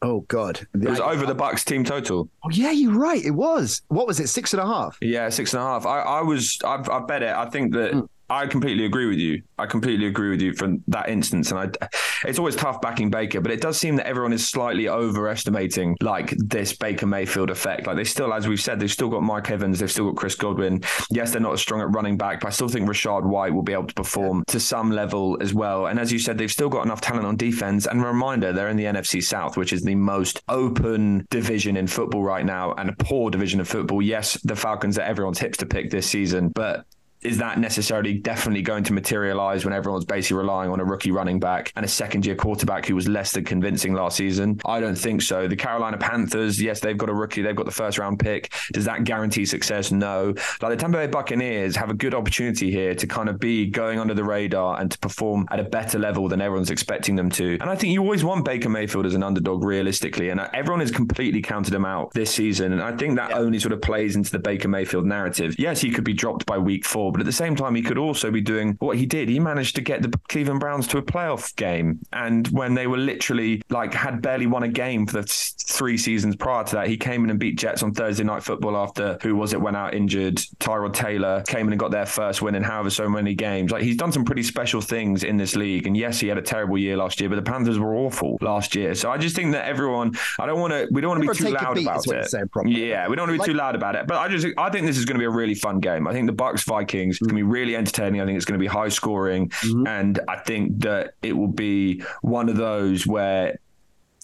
Oh 0.00 0.20
God! 0.22 0.64
It 0.74 0.88
was 0.88 1.00
over 1.00 1.26
the 1.26 1.34
Bucs 1.34 1.64
team 1.64 1.82
total. 1.82 2.28
Oh 2.44 2.50
yeah, 2.50 2.70
you're 2.70 2.96
right. 2.96 3.24
It 3.24 3.32
was. 3.32 3.82
What 3.88 4.06
was 4.06 4.20
it? 4.20 4.28
Six 4.28 4.52
and 4.54 4.62
a 4.62 4.66
half. 4.66 4.96
Yeah, 5.00 5.28
six 5.28 5.54
and 5.54 5.62
a 5.62 5.66
half. 5.66 5.86
I, 5.86 6.00
I 6.00 6.20
was. 6.20 6.58
I, 6.64 6.84
I 6.90 7.00
bet 7.00 7.22
it. 7.22 7.34
I 7.34 7.48
think 7.48 7.72
that 7.72 7.92
mm. 7.92 8.08
I 8.30 8.46
completely 8.46 8.84
agree 8.84 9.06
with 9.06 9.18
you. 9.18 9.42
I 9.58 9.66
completely 9.66 10.06
agree 10.06 10.30
with 10.30 10.42
you 10.42 10.52
from 10.52 10.84
that 10.88 11.08
instance. 11.08 11.50
And 11.50 11.58
I, 11.60 11.88
it's 12.24 12.38
always 12.38 12.56
tough 12.56 12.80
backing 12.80 13.10
Baker, 13.10 13.40
but 13.40 13.50
it 13.50 13.60
does 13.60 13.78
seem 13.78 13.96
that 13.96 14.06
everyone 14.06 14.32
is 14.32 14.46
slightly 14.46 14.88
overestimating 14.88 15.96
like 16.02 16.30
this 16.36 16.74
Baker 16.74 17.06
Mayfield 17.06 17.50
effect. 17.50 17.86
Like 17.86 17.96
they 17.96 18.04
still, 18.04 18.34
as 18.34 18.46
we've 18.46 18.60
said, 18.60 18.80
they've 18.80 18.90
still 18.90 19.08
got 19.08 19.22
Mike 19.22 19.50
Evans, 19.50 19.78
they've 19.78 19.90
still 19.90 20.06
got 20.06 20.16
Chris 20.16 20.34
Godwin. 20.34 20.82
Yes, 21.10 21.32
they're 21.32 21.40
not 21.40 21.54
as 21.54 21.60
strong 21.60 21.80
at 21.80 21.94
running 21.94 22.18
back, 22.18 22.40
but 22.40 22.48
I 22.48 22.50
still 22.50 22.68
think 22.68 22.88
Rachaad 22.88 23.24
White 23.24 23.54
will 23.54 23.62
be 23.62 23.72
able 23.72 23.86
to 23.86 23.94
perform 23.94 24.44
to 24.48 24.60
some 24.60 24.90
level 24.90 25.38
as 25.40 25.54
well. 25.54 25.86
And 25.86 25.98
as 25.98 26.12
you 26.12 26.18
said, 26.18 26.36
they've 26.36 26.50
still 26.50 26.68
got 26.68 26.84
enough 26.84 27.00
talent 27.00 27.26
on 27.26 27.36
defense. 27.36 27.86
And 27.86 28.02
reminder, 28.04 28.52
they're 28.52 28.68
in 28.68 28.76
the 28.76 28.84
NFC 28.84 29.22
South, 29.22 29.56
which 29.56 29.72
is 29.72 29.82
the 29.82 29.94
most 29.94 30.42
open 30.48 31.26
division 31.30 31.76
in 31.76 31.86
football 31.86 32.22
right 32.22 32.44
now 32.44 32.74
and 32.74 32.90
a 32.90 32.96
poor 32.98 33.30
division 33.30 33.60
of 33.60 33.68
football. 33.68 34.02
Yes, 34.02 34.34
the 34.42 34.56
Falcons 34.56 34.98
are 34.98 35.02
everyone's 35.02 35.38
hips 35.38 35.58
to 35.58 35.66
pick 35.66 35.90
this 35.90 36.06
season, 36.06 36.48
but 36.48 36.84
is 37.28 37.36
that 37.38 37.58
necessarily 37.58 38.14
definitely 38.14 38.62
going 38.62 38.82
to 38.82 38.94
materialize 38.94 39.62
when 39.62 39.74
everyone's 39.74 40.06
basically 40.06 40.38
relying 40.38 40.70
on 40.70 40.80
a 40.80 40.84
rookie 40.84 41.10
running 41.10 41.38
back 41.38 41.70
and 41.76 41.84
a 41.84 41.88
second 41.88 42.24
year 42.24 42.34
quarterback 42.34 42.86
who 42.86 42.94
was 42.94 43.06
less 43.06 43.32
than 43.32 43.44
convincing 43.44 43.92
last 43.92 44.16
season? 44.16 44.58
I 44.64 44.80
don't 44.80 44.96
think 44.96 45.20
so. 45.20 45.46
The 45.46 45.54
Carolina 45.54 45.98
Panthers, 45.98 46.60
yes, 46.60 46.80
they've 46.80 46.96
got 46.96 47.10
a 47.10 47.14
rookie, 47.14 47.42
they've 47.42 47.54
got 47.54 47.66
the 47.66 47.72
first 47.72 47.98
round 47.98 48.18
pick. 48.18 48.50
Does 48.72 48.86
that 48.86 49.04
guarantee 49.04 49.44
success? 49.44 49.92
No. 49.92 50.34
Like 50.62 50.70
the 50.70 50.76
Tampa 50.76 50.96
Bay 50.96 51.06
Buccaneers 51.06 51.76
have 51.76 51.90
a 51.90 51.94
good 51.94 52.14
opportunity 52.14 52.70
here 52.70 52.94
to 52.94 53.06
kind 53.06 53.28
of 53.28 53.38
be 53.38 53.66
going 53.66 53.98
under 53.98 54.14
the 54.14 54.24
radar 54.24 54.80
and 54.80 54.90
to 54.90 54.98
perform 54.98 55.46
at 55.50 55.60
a 55.60 55.64
better 55.64 55.98
level 55.98 56.28
than 56.28 56.40
everyone's 56.40 56.70
expecting 56.70 57.14
them 57.14 57.28
to. 57.32 57.58
And 57.60 57.68
I 57.68 57.76
think 57.76 57.92
you 57.92 58.00
always 58.00 58.24
want 58.24 58.46
Baker 58.46 58.70
Mayfield 58.70 59.04
as 59.04 59.14
an 59.14 59.22
underdog 59.22 59.64
realistically. 59.64 60.30
And 60.30 60.40
everyone 60.54 60.80
has 60.80 60.90
completely 60.90 61.42
counted 61.42 61.74
him 61.74 61.84
out 61.84 62.10
this 62.14 62.34
season. 62.34 62.72
And 62.72 62.80
I 62.80 62.96
think 62.96 63.16
that 63.16 63.30
yeah. 63.30 63.38
only 63.38 63.58
sort 63.58 63.74
of 63.74 63.82
plays 63.82 64.16
into 64.16 64.30
the 64.30 64.38
Baker 64.38 64.68
Mayfield 64.68 65.04
narrative. 65.04 65.56
Yes, 65.58 65.82
he 65.82 65.90
could 65.90 66.04
be 66.04 66.14
dropped 66.14 66.46
by 66.46 66.56
week 66.56 66.86
four 66.86 67.12
but 67.18 67.22
at 67.22 67.26
the 67.26 67.32
same 67.32 67.56
time, 67.56 67.74
he 67.74 67.82
could 67.82 67.98
also 67.98 68.30
be 68.30 68.40
doing 68.40 68.76
what 68.78 68.96
he 68.96 69.04
did. 69.04 69.28
He 69.28 69.40
managed 69.40 69.74
to 69.74 69.82
get 69.82 70.02
the 70.02 70.12
Cleveland 70.28 70.60
Browns 70.60 70.86
to 70.86 70.98
a 70.98 71.02
playoff 71.02 71.56
game. 71.56 71.98
And 72.12 72.46
when 72.48 72.74
they 72.74 72.86
were 72.86 72.96
literally 72.96 73.60
like 73.70 73.92
had 73.92 74.22
barely 74.22 74.46
won 74.46 74.62
a 74.62 74.68
game 74.68 75.04
for 75.04 75.20
the 75.20 75.24
three 75.26 75.98
seasons 75.98 76.36
prior 76.36 76.62
to 76.62 76.76
that, 76.76 76.86
he 76.86 76.96
came 76.96 77.24
in 77.24 77.30
and 77.30 77.40
beat 77.40 77.58
Jets 77.58 77.82
on 77.82 77.92
Thursday 77.92 78.22
Night 78.22 78.44
Football 78.44 78.76
after 78.76 79.18
who 79.20 79.34
was 79.34 79.52
it 79.52 79.60
went 79.60 79.76
out 79.76 79.94
injured? 79.94 80.36
Tyrod 80.60 80.94
Taylor 80.94 81.42
came 81.48 81.66
in 81.66 81.72
and 81.72 81.80
got 81.80 81.90
their 81.90 82.06
first 82.06 82.40
win 82.40 82.54
in 82.54 82.62
however 82.62 82.88
so 82.88 83.08
many 83.08 83.34
games. 83.34 83.72
Like 83.72 83.82
he's 83.82 83.96
done 83.96 84.12
some 84.12 84.24
pretty 84.24 84.44
special 84.44 84.80
things 84.80 85.24
in 85.24 85.36
this 85.36 85.56
league. 85.56 85.88
And 85.88 85.96
yes, 85.96 86.20
he 86.20 86.28
had 86.28 86.38
a 86.38 86.42
terrible 86.42 86.78
year 86.78 86.96
last 86.96 87.18
year, 87.18 87.28
but 87.28 87.34
the 87.34 87.42
Panthers 87.42 87.80
were 87.80 87.96
awful 87.96 88.38
last 88.40 88.76
year. 88.76 88.94
So 88.94 89.10
I 89.10 89.18
just 89.18 89.34
think 89.34 89.50
that 89.54 89.66
everyone, 89.66 90.16
I 90.38 90.46
don't 90.46 90.60
want 90.60 90.72
to, 90.72 90.86
we 90.92 91.00
don't 91.00 91.10
want 91.10 91.22
to 91.24 91.28
be 91.28 91.36
too 91.36 91.52
loud 91.52 91.78
about 91.78 92.06
it. 92.06 92.32
Yeah, 92.66 93.08
we 93.08 93.16
don't 93.16 93.28
want 93.28 93.30
to 93.30 93.32
be 93.32 93.38
like, 93.38 93.46
too 93.46 93.54
loud 93.54 93.74
about 93.74 93.96
it. 93.96 94.06
But 94.06 94.18
I 94.18 94.28
just, 94.28 94.46
I 94.56 94.70
think 94.70 94.86
this 94.86 94.96
is 94.96 95.04
going 95.04 95.16
to 95.16 95.18
be 95.18 95.26
a 95.26 95.30
really 95.30 95.56
fun 95.56 95.80
game. 95.80 96.06
I 96.06 96.12
think 96.12 96.28
the 96.28 96.32
Bucs 96.32 96.64
Vikings 96.64 96.97
Vikings. 96.98 97.16
It's 97.16 97.20
going 97.20 97.30
to 97.30 97.34
be 97.34 97.42
really 97.42 97.76
entertaining. 97.76 98.20
I 98.20 98.26
think 98.26 98.36
it's 98.36 98.44
going 98.44 98.58
to 98.58 98.62
be 98.62 98.66
high 98.66 98.88
scoring. 98.88 99.48
Mm-hmm. 99.48 99.86
And 99.86 100.20
I 100.28 100.36
think 100.38 100.80
that 100.80 101.14
it 101.22 101.36
will 101.36 101.48
be 101.48 102.02
one 102.22 102.48
of 102.48 102.56
those 102.56 103.06
where 103.06 103.58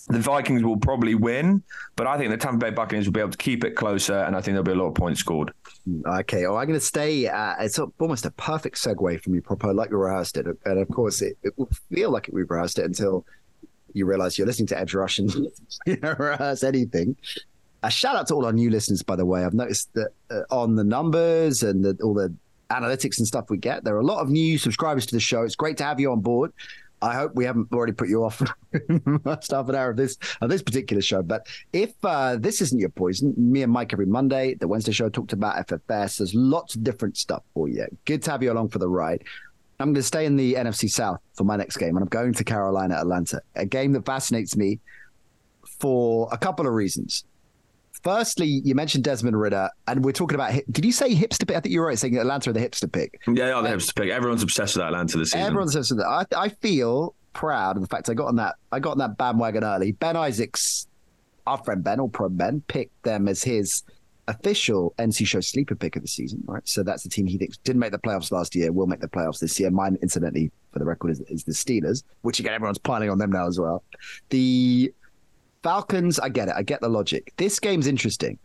the 0.09 0.19
Vikings 0.19 0.63
will 0.63 0.77
probably 0.77 1.15
win, 1.15 1.63
but 1.97 2.07
I 2.07 2.19
think 2.19 2.31
the 2.31 2.37
Tampa 2.37 2.59
Bay 2.59 2.71
Buccaneers 2.71 3.07
will 3.07 3.15
be 3.15 3.21
able 3.21 3.31
to 3.31 3.39
keep 3.39 3.65
it 3.65 3.71
closer, 3.71 4.19
and 4.19 4.37
I 4.37 4.43
think 4.43 4.53
there'll 4.53 4.63
be 4.63 4.73
a 4.73 4.75
lot 4.75 4.89
of 4.89 4.95
points 4.95 5.21
scored. 5.21 5.51
Okay, 6.07 6.43
well, 6.47 6.59
I'm 6.59 6.67
going 6.67 6.79
to 6.79 6.85
stay. 6.85 7.27
Uh, 7.27 7.55
it's 7.61 7.79
almost 7.79 8.27
a 8.27 8.31
perfect 8.33 8.77
segue 8.77 9.23
from 9.23 9.35
you, 9.35 9.41
proper 9.41 9.73
like 9.73 9.89
we 9.89 9.97
rehearsed 9.97 10.37
it, 10.37 10.47
and 10.67 10.79
of 10.79 10.89
course, 10.89 11.23
it, 11.23 11.39
it 11.43 11.55
will 11.57 11.71
feel 11.91 12.11
like 12.11 12.29
it, 12.29 12.35
we 12.35 12.43
rehearsed 12.43 12.79
it 12.79 12.85
until 12.85 13.25
you 13.95 14.05
realize 14.05 14.37
you're 14.37 14.47
listening 14.47 14.67
to 14.67 14.79
Edge 14.79 14.93
Rush 14.93 15.19
and 15.19 15.33
you 15.87 15.97
don't 15.97 16.19
rehearse 16.19 16.63
anything. 16.65 17.17
A 17.83 17.91
shout 17.91 18.17
out 18.17 18.27
to 18.29 18.35
all 18.35 18.45
our 18.45 18.53
new 18.53 18.69
listeners, 18.69 19.03
by 19.03 19.17
the 19.17 19.25
way. 19.25 19.43
I've 19.43 19.55
noticed 19.55 19.93
that 19.95 20.11
uh, 20.31 20.43
on 20.51 20.75
the 20.75 20.85
numbers 20.85 21.63
and 21.63 21.83
the, 21.83 21.99
all 22.03 22.15
the 22.15 22.35
analytics 22.70 23.18
and 23.18 23.27
stuff 23.27 23.50
we 23.50 23.57
get, 23.57 23.85
there 23.85 23.94
are 23.96 24.00
a 24.00 24.07
lot 24.07 24.20
of 24.20 24.31
new 24.31 24.59
subscribers 24.59 25.07
to 25.07 25.14
the 25.14 25.20
show. 25.20 25.42
It's 25.42 25.57
great 25.57 25.77
to 25.79 25.85
have 25.85 26.00
you 26.00 26.12
on 26.12 26.20
board. 26.20 26.53
I 27.03 27.14
hope 27.14 27.35
we 27.35 27.44
haven't 27.44 27.70
already 27.70 27.92
put 27.92 28.09
you 28.09 28.24
off 28.24 28.37
first 29.24 29.50
half 29.50 29.68
an 29.68 29.74
hour 29.74 29.90
of 29.90 29.96
this 29.96 30.16
of 30.40 30.48
this 30.48 30.62
particular 30.62 31.03
show. 31.03 31.22
But 31.22 31.46
if 31.72 31.92
uh, 32.03 32.37
this 32.37 32.62
isn't 32.62 32.79
your 32.79 32.88
poison, 32.88 33.35
me 33.37 33.62
and 33.62 33.70
Mike 33.70 33.92
every 33.92 34.07
Monday, 34.07 34.55
the 34.55 34.66
Wednesday 34.66 34.92
show 34.92 35.11
talked 35.11 35.35
about 35.35 35.66
FFS. 35.66 36.18
There's 36.18 36.35
lots 36.35 36.77
of 36.77 36.83
different 36.83 37.18
stuff 37.18 37.42
for 37.53 37.68
you. 37.68 37.87
Good 38.07 38.22
to 38.22 38.31
have 38.31 38.42
you 38.42 38.53
along 38.53 38.70
for 38.70 38.79
the 38.79 38.88
ride. 38.88 39.22
I'm 39.81 39.88
going 39.88 39.96
to 39.96 40.03
stay 40.03 40.24
in 40.24 40.37
the 40.37 40.55
NFC 40.55 40.88
South 40.88 41.20
for 41.35 41.44
my 41.44 41.57
next 41.57 41.77
game, 41.77 41.96
and 41.96 42.03
I'm 42.03 42.09
going 42.09 42.33
to 42.33 42.44
Carolina 42.44 42.94
Atlanta, 42.94 43.42
a 43.55 43.66
game 43.66 43.92
that 43.92 44.07
fascinates 44.07 44.57
me 44.57 44.81
for 45.81 46.29
a 46.33 46.38
couple 46.38 46.66
of 46.66 46.72
reasons. 46.72 47.24
Firstly, 48.05 48.61
you 48.64 48.75
mentioned 48.75 49.03
Desmond 49.03 49.40
Ridder, 49.40 49.71
and 49.88 50.05
we're 50.05 50.12
talking 50.12 50.35
about. 50.35 50.53
Did 50.71 50.85
you 50.85 50.93
say 50.93 51.14
hipster 51.14 51.49
pick? 51.49 51.57
I 51.57 51.61
think 51.61 51.73
you're 51.73 51.87
right 51.87 51.99
saying 51.99 52.19
Atlanta 52.19 52.51
are 52.51 52.53
the 52.53 52.61
hipster 52.61 52.90
pick. 52.90 53.19
Yeah, 53.27 53.49
yeah, 53.49 53.62
the 53.62 53.69
hipster 53.69 53.95
pick. 53.95 54.11
Everyone's 54.11 54.43
obsessed 54.43 54.77
with 54.77 54.85
Atlanta 54.85 55.17
this 55.17 55.31
season. 55.31 55.47
Everyone's 55.47 55.75
obsessed 55.75 55.93
with 55.93 56.01
that. 56.01 56.27
I, 56.37 56.45
I 56.45 56.49
feel 56.51 57.14
proud 57.33 57.77
of 57.77 57.83
the 57.83 57.88
fact 57.88 58.11
I 58.11 58.14
got 58.14 58.27
on 58.27 58.37
that. 58.37 58.57
I 58.71 58.79
got 58.79 58.93
on 58.93 58.99
that 58.99 59.17
bandwagon 59.17 59.64
early. 59.64 59.93
Ben 59.93 60.17
Isaacs, 60.17 60.87
our 61.47 61.57
friend 61.64 61.83
Ben 61.83 61.99
or 61.99 62.11
Pro 62.11 62.29
Ben, 62.29 62.62
picked 62.69 63.03
them 63.05 63.27
as 63.27 63.43
his 63.43 63.85
official 64.29 64.95
NC 64.99 65.27
Show 65.27 65.40
sleeper 65.40 65.75
pick 65.75 65.97
of 65.97 66.03
the 66.03 66.09
season. 66.09 66.43
Right, 66.45 66.67
so 66.69 66.83
that's 66.83 67.05
the 67.05 67.09
team 67.09 67.27
he 67.27 67.38
thinks 67.38 67.57
didn't 67.57 67.81
make 67.81 67.93
the 67.93 67.99
playoffs 67.99 68.31
last 68.31 68.55
year. 68.55 68.71
Will 68.71 68.87
make 68.87 69.01
the 69.01 69.09
playoffs 69.09 69.38
this 69.38 69.59
year. 69.59 69.71
Mine, 69.71 69.97
incidentally, 70.03 70.51
for 70.75 70.79
the 70.79 70.85
record, 70.85 71.11
is, 71.11 71.21
is 71.23 71.45
the 71.45 71.53
Steelers, 71.53 72.03
which 72.21 72.38
again 72.38 72.53
everyone's 72.53 72.77
piling 72.77 73.09
on 73.09 73.17
them 73.17 73.33
now 73.33 73.47
as 73.47 73.59
well. 73.59 73.83
The 74.29 74.93
Falcons, 75.64 76.20
I 76.20 76.29
get 76.29 76.48
it. 76.48 76.55
I 76.55 76.62
get 76.62 76.83
the 76.83 76.90
logic. 76.90 77.33
This 77.38 77.59
game's 77.59 77.87
interesting. 77.87 78.38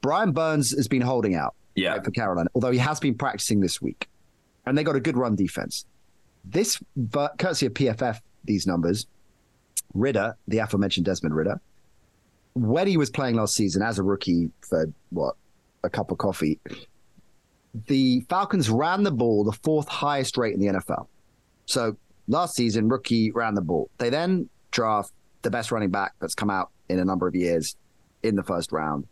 Brian 0.00 0.32
Burns 0.32 0.70
has 0.70 0.88
been 0.88 1.02
holding 1.02 1.34
out 1.34 1.54
yeah. 1.74 1.90
right, 1.90 2.04
for 2.04 2.10
Carolina, 2.10 2.48
although 2.54 2.70
he 2.70 2.78
has 2.78 2.98
been 2.98 3.14
practicing 3.14 3.60
this 3.60 3.82
week. 3.82 4.08
And 4.64 4.76
they 4.76 4.82
got 4.82 4.96
a 4.96 5.00
good 5.00 5.18
run 5.18 5.36
defense. 5.36 5.84
This, 6.46 6.82
but 6.96 7.38
courtesy 7.38 7.66
of 7.66 7.74
PFF, 7.74 8.20
these 8.44 8.66
numbers, 8.66 9.06
Ridder, 9.92 10.34
the 10.48 10.58
aforementioned 10.58 11.04
Desmond 11.04 11.36
Ridder, 11.36 11.60
when 12.54 12.86
he 12.86 12.96
was 12.96 13.10
playing 13.10 13.36
last 13.36 13.54
season 13.54 13.82
as 13.82 13.98
a 13.98 14.02
rookie 14.02 14.50
for 14.62 14.90
what, 15.10 15.36
a 15.84 15.90
cup 15.90 16.10
of 16.10 16.16
coffee, 16.16 16.58
the 17.86 18.20
Falcons 18.30 18.70
ran 18.70 19.02
the 19.02 19.12
ball 19.12 19.44
the 19.44 19.52
fourth 19.52 19.88
highest 19.88 20.38
rate 20.38 20.54
in 20.54 20.60
the 20.60 20.66
NFL. 20.66 21.06
So 21.66 21.96
last 22.28 22.56
season, 22.56 22.88
rookie 22.88 23.30
ran 23.30 23.54
the 23.54 23.62
ball. 23.62 23.90
They 23.98 24.08
then 24.08 24.48
draft 24.70 25.12
the 25.42 25.50
best 25.50 25.70
running 25.72 25.90
back 25.90 26.14
that's 26.20 26.34
come 26.34 26.50
out 26.50 26.70
in 26.88 26.98
a 26.98 27.04
number 27.04 27.26
of 27.26 27.34
years 27.34 27.76
in 28.22 28.36
the 28.36 28.42
first 28.42 28.72
round. 28.72 29.06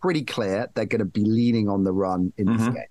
Pretty 0.00 0.22
clear 0.22 0.68
they're 0.74 0.86
going 0.86 1.00
to 1.00 1.04
be 1.04 1.24
leaning 1.24 1.68
on 1.68 1.84
the 1.84 1.92
run 1.92 2.32
in 2.36 2.46
mm-hmm. 2.46 2.56
this 2.56 2.74
game. 2.74 2.84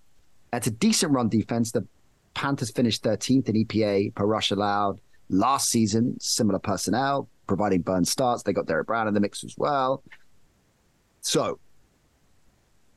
It's 0.53 0.67
a 0.67 0.71
decent 0.71 1.13
run 1.13 1.29
defense. 1.29 1.71
The 1.71 1.85
Panthers 2.33 2.71
finished 2.71 3.03
13th 3.03 3.49
in 3.49 3.65
EPA 3.65 4.15
per 4.15 4.25
rush 4.25 4.51
allowed 4.51 4.99
last 5.29 5.69
season. 5.69 6.19
Similar 6.19 6.59
personnel, 6.59 7.29
providing 7.47 7.81
burn 7.81 8.05
starts. 8.05 8.43
They 8.43 8.53
got 8.53 8.67
Derrick 8.67 8.87
Brown 8.87 9.07
in 9.07 9.13
the 9.13 9.19
mix 9.19 9.43
as 9.43 9.55
well. 9.57 10.03
So, 11.21 11.59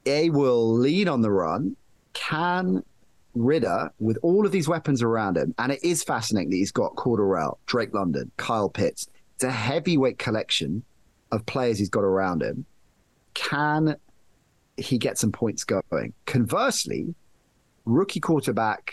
A 0.07 0.31
will 0.31 0.73
lean 0.73 1.09
on 1.09 1.23
the 1.23 1.31
run. 1.31 1.77
Can 2.13 2.83
Ridder, 3.35 3.91
with 4.01 4.19
all 4.23 4.45
of 4.45 4.53
these 4.53 4.69
weapons 4.69 5.03
around 5.03 5.37
him, 5.37 5.55
and 5.59 5.73
it 5.73 5.83
is 5.85 6.03
fascinating 6.03 6.51
that 6.51 6.57
he's 6.57 6.73
got 6.73 6.97
Cordarrelle, 6.97 7.59
Drake 7.67 7.95
London, 7.95 8.31
Kyle 8.37 8.69
Pitts, 8.69 9.09
it's 9.41 9.45
a 9.47 9.51
heavyweight 9.51 10.19
collection 10.19 10.85
of 11.33 11.47
players 11.47 11.79
he's 11.79 11.89
got 11.89 12.05
around 12.05 12.43
him. 12.43 12.67
Can 13.33 13.97
he 14.77 14.99
get 14.99 15.17
some 15.17 15.33
points 15.33 15.65
going? 15.65 16.13
Conversely, 16.27 17.15
rookie 17.87 18.21
quarterback, 18.21 18.93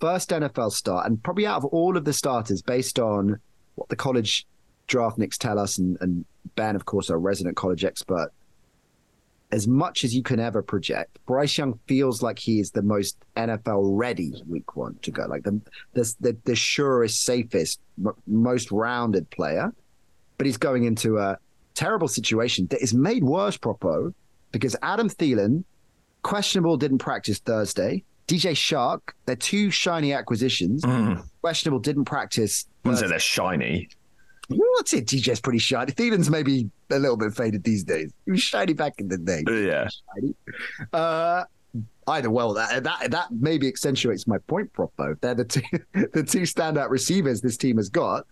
first 0.00 0.30
NFL 0.30 0.72
start, 0.72 1.06
and 1.06 1.22
probably 1.22 1.46
out 1.46 1.58
of 1.58 1.66
all 1.66 1.96
of 1.96 2.04
the 2.04 2.12
starters, 2.12 2.60
based 2.60 2.98
on 2.98 3.38
what 3.76 3.88
the 3.88 3.94
college 3.94 4.48
draft 4.88 5.16
nicks 5.16 5.38
tell 5.38 5.60
us, 5.60 5.78
and, 5.78 5.96
and 6.00 6.24
Ben, 6.56 6.74
of 6.74 6.84
course, 6.84 7.08
our 7.08 7.18
resident 7.20 7.54
college 7.56 7.84
expert, 7.84 8.32
as 9.52 9.68
much 9.68 10.02
as 10.02 10.14
you 10.14 10.22
can 10.22 10.40
ever 10.40 10.62
project, 10.62 11.18
Bryce 11.26 11.56
Young 11.58 11.78
feels 11.86 12.22
like 12.22 12.38
he 12.38 12.58
is 12.58 12.70
the 12.70 12.82
most 12.82 13.18
NFL 13.36 13.96
ready 13.96 14.32
week 14.48 14.76
one 14.76 14.96
to 15.02 15.10
go, 15.10 15.26
like 15.26 15.44
the 15.44 15.60
the 15.92 16.36
the, 16.44 16.56
surest, 16.56 17.22
safest, 17.22 17.78
m- 18.04 18.14
most 18.26 18.72
rounded 18.72 19.28
player. 19.30 19.72
But 20.38 20.46
he's 20.46 20.56
going 20.56 20.84
into 20.84 21.18
a 21.18 21.38
terrible 21.74 22.08
situation 22.08 22.66
that 22.70 22.82
is 22.82 22.94
made 22.94 23.22
worse, 23.22 23.56
Prop 23.58 23.84
O, 23.84 24.12
because 24.50 24.74
Adam 24.82 25.08
Thielen, 25.08 25.64
questionable, 26.22 26.76
didn't 26.78 26.98
practice 26.98 27.38
Thursday. 27.38 28.02
DJ 28.26 28.52
Chark, 28.52 29.00
they're 29.26 29.36
two 29.36 29.70
shiny 29.70 30.14
acquisitions. 30.14 30.82
Mm. 30.82 31.22
Questionable, 31.42 31.80
didn't 31.80 32.06
practice. 32.06 32.66
I 32.84 32.88
wouldn't 32.88 33.04
say 33.04 33.08
they're 33.08 33.18
shiny. 33.18 33.90
What's 34.56 34.92
it? 34.92 35.06
DJ's 35.06 35.40
pretty 35.40 35.58
shiny. 35.58 35.92
Thielen's 35.92 36.30
maybe 36.30 36.70
a 36.90 36.98
little 36.98 37.16
bit 37.16 37.34
faded 37.34 37.64
these 37.64 37.84
days. 37.84 38.12
He 38.24 38.32
was 38.32 38.42
shiny 38.42 38.72
back 38.72 38.94
in 38.98 39.08
the 39.08 39.18
day. 39.18 39.42
Yeah. 39.48 39.88
Uh, 40.92 41.44
either 42.08 42.30
well, 42.30 42.54
that 42.54 42.84
that 42.84 43.10
that 43.10 43.28
maybe 43.30 43.68
accentuates 43.68 44.26
my 44.26 44.38
point, 44.38 44.72
Prop 44.72 44.92
O. 44.98 45.14
They're 45.20 45.34
the 45.34 45.44
two 45.44 45.62
the 45.92 46.22
two 46.22 46.42
standout 46.42 46.90
receivers 46.90 47.40
this 47.40 47.56
team 47.56 47.76
has 47.76 47.88
got, 47.88 48.26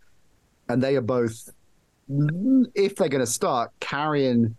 and 0.68 0.82
they 0.82 0.96
are 0.96 1.02
both, 1.02 1.50
if 2.74 2.96
they're 2.96 3.08
going 3.08 3.24
to 3.24 3.30
start 3.30 3.70
carrying 3.80 4.56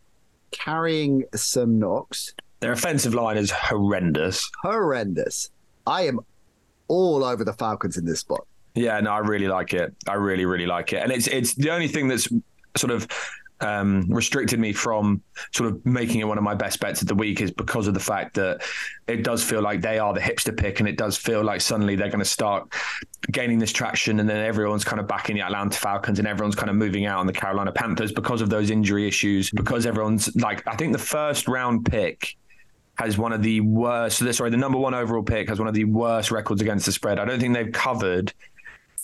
carrying 0.52 1.24
some 1.36 1.80
knocks. 1.80 2.34
Their 2.60 2.74
offensive 2.74 3.14
line 3.14 3.38
is 3.38 3.50
horrendous. 3.50 4.50
Horrendous. 4.62 5.50
I 5.88 6.04
am 6.04 6.20
all 6.88 7.24
over 7.24 7.44
the 7.44 7.54
Falcons 7.54 7.98
in 7.98 8.06
this 8.06 8.20
spot. 8.20 8.46
Yeah, 8.76 9.00
no, 9.02 9.12
I 9.12 9.20
really 9.20 9.48
like 9.48 9.74
it. 9.74 9.94
I 10.08 10.14
really, 10.14 10.46
really 10.46 10.66
like 10.66 10.94
it. 10.94 11.04
And 11.04 11.12
it's 11.12 11.28
it's 11.28 11.54
the 11.56 11.72
only 11.72 11.88
thing 11.88 12.08
that's 12.08 12.28
sort 12.76 12.92
of 12.92 13.08
um, 13.60 14.06
restricted 14.10 14.60
me 14.60 14.74
from 14.74 15.22
sort 15.54 15.70
of 15.70 15.86
making 15.86 16.20
it 16.20 16.24
one 16.28 16.38
of 16.38 16.44
my 16.44 16.56
best 16.56 16.80
bets 16.80 17.02
of 17.02 17.08
the 17.08 17.16
week 17.16 17.42
is 17.42 17.52
because 17.52 17.88
of 17.88 17.94
the 17.94 18.00
fact 18.00 18.34
that 18.36 18.62
it 19.08 19.24
does 19.24 19.44
feel 19.44 19.62
like 19.62 19.82
they 19.82 20.00
are 20.00 20.14
the 20.14 20.20
hipster 20.20 20.56
pick, 20.56 20.80
and 20.80 20.90
it 20.90 20.98
does 20.98 21.18
feel 21.18 21.44
like 21.44 21.62
suddenly 21.62 21.96
they're 21.96 22.10
going 22.10 22.20
to 22.20 22.26
start 22.26 22.74
gaining 23.30 23.60
this 23.60 23.72
traction, 23.72 24.20
and 24.20 24.30
then 24.30 24.44
everyone's 24.44 24.84
kind 24.84 25.00
of 25.00 25.08
backing 25.08 25.36
the 25.36 25.42
Atlanta 25.42 25.78
Falcons, 25.78 26.18
and 26.18 26.28
everyone's 26.28 26.56
kind 26.56 26.70
of 26.70 26.76
moving 26.76 27.06
out 27.06 27.20
on 27.20 27.28
the 27.28 27.34
Carolina 27.34 27.72
Panthers 27.72 28.12
because 28.12 28.42
of 28.42 28.50
those 28.50 28.70
injury 28.72 29.08
issues. 29.08 29.52
Because 29.52 29.86
everyone's 29.86 30.36
like, 30.38 30.66
I 30.68 30.76
think 30.76 30.94
the 30.94 31.00
first 31.00 31.48
round 31.48 31.86
pick 31.86 32.38
has 32.96 33.18
one 33.18 33.34
of 33.34 33.44
the 33.44 33.62
worst. 33.62 34.24
Sorry, 34.34 34.50
the 34.50 34.58
number 34.58 34.78
one 34.78 34.94
overall 34.94 35.24
pick 35.24 35.50
has 35.50 35.60
one 35.60 35.68
of 35.68 35.74
the 35.74 35.86
worst 35.86 36.32
records 36.32 36.62
against 36.62 36.86
the 36.86 36.92
spread. 36.92 37.20
I 37.20 37.26
don't 37.26 37.40
think 37.40 37.54
they've 37.54 37.72
covered 37.72 38.34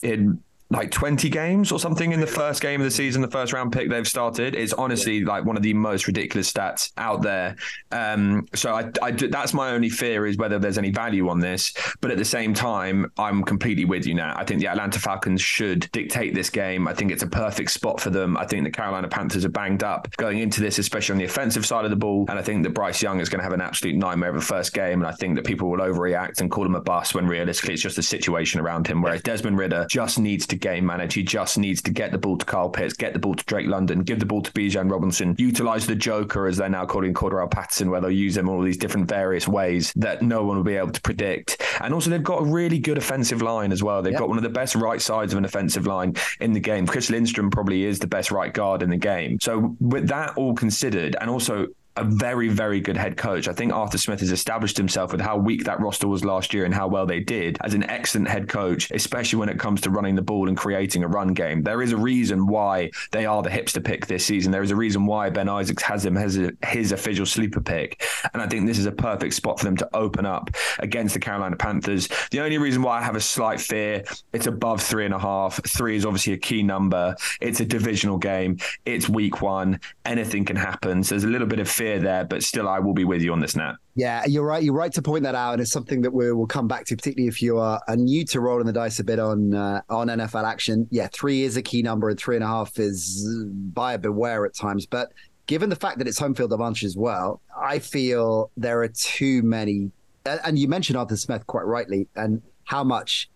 in 0.02 0.44
like 0.70 0.92
20 0.92 1.30
games 1.30 1.72
or 1.72 1.80
something 1.80 2.12
in 2.12 2.20
the 2.20 2.28
first 2.28 2.62
game 2.62 2.82
of 2.82 2.86
the 2.86 2.92
season, 2.92 3.22
the 3.22 3.28
first 3.28 3.54
round 3.54 3.72
pick 3.72 3.90
they've 3.90 4.08
started. 4.08 4.54
is 4.54 4.74
honestly 4.74 5.24
like 5.24 5.46
one 5.46 5.56
of 5.56 5.64
the 5.64 5.74
most 5.74 6.08
ridiculous 6.08 6.52
stats 6.52 6.92
out 6.98 7.22
there. 7.22 7.56
Um, 7.92 8.48
so 8.54 8.74
I, 8.74 8.92
I, 9.02 9.12
that's 9.12 9.54
my 9.54 9.72
only 9.72 9.90
fear 9.90 10.26
is 10.26 10.38
whether 10.38 10.60
there's 10.60 10.78
any 10.78 10.92
value 10.92 11.30
on 11.30 11.40
this. 11.40 11.74
But 12.02 12.12
at 12.12 12.18
the 12.18 12.26
same 12.26 12.54
time, 12.54 13.12
I'm 13.18 13.44
completely 13.44 13.86
with 13.86 14.06
you 14.06 14.14
now. 14.14 14.34
I 14.36 14.44
think 14.44 14.60
the 14.60 14.68
Atlanta 14.68 15.00
Falcons 15.00 15.42
should 15.42 15.90
dictate 15.92 16.34
this 16.34 16.50
game. 16.50 16.88
I 16.88 16.94
think 16.94 17.12
it's 17.12 17.24
a 17.24 17.28
perfect 17.28 17.72
spot 17.72 18.02
for 18.02 18.10
them. 18.10 18.36
I 18.36 18.46
think 18.46 18.66
the 18.66 18.72
Carolina 18.72 19.08
Panthers 19.08 19.46
are 19.46 19.50
banged 19.50 19.84
up 19.84 20.10
going 20.18 20.40
into 20.40 20.60
this, 20.60 20.80
especially 20.80 21.14
on 21.14 21.20
the 21.20 21.26
offensive 21.26 21.66
side 21.66 21.86
of 21.86 21.92
the 21.92 21.98
ball. 21.98 22.26
And 22.28 22.38
I 22.38 22.42
think 22.42 22.64
that 22.64 22.72
Bryce 22.72 23.02
Young 23.02 23.22
is 23.22 23.30
going 23.30 23.40
to 23.40 23.44
have 23.44 23.54
an 23.54 23.62
absolute 23.62 23.96
nightmare 23.96 24.32
of 24.32 24.36
a 24.36 24.42
first 24.42 24.74
game. 24.74 25.00
And 25.00 25.08
I 25.08 25.14
think 25.14 25.36
that 25.36 25.46
people 25.46 25.70
will 25.70 25.80
overreact 25.80 26.42
and 26.42 26.52
call 26.52 26.66
him 26.66 26.76
a 26.76 26.82
bust 26.82 27.16
when 27.16 27.26
realistically 27.26 27.74
it's 27.74 27.84
just 27.84 27.98
a 27.98 28.04
situation 28.04 28.60
around 28.60 28.86
him. 28.86 29.02
Whereas 29.02 29.22
Desmond 29.22 29.58
Ridder 29.58 29.88
just 29.90 30.20
needs 30.20 30.46
to 30.48 30.57
game 30.58 30.86
manage. 30.86 31.14
He 31.14 31.24
just 31.24 31.58
needs 31.58 31.82
to 31.84 31.92
get 31.92 32.12
the 32.12 32.18
ball 32.18 32.38
to 32.38 32.46
Kyle 32.46 32.70
Pitts, 32.70 32.94
get 32.94 33.14
the 33.14 33.20
ball 33.20 33.36
to 33.36 33.46
Drake 33.46 33.68
London, 33.68 34.04
give 34.04 34.20
the 34.20 34.26
ball 34.26 34.42
to 34.42 34.52
Bijan 34.52 34.92
Robinson, 34.92 35.36
utilize 35.38 35.88
the 35.88 35.96
Joker 35.96 36.48
as 36.48 36.58
they're 36.58 36.70
now 36.70 36.86
calling 36.86 37.14
Cordarrelle 37.14 37.52
Patterson, 37.52 37.90
where 37.90 38.02
they'll 38.02 38.12
use 38.12 38.38
him 38.38 38.50
all 38.50 38.62
these 38.62 38.78
different 38.78 39.08
various 39.08 39.48
ways 39.48 39.94
that 39.96 40.22
no 40.22 40.44
one 40.44 40.58
will 40.58 40.64
be 40.64 40.76
able 40.76 40.92
to 40.92 41.02
predict. 41.02 41.62
And 41.82 41.94
also, 41.94 42.10
they've 42.10 42.24
got 42.24 42.42
a 42.42 42.46
really 42.46 42.80
good 42.80 42.98
offensive 42.98 43.42
line 43.42 43.72
as 43.72 43.84
well. 43.84 44.02
They've 44.02 44.14
yep. 44.14 44.20
got 44.20 44.30
one 44.30 44.38
of 44.38 44.44
the 44.44 44.50
best 44.50 44.76
right 44.76 45.02
sides 45.02 45.34
of 45.34 45.38
an 45.38 45.46
offensive 45.46 45.88
line 45.88 46.16
in 46.40 46.54
the 46.54 46.60
game. 46.60 46.88
Chris 46.88 47.10
Lindstrom 47.10 47.50
probably 47.50 47.86
is 47.86 48.00
the 48.00 48.08
best 48.08 48.32
right 48.32 48.54
guard 48.54 48.82
in 48.82 48.90
the 48.90 48.98
game. 48.98 49.40
So, 49.40 49.76
with 49.80 50.08
that 50.08 50.38
all 50.38 50.54
considered, 50.54 51.16
and 51.20 51.30
also 51.30 51.68
a 51.98 52.04
very, 52.04 52.48
very 52.48 52.80
good 52.80 52.96
head 52.96 53.18
coach. 53.18 53.48
I 53.48 53.54
think 53.54 53.74
Arthur 53.74 53.98
Smith 53.98 54.20
has 54.20 54.32
established 54.32 54.78
himself 54.78 55.12
with 55.12 55.20
how 55.20 55.36
weak 55.38 55.64
that 55.66 55.80
roster 55.80 56.08
was 56.08 56.24
last 56.24 56.54
year 56.54 56.64
and 56.64 56.74
how 56.74 56.88
well 56.88 57.06
they 57.06 57.20
did 57.20 57.58
as 57.62 57.74
an 57.74 57.84
excellent 57.90 58.28
head 58.28 58.48
coach, 58.48 58.92
especially 58.92 59.40
when 59.40 59.50
it 59.50 59.60
comes 59.60 59.82
to 59.82 59.90
running 59.90 60.16
the 60.16 60.22
ball 60.22 60.48
and 60.48 60.56
creating 60.56 61.04
a 61.04 61.08
run 61.08 61.34
game. 61.34 61.64
There 61.64 61.82
is 61.82 61.92
a 61.92 61.98
reason 61.98 62.46
why 62.46 62.92
they 63.12 63.26
are 63.26 63.42
the 63.42 63.50
hipster 63.50 63.84
pick 63.84 64.06
this 64.06 64.26
season. 64.26 64.52
There 64.52 64.62
is 64.62 64.72
a 64.72 64.76
reason 64.76 65.06
why 65.06 65.30
Ben 65.30 65.50
Isaacs 65.50 65.84
has 65.84 66.06
him 66.06 66.18
as 66.18 66.40
his 66.66 66.92
official 66.92 67.26
sleeper 67.26 67.62
pick. 67.62 68.04
And 68.34 68.42
I 68.42 68.48
think 68.48 68.68
this 68.68 68.78
is 68.78 68.86
a 68.86 68.92
perfect 68.92 69.34
spot 69.34 69.60
for 69.60 69.66
them 69.66 69.78
to 69.78 69.90
open 69.96 70.26
up 70.26 70.52
against 70.80 71.16
the 71.16 71.20
Carolina 71.20 71.56
Panthers. 71.56 72.08
The 72.30 72.42
only 72.42 72.60
reason 72.60 72.84
why 72.84 73.00
I 73.00 73.02
have 73.02 73.16
a 73.16 73.22
slight 73.22 73.60
fear, 73.60 74.04
it's 74.34 74.46
above 74.46 74.82
three 74.84 75.06
and 75.06 75.14
a 75.14 75.20
half. 75.20 75.60
Three 75.66 75.96
is 75.96 76.06
obviously 76.06 76.34
a 76.34 76.38
key 76.38 76.62
number. 76.62 77.16
It's 77.42 77.60
a 77.60 77.66
divisional 77.66 78.18
game. 78.20 78.60
It's 78.86 79.10
week 79.10 79.42
one. 79.42 79.80
Anything 80.06 80.46
can 80.46 80.56
happen. 80.56 81.04
So 81.04 81.16
there's 81.16 81.24
a 81.24 81.28
little 81.28 81.48
bit 81.48 81.60
of 81.60 81.68
fear 81.68 81.87
there, 81.96 82.26
but 82.26 82.44
still, 82.44 82.68
I 82.68 82.80
will 82.80 82.94
be 82.94 83.06
with 83.06 83.22
you 83.22 83.32
on 83.32 83.40
this, 83.40 83.56
Nat. 83.56 83.76
Yeah, 83.96 84.26
you're 84.26 84.46
right. 84.46 84.62
You're 84.62 84.74
right 84.74 84.92
to 84.94 85.02
point 85.02 85.24
that 85.24 85.36
out, 85.36 85.54
and 85.54 85.62
it's 85.62 85.72
something 85.72 86.02
that 86.02 86.12
we 86.12 86.32
will 86.32 86.48
come 86.48 86.68
back 86.68 86.86
to, 86.86 86.96
particularly 86.96 87.28
if 87.28 87.42
you 87.42 87.58
are, 87.58 87.82
new 87.96 88.26
to 88.26 88.42
rolling 88.42 88.66
the 88.66 88.74
dice 88.74 89.00
a 89.00 89.04
bit 89.04 89.20
on 89.20 89.54
uh, 89.54 89.82
on 89.90 90.08
NFL 90.08 90.44
action. 90.44 90.88
Yeah, 90.92 91.08
three 91.12 91.44
is 91.44 91.58
a 91.58 91.62
key 91.62 91.82
number, 91.82 92.10
and 92.10 92.20
three 92.20 92.36
and 92.36 92.44
a 92.44 92.48
half 92.48 92.78
is 92.78 93.26
buyer 93.74 93.98
beware 93.98 94.46
at 94.46 94.54
times. 94.54 94.86
But 94.86 95.14
given 95.48 95.70
the 95.70 95.76
fact 95.76 95.98
that 95.98 96.08
it's 96.08 96.20
home 96.20 96.36
field 96.36 96.54
advantage 96.54 96.84
as 96.84 96.98
well, 96.98 97.42
I 97.60 97.80
feel 97.80 98.52
there 98.58 98.82
are 98.82 98.90
too 98.90 99.42
many. 99.44 99.92
And 100.26 100.60
you 100.60 100.68
mentioned 100.68 100.98
Arthur 100.98 101.16
Smith 101.16 101.48
quite 101.48 101.66
rightly, 101.66 102.08
and 102.16 102.42
how 102.66 102.84
much 102.84 103.30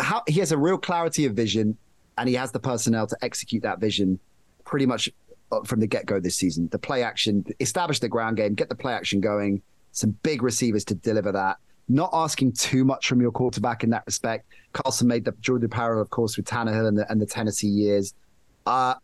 how, 0.00 0.22
he 0.26 0.40
has 0.40 0.52
a 0.52 0.58
real 0.58 0.78
clarity 0.78 1.26
of 1.26 1.34
vision, 1.34 1.76
and 2.18 2.28
he 2.28 2.34
has 2.34 2.52
the 2.52 2.60
personnel 2.60 3.06
to 3.06 3.16
execute 3.22 3.62
that 3.62 3.78
vision 3.78 4.18
pretty 4.66 4.84
much 4.84 5.08
uh, 5.08 5.25
from 5.64 5.80
the 5.80 5.86
get 5.86 6.06
go 6.06 6.20
this 6.20 6.36
season. 6.36 6.68
The 6.70 6.78
play 6.78 7.02
action, 7.02 7.44
establish 7.60 8.00
the 8.00 8.08
ground 8.08 8.36
game, 8.36 8.54
get 8.54 8.68
the 8.68 8.74
play 8.74 8.92
action 8.92 9.20
going. 9.20 9.62
Some 9.92 10.10
big 10.22 10.42
receivers 10.42 10.84
to 10.86 10.94
deliver 10.94 11.32
that. 11.32 11.56
Not 11.88 12.10
asking 12.12 12.52
too 12.52 12.84
much 12.84 13.08
from 13.08 13.20
your 13.20 13.30
quarterback 13.30 13.84
in 13.84 13.90
that 13.90 14.02
respect. 14.06 14.46
Carlson 14.72 15.06
made 15.06 15.24
the 15.24 15.32
the 15.60 15.68
parallel, 15.68 16.02
of 16.02 16.10
course, 16.10 16.36
with 16.36 16.46
Tannehill 16.46 16.88
and 16.88 16.98
the, 16.98 17.10
and 17.10 17.20
the 17.20 17.26
Tennessee 17.26 17.68
years. 17.68 18.12
Uh, 18.66 18.94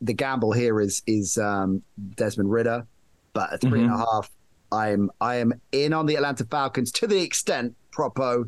the 0.00 0.12
gamble 0.12 0.52
here 0.52 0.80
is 0.80 1.02
is 1.06 1.36
um, 1.38 1.82
Desmond 2.14 2.50
Ridder, 2.50 2.86
but 3.32 3.52
at 3.52 3.60
three 3.60 3.80
mm-hmm. 3.80 3.92
and 3.92 3.92
a 3.92 3.96
mm-hmm. 3.96 4.16
half, 4.16 4.30
I'm 4.70 5.10
I 5.20 5.36
am 5.36 5.52
in 5.72 5.92
on 5.92 6.06
the 6.06 6.14
Atlanta 6.14 6.44
Falcons 6.44 6.92
to 6.92 7.06
the 7.06 7.20
extent, 7.20 7.74
Prop 7.90 8.18
O, 8.18 8.46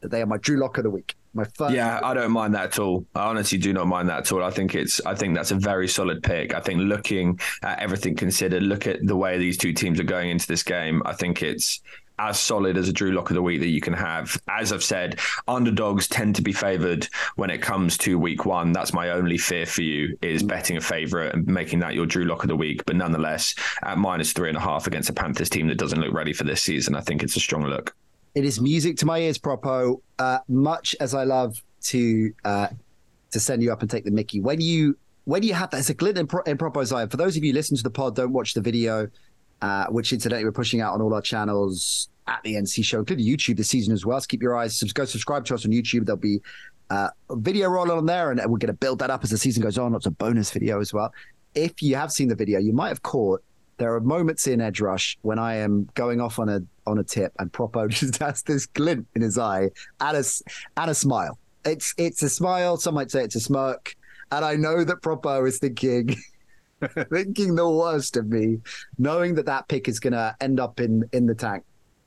that 0.00 0.10
they 0.10 0.22
are 0.22 0.26
my 0.26 0.36
Drew 0.36 0.58
Lock 0.58 0.78
of 0.78 0.84
the 0.84 0.90
week. 0.90 1.14
My 1.34 1.44
first. 1.44 1.74
Yeah, 1.74 2.00
I 2.02 2.14
don't 2.14 2.32
mind 2.32 2.54
that 2.54 2.64
at 2.64 2.78
all. 2.78 3.04
I 3.14 3.26
honestly 3.26 3.58
do 3.58 3.72
not 3.72 3.86
mind 3.86 4.08
that 4.08 4.18
at 4.18 4.32
all. 4.32 4.42
I 4.42 4.50
think 4.50 4.74
it's. 4.74 5.00
I 5.04 5.14
think 5.14 5.34
that's 5.34 5.50
a 5.50 5.56
very 5.56 5.88
solid 5.88 6.22
pick. 6.22 6.54
I 6.54 6.60
think 6.60 6.80
looking 6.80 7.38
at 7.62 7.78
everything 7.80 8.16
considered, 8.16 8.62
look 8.62 8.86
at 8.86 9.06
the 9.06 9.16
way 9.16 9.38
these 9.38 9.58
two 9.58 9.72
teams 9.72 10.00
are 10.00 10.04
going 10.04 10.30
into 10.30 10.46
this 10.46 10.62
game. 10.62 11.02
I 11.04 11.12
think 11.12 11.42
it's 11.42 11.80
as 12.18 12.38
solid 12.38 12.76
as 12.76 12.88
a 12.88 12.92
Drew 12.92 13.12
Lock 13.12 13.30
of 13.30 13.34
the 13.34 13.42
week 13.42 13.60
that 13.60 13.68
you 13.68 13.80
can 13.80 13.92
have. 13.92 14.40
As 14.48 14.72
I've 14.72 14.82
said, 14.82 15.20
underdogs 15.46 16.08
tend 16.08 16.34
to 16.36 16.42
be 16.42 16.52
favoured 16.52 17.08
when 17.36 17.50
it 17.50 17.62
comes 17.62 17.96
to 17.98 18.18
week 18.18 18.44
one. 18.44 18.72
That's 18.72 18.92
my 18.92 19.10
only 19.10 19.38
fear 19.38 19.66
for 19.66 19.82
you 19.82 20.18
is 20.22 20.42
mm. 20.42 20.48
betting 20.48 20.76
a 20.76 20.80
favourite 20.80 21.34
and 21.34 21.46
making 21.46 21.78
that 21.80 21.94
your 21.94 22.06
Drew 22.06 22.24
Lock 22.24 22.42
of 22.42 22.48
the 22.48 22.56
week. 22.56 22.84
But 22.86 22.96
nonetheless, 22.96 23.54
at 23.82 23.98
minus 23.98 24.32
three 24.32 24.48
and 24.48 24.58
a 24.58 24.60
half 24.60 24.86
against 24.86 25.10
a 25.10 25.12
Panthers 25.12 25.50
team 25.50 25.68
that 25.68 25.78
doesn't 25.78 26.00
look 26.00 26.12
ready 26.12 26.32
for 26.32 26.44
this 26.44 26.62
season, 26.62 26.96
I 26.96 27.00
think 27.00 27.22
it's 27.22 27.36
a 27.36 27.40
strong 27.40 27.64
look. 27.64 27.94
It 28.34 28.44
is 28.44 28.60
music 28.60 28.96
to 28.98 29.06
my 29.06 29.18
ears, 29.18 29.38
Prop 29.38 29.64
O. 29.66 30.02
Uh, 30.18 30.38
much 30.48 30.94
as 31.00 31.14
I 31.14 31.24
love 31.24 31.62
to 31.82 32.32
uh, 32.44 32.68
to 33.30 33.40
send 33.40 33.62
you 33.62 33.72
up 33.72 33.82
and 33.82 33.90
take 33.90 34.04
the 34.04 34.10
Mickey, 34.10 34.40
when 34.40 34.60
you 34.60 34.96
when 35.24 35.42
you 35.42 35.52
have 35.54 35.70
that, 35.70 35.78
it's 35.78 35.90
a 35.90 35.94
glint 35.94 36.16
in, 36.16 36.26
Pro- 36.26 36.42
in 36.42 36.56
Prop 36.56 36.76
O's 36.76 36.92
eye. 36.92 37.06
For 37.06 37.18
those 37.18 37.36
of 37.36 37.44
you 37.44 37.52
listen 37.52 37.76
to 37.76 37.82
the 37.82 37.90
pod, 37.90 38.16
don't 38.16 38.32
watch 38.32 38.54
the 38.54 38.62
video, 38.62 39.08
uh, 39.60 39.86
which 39.86 40.12
incidentally 40.12 40.44
we're 40.44 40.52
pushing 40.52 40.80
out 40.80 40.94
on 40.94 41.02
all 41.02 41.12
our 41.12 41.20
channels 41.20 42.08
at 42.26 42.42
the 42.44 42.54
NC 42.54 42.84
Show, 42.84 43.00
including 43.00 43.26
YouTube 43.26 43.56
this 43.56 43.68
season 43.68 43.92
as 43.92 44.06
well. 44.06 44.18
So 44.20 44.26
keep 44.26 44.42
your 44.42 44.56
eyes, 44.56 44.82
go 44.94 45.04
subscribe 45.04 45.44
to 45.46 45.54
us 45.54 45.66
on 45.66 45.72
YouTube. 45.72 46.06
There'll 46.06 46.16
be 46.16 46.40
uh, 46.90 47.10
a 47.28 47.36
video 47.36 47.68
rolling 47.68 47.98
on 47.98 48.06
there, 48.06 48.30
and 48.30 48.40
we're 48.40 48.58
going 48.58 48.68
to 48.68 48.72
build 48.72 49.00
that 49.00 49.10
up 49.10 49.22
as 49.22 49.30
the 49.30 49.38
season 49.38 49.62
goes 49.62 49.76
on. 49.76 49.92
Lots 49.92 50.06
of 50.06 50.16
bonus 50.16 50.50
video 50.50 50.80
as 50.80 50.94
well. 50.94 51.12
If 51.54 51.82
you 51.82 51.96
have 51.96 52.10
seen 52.10 52.28
the 52.28 52.34
video, 52.34 52.58
you 52.58 52.72
might 52.72 52.88
have 52.88 53.02
caught 53.02 53.42
there 53.78 53.94
are 53.94 54.00
moments 54.00 54.46
in 54.46 54.60
Edge 54.60 54.80
Rush 54.80 55.16
when 55.22 55.38
I 55.38 55.56
am 55.56 55.88
going 55.94 56.20
off 56.20 56.38
on 56.38 56.48
a 56.48 56.60
on 56.86 56.98
a 56.98 57.04
tip 57.04 57.32
and 57.38 57.52
Prop 57.52 57.76
O 57.76 57.88
just 57.88 58.18
has 58.18 58.42
this 58.42 58.66
glint 58.66 59.06
in 59.14 59.22
his 59.22 59.38
eye 59.38 59.70
and 60.00 60.16
a, 60.16 60.24
and 60.76 60.90
a 60.90 60.94
smile. 60.94 61.38
It's 61.64 61.94
it's 61.96 62.22
a 62.22 62.28
smile. 62.28 62.76
Some 62.76 62.94
might 62.94 63.10
say 63.10 63.24
it's 63.24 63.36
a 63.36 63.40
smirk. 63.40 63.94
And 64.30 64.44
I 64.44 64.56
know 64.56 64.84
that 64.84 65.00
Prop 65.00 65.24
O 65.24 65.44
is 65.44 65.58
thinking 65.58 66.16
thinking 67.10 67.54
the 67.54 67.68
worst 67.68 68.16
of 68.16 68.28
me, 68.28 68.58
knowing 68.98 69.34
that 69.36 69.46
that 69.46 69.68
pick 69.68 69.88
is 69.88 69.98
going 69.98 70.12
to 70.12 70.36
end 70.40 70.60
up 70.60 70.80
in 70.80 71.08
in 71.12 71.26
the 71.26 71.34
tank. 71.34 71.64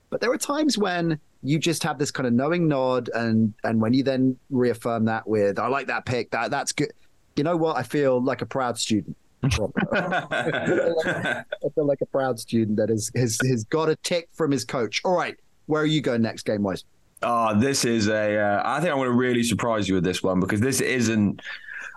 But 0.10 0.22
there 0.22 0.32
are 0.32 0.38
times 0.38 0.78
when 0.78 1.20
you 1.42 1.58
just 1.58 1.84
have 1.84 1.98
this 1.98 2.12
kind 2.12 2.28
of 2.28 2.34
knowing 2.34 2.68
nod, 2.68 3.10
and 3.14 3.54
and 3.64 3.82
when 3.82 3.94
you 3.94 4.04
then 4.04 4.38
reaffirm 4.50 5.06
that 5.06 5.28
with 5.28 5.58
"I 5.58 5.68
like 5.68 5.88
that 5.88 6.06
pick," 6.06 6.32
that 6.32 6.52
that's 6.52 6.72
good. 6.72 6.92
You 7.36 7.44
know 7.44 7.56
what? 7.56 7.78
I 7.78 7.84
feel 7.84 8.22
like 8.22 8.42
a 8.42 8.46
proud 8.46 8.78
student. 8.78 9.16
I, 9.44 11.44
feel 11.76 11.86
like, 11.86 12.02
a 12.02 12.06
proud 12.06 12.40
student 12.40 12.78
that 12.78 12.90
has, 12.90 13.12
has 13.16 13.40
has 13.48 13.64
got 13.66 13.90
a 13.90 13.96
tick 13.98 14.30
from 14.34 14.52
his 14.52 14.66
coach. 14.66 15.02
All 15.04 15.16
right, 15.16 15.36
where 15.66 15.82
are 15.82 15.88
you 15.88 16.02
going 16.02 16.22
next 16.22 16.44
game 16.44 16.64
wise? 16.64 16.84
Oh, 17.24 17.60
this 17.60 17.86
is 17.86 18.08
a. 18.08 18.40
Uh, 18.40 18.62
I 18.66 18.80
think 18.80 18.92
I'm 18.92 18.98
going 18.98 19.10
to 19.10 19.16
really 19.16 19.44
surprise 19.44 19.88
you 19.88 19.96
with 19.96 20.04
this 20.04 20.24
one 20.24 20.40
because 20.40 20.60
this 20.60 20.82
isn't 20.82 21.42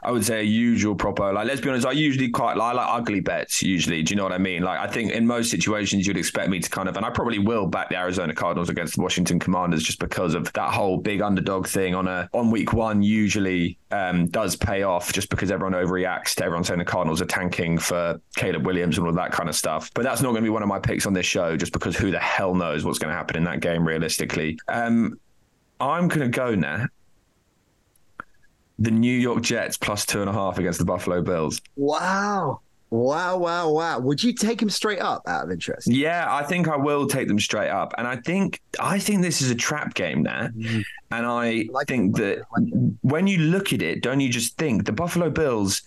I 0.02 0.10
would 0.10 0.24
say 0.24 0.40
a 0.40 0.42
usual 0.42 0.94
proper. 0.94 1.32
Like, 1.32 1.46
let's 1.46 1.60
be 1.60 1.68
honest, 1.68 1.86
I 1.86 1.92
usually 1.92 2.28
quite 2.28 2.56
I 2.58 2.72
like 2.72 2.86
ugly 2.88 3.20
bets. 3.20 3.62
Usually, 3.62 4.02
do 4.02 4.12
you 4.12 4.16
know 4.16 4.22
what 4.22 4.32
I 4.32 4.38
mean? 4.38 4.62
Like, 4.62 4.78
I 4.78 4.86
think 4.86 5.12
in 5.12 5.26
most 5.26 5.50
situations 5.50 6.06
you'd 6.06 6.16
expect 6.16 6.50
me 6.50 6.60
to 6.60 6.70
kind 6.70 6.88
of, 6.88 6.96
and 6.96 7.06
I 7.06 7.10
probably 7.10 7.38
will 7.38 7.66
back 7.66 7.88
the 7.88 7.96
Arizona 7.96 8.34
Cardinals 8.34 8.68
against 8.68 8.96
the 8.96 9.02
Washington 9.02 9.38
Commanders 9.38 9.82
just 9.82 9.98
because 9.98 10.34
of 10.34 10.52
that 10.52 10.72
whole 10.72 10.98
big 10.98 11.22
underdog 11.22 11.66
thing 11.66 11.94
on 11.94 12.08
a 12.08 12.28
on 12.32 12.50
week 12.50 12.72
one. 12.72 13.02
Usually 13.02 13.78
um, 13.90 14.26
does 14.28 14.56
pay 14.56 14.82
off 14.82 15.12
just 15.12 15.30
because 15.30 15.50
everyone 15.50 15.72
overreacts 15.72 16.34
to 16.36 16.44
everyone 16.44 16.64
saying 16.64 16.78
the 16.78 16.84
Cardinals 16.84 17.22
are 17.22 17.26
tanking 17.26 17.78
for 17.78 18.20
Caleb 18.36 18.66
Williams 18.66 18.98
and 18.98 19.06
all 19.06 19.12
that 19.12 19.32
kind 19.32 19.48
of 19.48 19.54
stuff. 19.54 19.90
But 19.94 20.04
that's 20.04 20.20
not 20.20 20.30
going 20.30 20.42
to 20.42 20.46
be 20.46 20.50
one 20.50 20.62
of 20.62 20.68
my 20.68 20.78
picks 20.78 21.06
on 21.06 21.12
this 21.12 21.26
show, 21.26 21.56
just 21.56 21.72
because 21.72 21.96
who 21.96 22.10
the 22.10 22.18
hell 22.18 22.54
knows 22.54 22.84
what's 22.84 22.98
going 22.98 23.10
to 23.10 23.16
happen 23.16 23.36
in 23.36 23.44
that 23.44 23.60
game 23.60 23.86
realistically. 23.86 24.58
Um, 24.68 25.18
I'm 25.80 26.08
going 26.08 26.20
to 26.20 26.28
go 26.28 26.54
now 26.54 26.86
the 28.78 28.90
New 28.90 29.16
York 29.16 29.42
Jets 29.42 29.76
plus 29.76 30.04
two 30.04 30.20
and 30.20 30.28
a 30.28 30.32
half 30.32 30.58
against 30.58 30.78
the 30.78 30.84
Buffalo 30.84 31.22
Bills. 31.22 31.60
Wow. 31.76 32.60
Wow, 32.90 33.38
wow, 33.38 33.70
wow. 33.70 33.98
Would 33.98 34.22
you 34.22 34.32
take 34.32 34.62
him 34.62 34.70
straight 34.70 35.00
up 35.00 35.22
out 35.26 35.44
of 35.44 35.50
interest? 35.50 35.88
Yeah, 35.88 36.26
I 36.32 36.44
think 36.44 36.68
I 36.68 36.76
will 36.76 37.08
take 37.08 37.26
them 37.26 37.40
straight 37.40 37.70
up. 37.70 37.92
And 37.98 38.06
I 38.06 38.16
think 38.16 38.60
I 38.78 39.00
think 39.00 39.22
this 39.22 39.42
is 39.42 39.50
a 39.50 39.54
trap 39.54 39.94
game 39.94 40.22
there. 40.22 40.52
Mm-hmm. 40.56 40.80
And 41.10 41.26
I, 41.26 41.66
like 41.72 41.88
think 41.88 42.16
that 42.18 42.44
like 42.56 42.72
when 43.00 43.26
you 43.26 43.38
look 43.38 43.72
at 43.72 43.82
it, 43.82 44.00
don't 44.00 44.20
you 44.20 44.28
just 44.28 44.56
think 44.58 44.84
the 44.84 44.92
Buffalo 44.92 45.28
Bills 45.28 45.82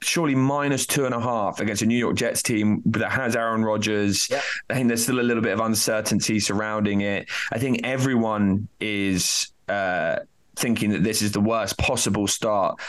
surely 0.00 0.34
minus 0.34 0.86
two 0.86 1.04
and 1.04 1.14
a 1.14 1.20
half 1.20 1.60
against 1.60 1.82
a 1.82 1.86
New 1.86 1.98
York 1.98 2.16
Jets 2.16 2.42
team 2.42 2.82
that 2.86 3.10
has 3.10 3.36
Aaron 3.36 3.62
Rodgers. 3.64 4.30
Yep. 4.30 4.42
I 4.70 4.74
think 4.74 4.88
there's 4.88 5.02
still 5.02 5.20
a 5.20 5.22
little 5.22 5.42
bit 5.42 5.52
of 5.52 5.60
uncertainty 5.60 6.40
surrounding 6.40 7.02
it. 7.02 7.28
I 7.52 7.58
think 7.58 7.80
everyone 7.84 8.68
is 8.80 9.52
uh, 9.68 10.20
thinking 10.58 10.90
that 10.90 11.02
this 11.02 11.22
is 11.22 11.32
the 11.32 11.40
worst 11.40 11.78
possible 11.78 12.26
start 12.26 12.80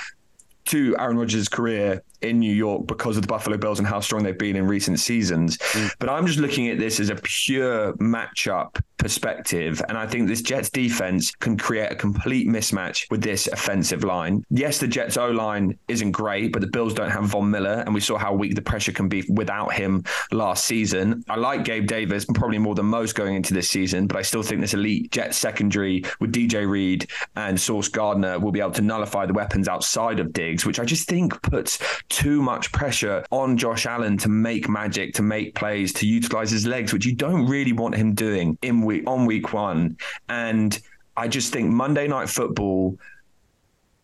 to 0.66 0.96
Aaron 1.00 1.18
Rodgers' 1.18 1.50
career 1.50 2.04
in 2.22 2.40
New 2.40 2.54
York 2.54 2.86
because 2.86 3.16
of 3.16 3.24
the 3.24 3.28
Buffalo 3.28 3.58
Bills 3.58 3.80
and 3.80 3.88
how 3.88 4.00
strong 4.00 4.24
they've 4.24 4.38
been 4.38 4.56
in 4.56 4.68
recent 4.68 5.00
seasons. 5.00 5.58
Mm. 5.58 5.92
But 6.00 6.10
I'm 6.10 6.28
just 6.28 6.40
looking 6.40 6.68
at 6.70 6.78
this 6.78 7.00
as 7.00 7.10
a 7.10 7.16
pure 7.16 7.94
matchup 7.94 8.82
perspective. 9.00 9.82
And 9.90 9.98
I 9.98 10.06
think 10.06 10.28
this 10.28 10.42
Jets 10.42 10.70
defense 10.70 11.32
can 11.32 11.58
create 11.58 11.92
a 11.92 11.96
complete 11.96 12.48
mismatch 12.48 13.10
with 13.10 13.22
this 13.22 13.48
offensive 13.48 14.04
line. 14.04 14.44
Yes, 14.50 14.78
the 14.78 14.88
Jets 14.88 15.18
O 15.18 15.32
line 15.32 15.78
isn't 15.88 16.12
great, 16.12 16.52
but 16.52 16.62
the 16.62 16.68
Bills 16.68 16.94
don't 16.94 17.10
have 17.10 17.24
Von 17.24 17.50
Miller. 17.50 17.84
And 17.86 17.94
we 17.94 18.02
saw 18.02 18.18
how 18.18 18.34
weak 18.34 18.56
the 18.56 18.62
pressure 18.62 18.92
can 18.92 19.10
be 19.10 19.24
without 19.30 19.74
him 19.74 20.04
last 20.32 20.66
season. 20.66 21.24
I 21.30 21.38
like 21.38 21.64
Gabe 21.64 21.88
Davis 21.88 22.26
probably 22.26 22.60
more 22.60 22.76
than 22.76 22.86
most 22.86 23.16
going 23.16 23.36
into 23.36 23.54
this 23.54 23.70
season, 23.70 24.06
but 24.06 24.18
I 24.18 24.22
still 24.22 24.44
think 24.44 24.62
this 24.62 24.74
elite 24.74 25.12
Jets 25.12 25.38
secondary 25.38 26.04
with 26.20 26.32
DJ 26.32 26.70
Reed 26.70 27.08
and 27.36 27.60
Sauce 27.60 27.88
Gardner 27.88 28.38
will 28.40 28.52
be 28.52 28.60
able 28.60 28.72
to 28.72 28.82
nullify 28.82 29.26
the 29.26 29.34
weapons 29.34 29.68
outside 29.68 30.20
of 30.20 30.34
Diggs, 30.34 30.66
which 30.66 30.80
I 30.80 30.86
just 30.86 31.08
think 31.08 31.42
puts 31.42 31.80
too 32.10 32.42
much 32.42 32.72
pressure 32.72 33.24
on 33.32 33.58
Josh 33.58 33.86
Allen 33.86 34.18
to 34.18 34.30
make 34.30 34.68
magic, 34.68 35.14
to 35.16 35.24
make 35.24 35.56
plays, 35.56 35.94
to 35.94 36.08
utilize 36.08 36.52
his 36.52 36.68
legs, 36.68 36.94
which 36.94 37.06
you 37.06 37.16
don't 37.16 37.46
really 37.48 37.74
want 37.74 37.96
him 37.96 38.14
doing 38.14 38.58
in 38.62 38.82
week 38.90 39.04
on 39.08 39.26
week 39.26 39.54
one. 39.54 39.98
And 40.28 40.78
I 41.16 41.28
just 41.28 41.54
think 41.54 41.70
Monday 41.70 42.08
night 42.08 42.28
football, 42.28 42.98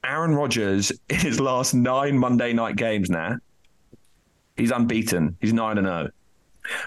Aaron 0.03 0.35
Rodgers 0.35 0.91
in 1.09 1.17
his 1.17 1.39
last 1.39 1.73
nine 1.73 2.17
Monday 2.17 2.53
night 2.53 2.75
games 2.75 3.09
now, 3.09 3.37
he's 4.55 4.71
unbeaten. 4.71 5.35
He's 5.41 5.53
nine 5.53 5.79
and 5.79 5.87
zero. 5.87 6.09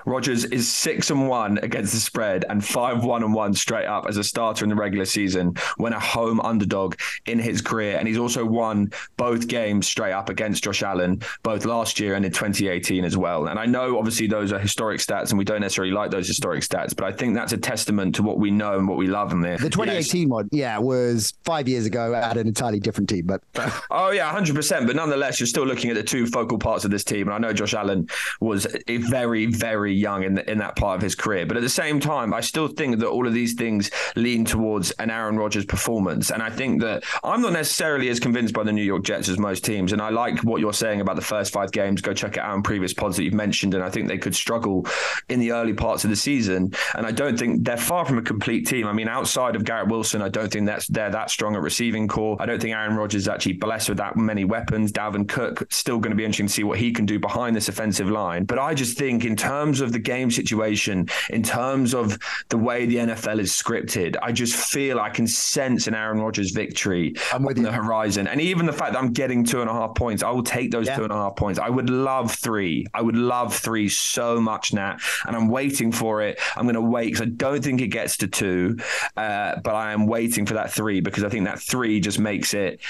Rodgers 0.06 0.44
is 0.46 0.68
six 0.68 1.10
and 1.10 1.28
one 1.28 1.58
against 1.58 1.92
the 1.92 2.00
spread 2.00 2.44
and 2.48 2.64
five 2.64 3.04
one 3.04 3.22
and 3.22 3.34
one 3.34 3.54
straight 3.54 3.86
up 3.86 4.06
as 4.08 4.16
a 4.16 4.24
starter 4.24 4.64
in 4.64 4.68
the 4.68 4.76
regular 4.76 5.04
season 5.04 5.54
when 5.76 5.92
a 5.92 6.00
home 6.00 6.40
underdog 6.40 6.96
in 7.26 7.38
his 7.38 7.62
career. 7.62 7.96
And 7.96 8.06
he's 8.06 8.18
also 8.18 8.44
won 8.44 8.92
both 9.16 9.48
games 9.48 9.86
straight 9.86 10.12
up 10.12 10.28
against 10.28 10.64
Josh 10.64 10.82
Allen, 10.82 11.22
both 11.42 11.64
last 11.64 12.00
year 12.00 12.14
and 12.14 12.24
in 12.24 12.32
2018 12.32 13.04
as 13.04 13.16
well. 13.16 13.46
And 13.46 13.58
I 13.58 13.66
know 13.66 13.98
obviously 13.98 14.26
those 14.26 14.52
are 14.52 14.58
historic 14.58 15.00
stats 15.00 15.30
and 15.30 15.38
we 15.38 15.44
don't 15.44 15.60
necessarily 15.60 15.92
like 15.92 16.10
those 16.10 16.26
historic 16.26 16.62
stats, 16.62 16.94
but 16.94 17.04
I 17.04 17.12
think 17.12 17.34
that's 17.34 17.52
a 17.52 17.58
testament 17.58 18.14
to 18.16 18.22
what 18.22 18.38
we 18.38 18.50
know 18.50 18.78
and 18.78 18.88
what 18.88 18.98
we 18.98 19.06
love 19.06 19.32
in 19.32 19.40
there. 19.40 19.58
The 19.58 19.70
2018 19.70 20.22
yes. 20.22 20.28
one, 20.28 20.48
yeah, 20.52 20.78
was 20.78 21.34
five 21.44 21.68
years 21.68 21.86
ago 21.86 22.14
at 22.14 22.36
an 22.36 22.46
entirely 22.46 22.80
different 22.80 23.08
team. 23.08 23.26
But 23.26 23.42
oh 23.90 24.10
yeah, 24.10 24.26
100. 24.26 24.54
percent 24.54 24.86
But 24.86 24.96
nonetheless, 24.96 25.40
you're 25.40 25.46
still 25.46 25.66
looking 25.66 25.90
at 25.90 25.96
the 25.96 26.02
two 26.02 26.26
focal 26.26 26.58
parts 26.58 26.84
of 26.84 26.90
this 26.90 27.04
team. 27.04 27.28
And 27.28 27.34
I 27.34 27.38
know 27.38 27.52
Josh 27.52 27.74
Allen 27.74 28.08
was 28.40 28.66
a 28.86 28.96
very, 28.98 29.46
very 29.46 29.67
very 29.68 29.92
young 29.92 30.22
in 30.22 30.34
the, 30.34 30.50
in 30.50 30.58
that 30.58 30.76
part 30.76 30.96
of 30.96 31.02
his 31.02 31.14
career. 31.14 31.44
But 31.46 31.56
at 31.56 31.62
the 31.62 31.68
same 31.68 32.00
time, 32.00 32.32
I 32.32 32.40
still 32.40 32.68
think 32.68 32.98
that 32.98 33.08
all 33.08 33.26
of 33.26 33.34
these 33.34 33.54
things 33.54 33.90
lean 34.16 34.44
towards 34.44 34.90
an 34.92 35.10
Aaron 35.10 35.36
Rodgers 35.36 35.66
performance. 35.66 36.30
And 36.30 36.42
I 36.42 36.50
think 36.50 36.80
that 36.80 37.04
I'm 37.22 37.42
not 37.42 37.52
necessarily 37.52 38.08
as 38.08 38.18
convinced 38.18 38.54
by 38.54 38.64
the 38.64 38.72
New 38.72 38.82
York 38.82 39.04
Jets 39.04 39.28
as 39.28 39.38
most 39.38 39.64
teams. 39.64 39.92
And 39.92 40.00
I 40.00 40.08
like 40.08 40.40
what 40.40 40.60
you're 40.60 40.72
saying 40.72 41.00
about 41.00 41.16
the 41.16 41.22
first 41.22 41.52
five 41.52 41.70
games. 41.70 42.00
Go 42.00 42.14
check 42.14 42.36
it 42.36 42.40
out 42.40 42.56
in 42.56 42.62
previous 42.62 42.94
pods 42.94 43.16
that 43.16 43.24
you've 43.24 43.34
mentioned. 43.34 43.74
And 43.74 43.84
I 43.84 43.90
think 43.90 44.08
they 44.08 44.18
could 44.18 44.34
struggle 44.34 44.86
in 45.28 45.38
the 45.38 45.52
early 45.52 45.74
parts 45.74 46.04
of 46.04 46.10
the 46.10 46.16
season. 46.16 46.72
And 46.94 47.06
I 47.06 47.12
don't 47.12 47.38
think 47.38 47.64
they're 47.64 47.76
far 47.76 48.06
from 48.06 48.18
a 48.18 48.22
complete 48.22 48.66
team. 48.66 48.86
I 48.86 48.92
mean, 48.92 49.08
outside 49.08 49.54
of 49.54 49.64
Garrett 49.64 49.88
Wilson, 49.88 50.22
I 50.22 50.30
don't 50.30 50.50
think 50.50 50.66
that's 50.66 50.86
they're 50.88 51.10
that 51.10 51.30
strong 51.30 51.54
at 51.54 51.62
receiving 51.62 52.08
corps. 52.08 52.36
I 52.40 52.46
don't 52.46 52.60
think 52.60 52.74
Aaron 52.74 52.96
Rodgers 52.96 53.22
is 53.22 53.28
actually 53.28 53.54
blessed 53.54 53.90
with 53.90 53.98
that 53.98 54.16
many 54.16 54.44
weapons. 54.44 54.92
Dalvin 54.92 55.28
Cook 55.28 55.66
still 55.70 55.98
going 55.98 56.10
to 56.10 56.16
be 56.16 56.24
interesting 56.24 56.46
to 56.46 56.52
see 56.52 56.64
what 56.64 56.78
he 56.78 56.92
can 56.92 57.04
do 57.04 57.18
behind 57.18 57.54
this 57.54 57.68
offensive 57.68 58.08
line. 58.08 58.44
But 58.44 58.58
I 58.58 58.74
just 58.74 58.96
think 58.96 59.24
in 59.24 59.36
terms 59.36 59.57
of 59.80 59.92
the 59.92 59.98
game 59.98 60.30
situation, 60.30 61.08
in 61.30 61.42
terms 61.42 61.94
of 61.94 62.18
the 62.48 62.58
way 62.58 62.86
the 62.86 62.96
NFL 62.96 63.38
is 63.40 63.52
scripted, 63.52 64.16
I 64.22 64.32
just 64.32 64.54
feel 64.54 65.00
I 65.00 65.10
can 65.10 65.26
sense 65.26 65.86
an 65.86 65.94
Aaron 65.94 66.20
Rodgers 66.20 66.50
victory 66.50 67.14
on 67.32 67.44
you. 67.56 67.62
the 67.62 67.72
horizon. 67.72 68.26
And 68.26 68.40
even 68.40 68.66
the 68.66 68.72
fact 68.72 68.92
that 68.92 68.98
I'm 68.98 69.12
getting 69.12 69.44
two 69.44 69.60
and 69.60 69.70
a 69.70 69.72
half 69.72 69.94
points, 69.94 70.22
I 70.22 70.30
will 70.30 70.42
take 70.42 70.70
those 70.70 70.86
yeah. 70.86 70.96
two 70.96 71.04
and 71.04 71.12
a 71.12 71.16
half 71.16 71.36
points. 71.36 71.58
I 71.58 71.68
would 71.68 71.90
love 71.90 72.34
three. 72.34 72.86
I 72.94 73.02
would 73.02 73.16
love 73.16 73.54
three 73.54 73.88
so 73.88 74.40
much, 74.40 74.72
Nat. 74.72 74.98
And 75.26 75.36
I'm 75.36 75.48
waiting 75.48 75.92
for 75.92 76.22
it. 76.22 76.38
I'm 76.56 76.64
going 76.64 76.74
to 76.74 76.80
wait 76.80 77.06
because 77.06 77.22
I 77.22 77.30
don't 77.30 77.62
think 77.62 77.80
it 77.80 77.88
gets 77.88 78.16
to 78.18 78.28
two, 78.28 78.78
uh, 79.16 79.60
but 79.60 79.74
I 79.74 79.92
am 79.92 80.06
waiting 80.06 80.46
for 80.46 80.54
that 80.54 80.72
three 80.72 81.00
because 81.00 81.24
I 81.24 81.28
think 81.28 81.44
that 81.46 81.60
three 81.60 82.00
just 82.00 82.18
makes 82.18 82.54
it 82.54 82.80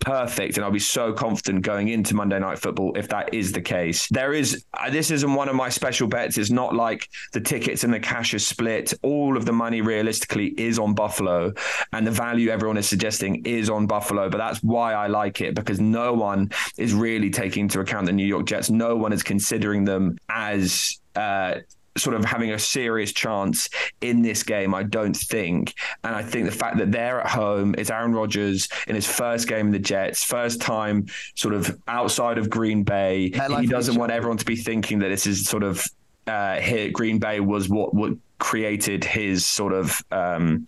perfect 0.00 0.56
and 0.56 0.64
I'll 0.64 0.70
be 0.70 0.78
so 0.78 1.12
confident 1.12 1.62
going 1.62 1.88
into 1.88 2.14
Monday 2.14 2.38
Night 2.38 2.58
Football 2.58 2.96
if 2.96 3.08
that 3.08 3.32
is 3.32 3.52
the 3.52 3.60
case. 3.60 4.08
There 4.08 4.32
is 4.32 4.64
uh, 4.74 4.90
this 4.90 5.10
isn't 5.10 5.34
one 5.34 5.48
of 5.48 5.54
my 5.54 5.68
special 5.68 6.08
bets. 6.08 6.38
It's 6.38 6.50
not 6.50 6.74
like 6.74 7.08
the 7.32 7.40
tickets 7.40 7.84
and 7.84 7.92
the 7.92 8.00
cash 8.00 8.34
is 8.34 8.46
split. 8.46 8.92
All 9.02 9.36
of 9.36 9.46
the 9.46 9.52
money 9.52 9.80
realistically 9.80 10.48
is 10.58 10.78
on 10.78 10.94
Buffalo 10.94 11.52
and 11.92 12.06
the 12.06 12.10
value 12.10 12.50
everyone 12.50 12.76
is 12.76 12.88
suggesting 12.88 13.44
is 13.44 13.70
on 13.70 13.86
Buffalo, 13.86 14.28
but 14.28 14.38
that's 14.38 14.62
why 14.62 14.94
I 14.94 15.06
like 15.06 15.40
it 15.40 15.54
because 15.54 15.80
no 15.80 16.12
one 16.12 16.50
is 16.76 16.92
really 16.94 17.30
taking 17.30 17.64
into 17.64 17.80
account 17.80 18.06
the 18.06 18.12
New 18.12 18.26
York 18.26 18.46
Jets. 18.46 18.70
No 18.70 18.96
one 18.96 19.12
is 19.12 19.22
considering 19.22 19.84
them 19.84 20.18
as 20.28 20.98
uh, 21.16 21.56
sort 21.96 22.16
of 22.16 22.24
having 22.24 22.52
a 22.52 22.58
serious 22.58 23.12
chance 23.12 23.68
in 24.00 24.22
this 24.22 24.42
game, 24.42 24.74
I 24.74 24.82
don't 24.82 25.16
think. 25.16 25.74
And 26.02 26.14
I 26.14 26.22
think 26.22 26.46
the 26.46 26.52
fact 26.52 26.78
that 26.78 26.92
they're 26.92 27.20
at 27.20 27.30
home, 27.30 27.74
it's 27.78 27.90
Aaron 27.90 28.12
Rodgers 28.12 28.68
in 28.86 28.94
his 28.94 29.06
first 29.06 29.48
game 29.48 29.66
in 29.66 29.72
the 29.72 29.78
Jets, 29.78 30.24
first 30.24 30.60
time 30.60 31.06
sort 31.34 31.54
of 31.54 31.78
outside 31.88 32.38
of 32.38 32.50
Green 32.50 32.82
Bay. 32.82 33.30
He 33.60 33.66
doesn't 33.66 33.96
want 33.96 34.12
everyone 34.12 34.38
to 34.38 34.44
be 34.44 34.56
thinking 34.56 34.98
that 35.00 35.08
this 35.08 35.26
is 35.26 35.46
sort 35.46 35.62
of 35.62 35.86
uh, 36.26 36.56
here, 36.56 36.90
Green 36.90 37.18
Bay 37.18 37.40
was 37.40 37.68
what 37.68 37.94
what 37.94 38.12
created 38.38 39.04
his 39.04 39.46
sort 39.46 39.72
of 39.72 40.02
um, 40.10 40.66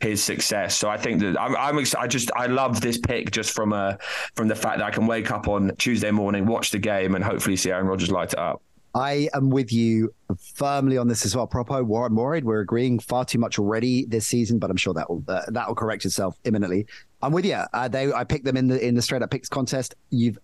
his 0.00 0.22
success. 0.22 0.76
So 0.76 0.88
I 0.88 0.96
think 0.96 1.20
that 1.20 1.40
I'm, 1.40 1.56
I'm 1.56 1.84
I 1.98 2.06
just 2.06 2.30
I 2.34 2.46
love 2.46 2.80
this 2.80 2.98
pick 2.98 3.30
just 3.30 3.52
from 3.52 3.72
a 3.72 3.98
from 4.34 4.48
the 4.48 4.54
fact 4.54 4.78
that 4.78 4.84
I 4.84 4.90
can 4.90 5.06
wake 5.06 5.30
up 5.30 5.48
on 5.48 5.74
Tuesday 5.76 6.10
morning, 6.10 6.46
watch 6.46 6.70
the 6.70 6.78
game, 6.78 7.14
and 7.14 7.24
hopefully 7.24 7.56
see 7.56 7.70
Aaron 7.70 7.86
Rodgers 7.86 8.10
light 8.10 8.32
it 8.32 8.38
up. 8.38 8.62
I 8.94 9.28
am 9.34 9.50
with 9.50 9.72
you 9.72 10.14
firmly 10.54 10.98
on 10.98 11.08
this 11.08 11.26
as 11.26 11.34
well. 11.34 11.46
Prop 11.48 11.70
O, 11.70 12.04
I'm 12.04 12.14
worried 12.14 12.44
we're 12.44 12.60
agreeing 12.60 13.00
far 13.00 13.24
too 13.24 13.38
much 13.38 13.58
already 13.58 14.04
this 14.06 14.26
season, 14.26 14.58
but 14.58 14.70
I'm 14.70 14.76
sure 14.76 14.94
that 14.94 15.10
will 15.10 15.24
uh, 15.26 15.42
that 15.48 15.66
will 15.66 15.74
correct 15.74 16.04
itself 16.04 16.38
imminently. 16.44 16.86
I'm 17.20 17.32
with 17.32 17.44
you. 17.44 17.60
Uh, 17.72 17.88
they 17.88 18.12
I 18.12 18.22
picked 18.22 18.44
them 18.44 18.56
in 18.56 18.68
the 18.68 18.86
in 18.86 18.94
the 18.94 19.02
straight 19.02 19.22
up 19.22 19.30
picks 19.30 19.48
contest. 19.48 19.96
You've 20.10 20.38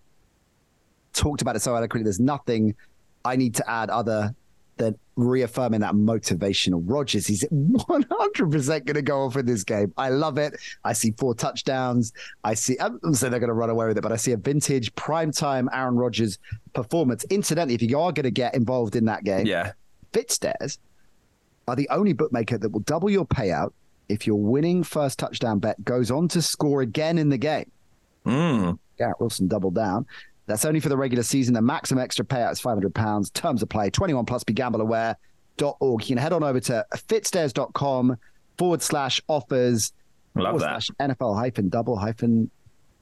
talked 1.13 1.41
about 1.41 1.55
it 1.55 1.61
so 1.61 1.75
eloquently. 1.75 2.03
There's 2.03 2.19
nothing 2.19 2.75
I 3.23 3.37
need 3.37 3.55
to 3.55 3.69
add 3.69 3.89
other 3.89 4.35
reaffirming 5.23 5.81
that 5.81 5.93
motivational. 5.93 6.81
Rodgers. 6.83 7.27
he's 7.27 7.43
100% 7.43 8.85
going 8.85 8.95
to 8.95 9.01
go 9.01 9.23
off 9.23 9.35
in 9.37 9.45
this 9.45 9.63
game. 9.63 9.93
I 9.97 10.09
love 10.09 10.37
it. 10.37 10.55
I 10.83 10.93
see 10.93 11.11
four 11.11 11.35
touchdowns. 11.35 12.13
I 12.43 12.53
see, 12.53 12.77
I'm 12.79 12.99
saying 13.13 13.31
they're 13.31 13.39
going 13.39 13.49
to 13.49 13.53
run 13.53 13.69
away 13.69 13.87
with 13.87 13.97
it, 13.97 14.01
but 14.01 14.11
I 14.11 14.15
see 14.15 14.31
a 14.31 14.37
vintage 14.37 14.93
primetime 14.95 15.67
Aaron 15.73 15.95
Rodgers 15.95 16.39
performance. 16.73 17.23
Incidentally, 17.29 17.75
if 17.75 17.81
you 17.81 17.99
are 17.99 18.11
going 18.11 18.23
to 18.23 18.31
get 18.31 18.55
involved 18.55 18.95
in 18.95 19.05
that 19.05 19.23
game, 19.23 19.45
yeah, 19.45 19.73
Fitzdares 20.13 20.77
are 21.67 21.75
the 21.75 21.89
only 21.89 22.13
bookmaker 22.13 22.57
that 22.57 22.69
will 22.69 22.81
double 22.81 23.09
your 23.09 23.25
payout 23.25 23.71
if 24.09 24.27
your 24.27 24.39
winning 24.39 24.83
first 24.83 25.19
touchdown 25.19 25.59
bet 25.59 25.83
goes 25.85 26.11
on 26.11 26.27
to 26.29 26.41
score 26.41 26.81
again 26.81 27.17
in 27.17 27.29
the 27.29 27.37
game. 27.37 27.71
Mm. 28.25 28.77
Garrett 28.97 29.19
Wilson 29.19 29.47
doubled 29.47 29.75
down. 29.75 30.05
That's 30.47 30.65
only 30.65 30.79
for 30.79 30.89
the 30.89 30.97
regular 30.97 31.23
season. 31.23 31.53
The 31.53 31.61
maximum 31.61 32.03
extra 32.03 32.25
payout 32.25 32.51
is 32.51 32.61
£500. 32.61 33.33
Terms 33.33 33.61
of 33.61 33.69
play 33.69 33.89
21 33.89 34.25
plus 34.25 34.43
be 34.43 34.53
gamble 34.53 34.81
aware.org. 34.81 36.01
You 36.01 36.07
can 36.07 36.17
head 36.17 36.33
on 36.33 36.43
over 36.43 36.59
to 36.61 36.85
fitzdares.com 36.93 38.17
forward 38.57 38.81
slash 38.81 39.21
offers. 39.27 39.93
Love 40.35 40.59
that. 40.59 40.83
Slash 40.83 40.89
NFL 40.99 41.35
hyphen 41.35 41.69
double 41.69 41.95
hyphen 41.95 42.49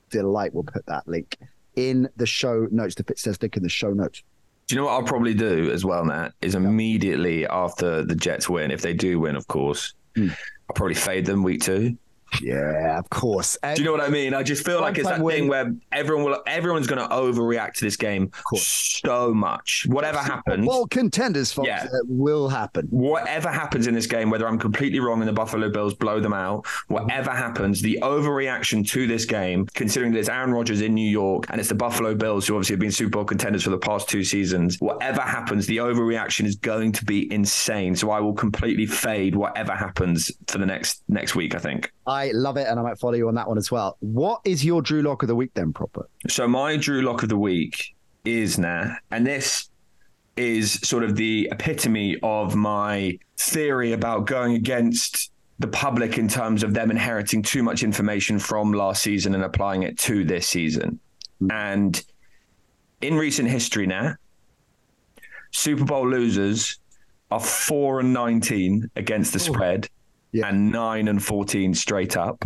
delight. 0.09 0.53
We'll 0.53 0.63
put 0.63 0.85
that 0.87 1.07
link 1.07 1.37
in 1.75 2.09
the 2.17 2.25
show 2.25 2.67
notes, 2.71 2.95
the 2.95 3.03
Fitzdares 3.03 3.41
link 3.41 3.55
in 3.57 3.63
the 3.63 3.69
show 3.69 3.91
notes. 3.91 4.23
Do 4.67 4.75
you 4.75 4.81
know 4.81 4.85
what 4.85 4.93
I'll 4.93 5.03
probably 5.03 5.33
do 5.33 5.71
as 5.71 5.83
well, 5.83 6.05
Nat? 6.05 6.33
Is 6.41 6.53
immediately 6.53 7.47
after 7.47 8.03
the 8.03 8.15
Jets 8.15 8.47
win, 8.47 8.69
if 8.69 8.81
they 8.81 8.93
do 8.93 9.19
win, 9.19 9.35
of 9.35 9.47
course, 9.47 9.93
mm. 10.15 10.29
I'll 10.29 10.75
probably 10.75 10.95
fade 10.95 11.25
them 11.25 11.41
week 11.41 11.61
two. 11.63 11.97
Yeah, 12.41 12.99
of 12.99 13.09
course. 13.09 13.57
And 13.63 13.75
Do 13.75 13.81
you 13.81 13.85
know 13.85 13.91
what 13.91 14.01
I 14.01 14.09
mean? 14.09 14.33
I 14.33 14.43
just 14.43 14.65
feel 14.65 14.81
like 14.81 14.97
it's 14.97 15.07
that 15.07 15.21
win. 15.21 15.35
thing 15.35 15.47
where 15.47 15.73
everyone 15.91 16.25
will, 16.25 16.43
everyone's 16.47 16.87
going 16.87 17.01
to 17.01 17.13
overreact 17.13 17.73
to 17.75 17.85
this 17.85 17.95
game 17.95 18.31
so 18.55 19.33
much. 19.33 19.85
Whatever 19.89 20.19
happens, 20.19 20.65
well, 20.67 20.87
contenders, 20.87 21.51
folks, 21.51 21.67
yeah. 21.67 21.85
Uh, 21.85 21.99
will 22.07 22.49
happen. 22.49 22.87
Whatever 22.87 23.49
happens 23.49 23.87
in 23.87 23.93
this 23.93 24.07
game, 24.07 24.29
whether 24.29 24.47
I'm 24.47 24.59
completely 24.59 24.99
wrong 24.99 25.21
and 25.21 25.27
the 25.27 25.33
Buffalo 25.33 25.69
Bills 25.69 25.93
blow 25.93 26.19
them 26.19 26.33
out, 26.33 26.63
mm-hmm. 26.63 26.93
whatever 26.93 27.31
happens, 27.31 27.81
the 27.81 27.99
overreaction 28.01 28.87
to 28.89 29.07
this 29.07 29.25
game, 29.25 29.65
considering 29.73 30.11
that 30.13 30.19
it's 30.19 30.29
Aaron 30.29 30.51
Rodgers 30.51 30.81
in 30.81 30.93
New 30.93 31.09
York 31.09 31.45
and 31.49 31.59
it's 31.59 31.69
the 31.69 31.75
Buffalo 31.75 32.15
Bills 32.15 32.47
who 32.47 32.55
obviously 32.55 32.73
have 32.73 32.79
been 32.79 32.91
Super 32.91 33.11
Bowl 33.11 33.25
contenders 33.25 33.63
for 33.63 33.69
the 33.69 33.77
past 33.77 34.09
two 34.09 34.23
seasons. 34.23 34.77
Whatever 34.79 35.21
happens, 35.21 35.65
the 35.65 35.77
overreaction 35.77 36.45
is 36.45 36.55
going 36.55 36.91
to 36.93 37.05
be 37.05 37.31
insane. 37.33 37.95
So 37.95 38.11
I 38.11 38.19
will 38.19 38.33
completely 38.33 38.85
fade 38.85 39.35
whatever 39.35 39.73
happens 39.73 40.31
for 40.47 40.57
the 40.57 40.65
next 40.65 41.03
next 41.07 41.35
week. 41.35 41.55
I 41.55 41.59
think. 41.59 41.91
I 42.09 42.31
love 42.31 42.57
it, 42.57 42.67
and 42.67 42.79
I 42.79 42.83
might 42.83 42.97
follow 42.97 43.13
you 43.13 43.27
on 43.27 43.35
that 43.35 43.47
one 43.47 43.59
as 43.59 43.69
well. 43.69 43.95
What 43.99 44.41
is 44.43 44.65
your 44.65 44.81
Drew 44.81 45.03
Lock 45.03 45.21
of 45.21 45.27
the 45.27 45.35
week 45.35 45.51
then, 45.53 45.71
proper? 45.71 46.09
So 46.27 46.47
my 46.47 46.75
Drew 46.75 47.03
Lock 47.03 47.21
of 47.21 47.29
the 47.29 47.37
week 47.37 47.95
is 48.25 48.57
now, 48.57 48.95
and 49.11 49.27
this 49.27 49.69
is 50.35 50.73
sort 50.81 51.03
of 51.03 51.15
the 51.15 51.47
epitome 51.51 52.17
of 52.23 52.55
my 52.55 53.19
theory 53.37 53.93
about 53.93 54.25
going 54.25 54.55
against 54.55 55.31
the 55.59 55.67
public 55.67 56.17
in 56.17 56.27
terms 56.27 56.63
of 56.63 56.73
them 56.73 56.89
inheriting 56.89 57.43
too 57.43 57.61
much 57.61 57.83
information 57.83 58.39
from 58.39 58.73
last 58.73 59.03
season 59.03 59.35
and 59.35 59.43
applying 59.43 59.83
it 59.83 59.99
to 59.99 60.23
this 60.23 60.47
season. 60.47 60.99
Mm. 61.43 61.51
And 61.51 62.05
in 63.01 63.17
recent 63.17 63.49
history 63.49 63.85
now, 63.85 64.15
Super 65.51 65.85
Bowl 65.85 66.09
losers 66.09 66.79
are 67.29 67.39
4 67.39 67.99
and 67.99 68.13
19 68.13 68.89
against 68.95 69.33
the 69.33 69.39
spread 69.39 69.89
yeah. 70.31 70.47
and 70.47 70.71
nine 70.71 71.07
and 71.07 71.23
14 71.23 71.73
straight 71.73 72.17
up. 72.17 72.43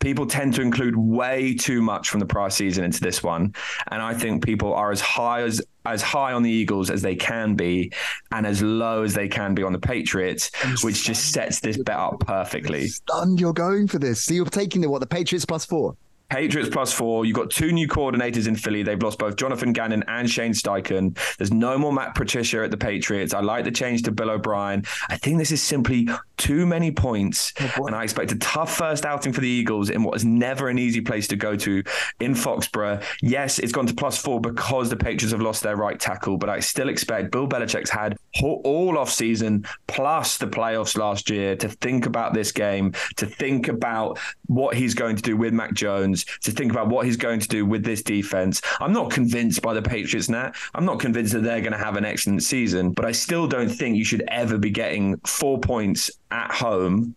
People 0.00 0.26
tend 0.26 0.54
to 0.54 0.62
include 0.62 0.96
way 0.96 1.54
too 1.54 1.80
much 1.80 2.08
from 2.08 2.18
the 2.18 2.26
prior 2.26 2.50
season 2.50 2.82
into 2.82 3.00
this 3.00 3.22
one, 3.22 3.54
and 3.88 4.02
I 4.02 4.14
think 4.14 4.44
people 4.44 4.74
are 4.74 4.90
as 4.90 5.00
high 5.00 5.42
as 5.42 5.62
as 5.84 6.02
high 6.02 6.32
on 6.32 6.42
the 6.42 6.50
Eagles 6.50 6.90
as 6.90 7.02
they 7.02 7.14
can 7.14 7.54
be, 7.54 7.92
and 8.32 8.44
as 8.44 8.62
low 8.62 9.04
as 9.04 9.14
they 9.14 9.28
can 9.28 9.54
be 9.54 9.62
on 9.62 9.72
the 9.72 9.78
Patriots, 9.78 10.50
I'm 10.64 10.76
which 10.82 11.04
just 11.04 11.32
sets 11.32 11.60
this 11.60 11.76
bet 11.76 11.96
up 11.96 12.18
perfectly. 12.20 12.88
Stunned, 12.88 13.38
you're 13.38 13.52
going 13.52 13.86
for 13.86 14.00
this. 14.00 14.24
So 14.24 14.34
you're 14.34 14.44
taking 14.44 14.80
the 14.80 14.90
what 14.90 15.00
the 15.00 15.06
Patriots 15.06 15.44
plus 15.44 15.64
four. 15.64 15.96
Patriots 16.32 16.70
plus 16.70 16.94
four. 16.94 17.26
You've 17.26 17.36
got 17.36 17.50
two 17.50 17.72
new 17.72 17.86
coordinators 17.86 18.48
in 18.48 18.56
Philly. 18.56 18.82
They've 18.82 19.02
lost 19.02 19.18
both 19.18 19.36
Jonathan 19.36 19.74
Gannon 19.74 20.02
and 20.08 20.30
Shane 20.30 20.52
Steichen. 20.52 21.14
There's 21.36 21.52
no 21.52 21.76
more 21.76 21.92
Matt 21.92 22.14
Patricia 22.14 22.64
at 22.64 22.70
the 22.70 22.76
Patriots. 22.78 23.34
I 23.34 23.40
like 23.40 23.64
the 23.64 23.70
change 23.70 24.02
to 24.04 24.12
Bill 24.12 24.30
O'Brien. 24.30 24.82
I 25.10 25.18
think 25.18 25.36
this 25.36 25.52
is 25.52 25.62
simply 25.62 26.08
too 26.38 26.64
many 26.64 26.90
points, 26.90 27.52
oh 27.76 27.86
and 27.86 27.94
I 27.94 28.02
expect 28.02 28.32
a 28.32 28.38
tough 28.38 28.74
first 28.74 29.04
outing 29.04 29.34
for 29.34 29.42
the 29.42 29.48
Eagles 29.48 29.90
in 29.90 30.02
what 30.02 30.16
is 30.16 30.24
never 30.24 30.68
an 30.70 30.78
easy 30.78 31.02
place 31.02 31.28
to 31.28 31.36
go 31.36 31.54
to 31.54 31.82
in 32.18 32.34
Foxborough. 32.34 33.04
Yes, 33.20 33.58
it's 33.58 33.70
gone 33.70 33.86
to 33.86 33.94
plus 33.94 34.16
four 34.16 34.40
because 34.40 34.88
the 34.88 34.96
Patriots 34.96 35.32
have 35.32 35.42
lost 35.42 35.62
their 35.62 35.76
right 35.76 36.00
tackle, 36.00 36.38
but 36.38 36.48
I 36.48 36.60
still 36.60 36.88
expect 36.88 37.30
Bill 37.30 37.46
Belichick's 37.46 37.90
had 37.90 38.16
all 38.40 38.98
off 38.98 39.10
season 39.10 39.66
plus 39.86 40.38
the 40.38 40.46
playoffs 40.46 40.96
last 40.96 41.28
year 41.28 41.54
to 41.56 41.68
think 41.68 42.06
about 42.06 42.32
this 42.34 42.52
game, 42.52 42.92
to 43.16 43.26
think 43.26 43.68
about 43.68 44.18
what 44.46 44.74
he's 44.74 44.94
going 44.94 45.16
to 45.16 45.22
do 45.22 45.36
with 45.36 45.52
Mac 45.52 45.74
Jones, 45.74 46.24
to 46.42 46.50
think 46.50 46.72
about 46.72 46.88
what 46.88 47.06
he's 47.06 47.16
going 47.16 47.40
to 47.40 47.48
do 47.48 47.66
with 47.66 47.84
this 47.84 48.02
defense. 48.02 48.62
I'm 48.80 48.92
not 48.92 49.10
convinced 49.10 49.62
by 49.62 49.74
the 49.74 49.82
Patriots 49.82 50.28
now. 50.28 50.52
I'm 50.74 50.84
not 50.84 51.00
convinced 51.00 51.32
that 51.34 51.42
they're 51.42 51.60
going 51.60 51.72
to 51.72 51.78
have 51.78 51.96
an 51.96 52.04
excellent 52.04 52.42
season, 52.42 52.92
but 52.92 53.04
I 53.04 53.12
still 53.12 53.46
don't 53.46 53.68
think 53.68 53.96
you 53.96 54.04
should 54.04 54.24
ever 54.28 54.58
be 54.58 54.70
getting 54.70 55.18
four 55.18 55.58
points 55.58 56.10
at 56.30 56.50
home 56.52 57.14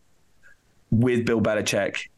with 0.91 1.25
Bill 1.25 1.41
Belichick 1.41 2.09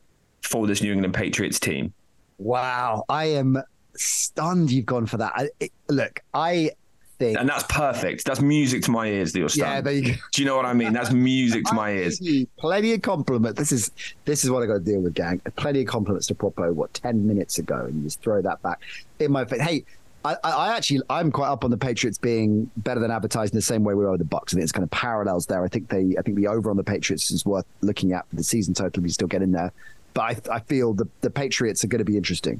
for 0.42 0.68
this 0.68 0.82
New 0.82 0.94
England 0.94 1.14
Patriots 1.14 1.60
team. 1.60 1.94
Wow, 2.38 3.04
I 3.10 3.26
am 3.26 3.62
stunned 3.96 4.72
you've 4.72 4.86
gone 4.86 5.06
for 5.06 5.18
that. 5.18 5.34
I, 5.36 5.50
it, 5.60 5.72
look, 5.90 6.20
I 6.34 6.72
think. 7.20 7.38
And 7.40 7.48
that's 7.48 7.64
perfect. 7.64 8.26
That's 8.26 8.42
music 8.42 8.84
to 8.84 8.92
my 8.92 9.08
ears 9.08 9.34
that 9.34 9.40
you're 9.40 9.50
stunned. 9.50 9.72
Yeah, 9.72 9.82
there 9.82 9.94
you 9.94 10.02
go. 10.14 10.20
Do 10.32 10.42
you 10.42 10.48
know 10.48 10.56
what 10.56 10.66
I 10.66 10.74
mean? 10.74 10.94
That's 10.94 11.12
music 11.12 11.66
to 11.66 11.74
my 11.74 11.92
ears. 11.92 12.22
Plenty 12.58 12.94
of 12.94 13.02
compliments. 13.02 13.60
This 13.60 13.72
is 13.72 13.92
this 14.26 14.44
is 14.44 14.52
what 14.52 14.64
I 14.64 14.66
got 14.66 14.74
to 14.74 14.80
deal 14.80 15.02
with, 15.02 15.14
gang. 15.14 15.42
Plenty 15.56 15.82
of 15.82 15.88
compliments 15.88 16.28
to 16.28 16.36
Prop 16.36 16.60
O, 16.60 16.72
what, 16.74 16.94
10 16.94 17.28
minutes 17.28 17.60
ago, 17.60 17.86
and 17.86 17.96
you 17.98 18.04
just 18.04 18.22
throw 18.22 18.42
that 18.42 18.62
back 18.62 18.82
in 19.20 19.32
my 19.32 19.46
face. 19.46 19.62
Hey, 19.62 19.86
I, 20.24 20.36
I, 20.44 20.76
actually 20.76 21.02
I'm 21.10 21.32
quite 21.32 21.48
up 21.48 21.64
on 21.64 21.72
the 21.72 21.78
Patriots 21.78 22.18
being 22.18 22.70
better 22.78 23.00
than 23.00 23.12
advertised 23.12 23.54
in 23.54 23.58
the 23.58 23.62
same 23.62 23.84
way 23.84 23.94
we 23.94 24.04
are 24.06 24.12
with 24.12 24.20
the 24.20 24.26
Bucs. 24.26 24.50
I 24.50 24.54
think 24.54 24.64
it's 24.64 24.72
kind 24.72 24.84
of 24.84 24.92
parallels 24.92 25.46
there. 25.46 25.64
I 25.64 25.68
think 25.68 25.90
they 25.90 26.16
I 26.18 26.22
think 26.22 26.38
the 26.38 26.48
over 26.48 26.70
on 26.70 26.78
the 26.78 26.84
Patriots 26.84 27.32
is 27.32 27.46
worth 27.46 27.66
looking 27.82 28.14
at 28.14 28.28
for 28.30 28.36
the 28.36 28.44
season 28.44 28.74
total. 28.74 29.00
If 29.00 29.04
we 29.04 29.10
still 29.10 29.28
get 29.28 29.42
in 29.42 29.52
there, 29.52 29.72
but 30.14 30.22
I, 30.22 30.56
I 30.56 30.60
feel 30.62 30.94
the 30.94 31.08
the 31.22 31.30
Patriots 31.30 31.84
are 31.84 31.88
going 31.88 32.00
to 32.00 32.06
be 32.06 32.18
interesting. 32.18 32.60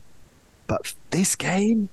But 0.68 0.94
this 1.12 1.36
game, 1.36 1.90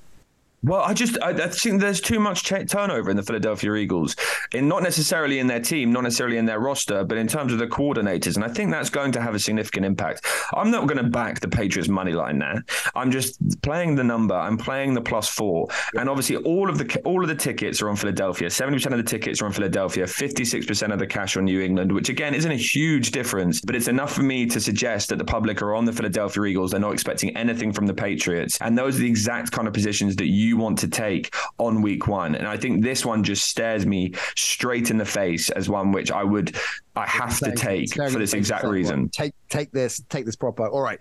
well, 0.65 0.81
I 0.81 0.95
just 0.95 1.19
I, 1.23 1.31
I, 1.31 1.49
think 1.49 1.81
there's 1.81 2.01
too 2.01 2.19
much 2.19 2.45
ch- 2.45 2.67
turnover 2.69 3.11
in 3.11 3.17
the 3.17 3.23
Philadelphia 3.23 3.75
Eagles, 3.75 4.17
in 4.53 4.67
not 4.67 4.83
necessarily 4.83 5.39
in 5.39 5.47
their 5.47 5.61
team, 5.61 5.93
not 5.93 6.05
necessarily 6.05 6.39
in 6.39 6.47
their 6.47 6.59
roster, 6.59 7.05
but 7.05 7.19
in 7.19 7.29
terms 7.29 7.53
of 7.53 7.59
the 7.59 7.67
coordinators, 7.67 8.37
and 8.37 8.45
I 8.45 8.49
think 8.49 8.71
that's 8.71 8.89
going 8.89 9.13
to 9.13 9.21
have 9.21 9.35
a 9.35 9.39
significant 9.39 9.85
impact. 9.85 10.25
I'm 10.55 10.71
not 10.71 10.87
going 10.87 10.97
to 10.97 11.11
back 11.11 11.41
the 11.41 11.49
Patriots 11.49 11.89
money 11.89 12.13
line 12.13 12.39
now. 12.39 12.55
I'm 12.95 13.11
just 13.11 13.39
playing 13.61 13.95
the 13.97 14.05
number. 14.05 14.35
I'm 14.35 14.57
playing 14.57 14.95
the 14.95 15.03
plus 15.03 15.29
four, 15.29 15.69
and 15.99 16.09
obviously 16.09 16.37
all 16.37 16.71
of 16.71 16.79
the 16.79 17.01
all 17.05 17.23
of 17.23 17.29
the 17.29 17.35
tickets 17.35 17.83
are 17.83 17.91
on 17.91 17.97
Philadelphia. 17.97 18.49
Seventy 18.49 18.79
percent 18.79 18.95
of 18.95 19.05
the 19.05 19.11
tickets 19.11 19.43
are 19.43 19.47
on 19.47 19.53
Philadelphia. 19.53 20.07
Fifty 20.07 20.47
six 20.47 20.65
percent 20.65 20.95
of 20.95 20.99
the 20.99 21.07
cash 21.07 21.37
on 21.37 21.45
New 21.45 21.61
England, 21.61 21.93
which 21.93 22.09
again 22.09 22.35
isn't 22.35 22.51
a 22.51 22.57
huge 22.57 23.11
difference, 23.11 23.61
but 23.61 23.77
it's 23.77 23.89
enough 23.89 24.15
for 24.15 24.23
me 24.23 24.47
to 24.47 24.61
suggest 24.61 25.11
that 25.11 25.19
the 25.19 25.25
public 25.25 25.61
are 25.61 25.75
on 25.75 25.85
the 25.85 25.93
Philadelphia 25.93 26.45
Eagles. 26.45 26.71
They're 26.71 26.81
not 26.81 26.95
expecting 26.95 27.37
anything 27.37 27.71
from 27.71 27.87
the 27.87 27.95
Patriots, 27.95 28.57
and 28.63 28.79
those 28.79 28.97
are 28.97 29.01
the 29.01 29.09
exact 29.09 29.53
kind 29.53 29.69
of 29.69 29.75
positions 29.75 30.17
that 30.17 30.29
you 30.29 30.54
want 30.55 30.79
to 30.81 30.89
take 30.89 31.35
on 31.59 31.83
week 31.83 32.07
one. 32.09 32.35
And 32.35 32.47
I 32.47 32.57
think 32.57 32.83
this 32.83 33.05
one 33.05 33.23
just 33.23 33.49
stares 33.49 33.87
me 33.87 34.13
straight 34.37 34.91
in 34.91 34.97
the 34.97 35.05
face 35.05 35.51
as 35.51 35.69
one 35.69 35.93
which 35.93 36.11
I 36.11 36.25
would 36.25 36.57
I 36.97 37.07
have 37.07 37.39
to 37.41 37.53
take 37.53 37.95
for 37.95 38.19
this 38.19 38.35
exact 38.35 38.65
reason. 38.65 39.09
Take 39.09 39.35
take 39.49 39.73
this, 39.73 40.03
take 40.09 40.25
this 40.25 40.37
proper. 40.37 40.67
All 40.67 40.83
right. 40.83 41.01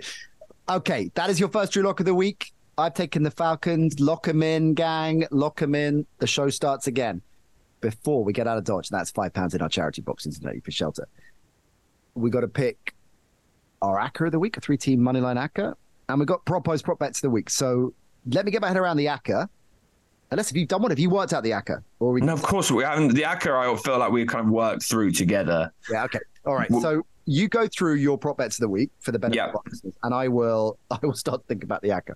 Okay, 0.70 1.12
that 1.16 1.30
is 1.30 1.39
your 1.39 1.49
first 1.49 1.74
Drew 1.74 1.84
Lock 1.84 1.99
of 1.99 2.06
the 2.06 2.16
week. 2.16 2.54
I've 2.78 2.93
taken 2.93 3.24
the 3.24 3.32
Falcons. 3.32 3.99
Lock 3.99 4.26
them 4.26 4.41
in, 4.41 4.74
gang. 4.74 5.26
Lock 5.30 5.60
them 5.60 5.76
in. 5.76 6.06
The 6.20 6.28
show 6.28 6.49
starts 6.49 6.88
again. 6.88 7.22
Before 7.82 8.24
we 8.24 8.32
get 8.32 8.47
out 8.47 8.58
of 8.58 8.64
Dodge, 8.64 8.89
And 8.89 8.97
that's 8.97 9.12
five 9.12 9.34
pounds 9.34 9.54
in 9.54 9.62
our 9.62 9.68
charity 9.68 10.01
box 10.01 10.24
today 10.24 10.62
for 10.64 10.72
shelter. 10.72 11.08
We 12.16 12.30
got 12.30 12.41
to 12.41 12.47
pick 12.47 12.95
our 13.82 13.99
ACCA 13.99 14.28
of 14.28 14.32
the 14.32 14.39
week, 14.39 14.56
a 14.56 14.62
three 14.62 14.78
team 14.78 15.01
moneyline 15.01 15.36
ACCA. 15.36 15.76
And 16.08 16.20
we 16.20 16.26
got 16.26 16.45
Prop 16.45 16.68
O's 16.70 16.82
prop 16.82 16.99
bets 16.99 17.20
of 17.20 17.24
the 17.24 17.30
week. 17.30 17.49
So 17.49 17.93
let 18.28 18.45
me 18.45 18.51
get 18.51 18.61
my 18.61 18.67
head 18.67 18.78
around 18.78 18.97
the 18.97 19.07
ACCA. 19.07 19.47
Unless 20.32 20.49
if 20.49 20.57
you've 20.57 20.67
done 20.67 20.82
one, 20.82 20.89
have 20.89 20.99
you 20.99 21.09
worked 21.09 21.34
out 21.34 21.43
the 21.43 21.51
ACCA? 21.51 21.84
Or 21.99 22.11
we... 22.11 22.21
No, 22.21 22.34
of 22.34 22.41
course 22.41 22.71
we 22.71 22.84
haven't. 22.84 23.09
The 23.09 23.21
ACCA, 23.21 23.74
I 23.74 23.78
feel 23.78 23.99
like 23.99 24.11
we've 24.11 24.28
kind 24.28 24.47
of 24.47 24.51
worked 24.51 24.84
through 24.84 25.11
together. 25.11 25.71
Yeah. 25.91 26.05
Okay. 26.05 26.19
All 26.45 26.55
right. 26.55 26.69
Well, 26.71 26.82
so 26.82 27.05
you 27.26 27.47
go 27.47 27.67
through 27.67 27.95
your 27.95 28.17
prop 28.17 28.38
bets 28.38 28.57
of 28.57 28.61
the 28.61 28.69
week 28.69 28.89
for 28.99 29.11
the 29.11 29.19
benefit 29.19 29.38
yeah. 29.38 29.49
of 29.49 29.59
listeners, 29.69 29.93
and 30.03 30.13
I 30.13 30.28
will 30.28 30.78
I 30.91 30.97
will 31.03 31.13
start 31.13 31.43
thinking 31.47 31.65
about 31.65 31.82
the 31.82 31.89
ACCA. 31.89 32.15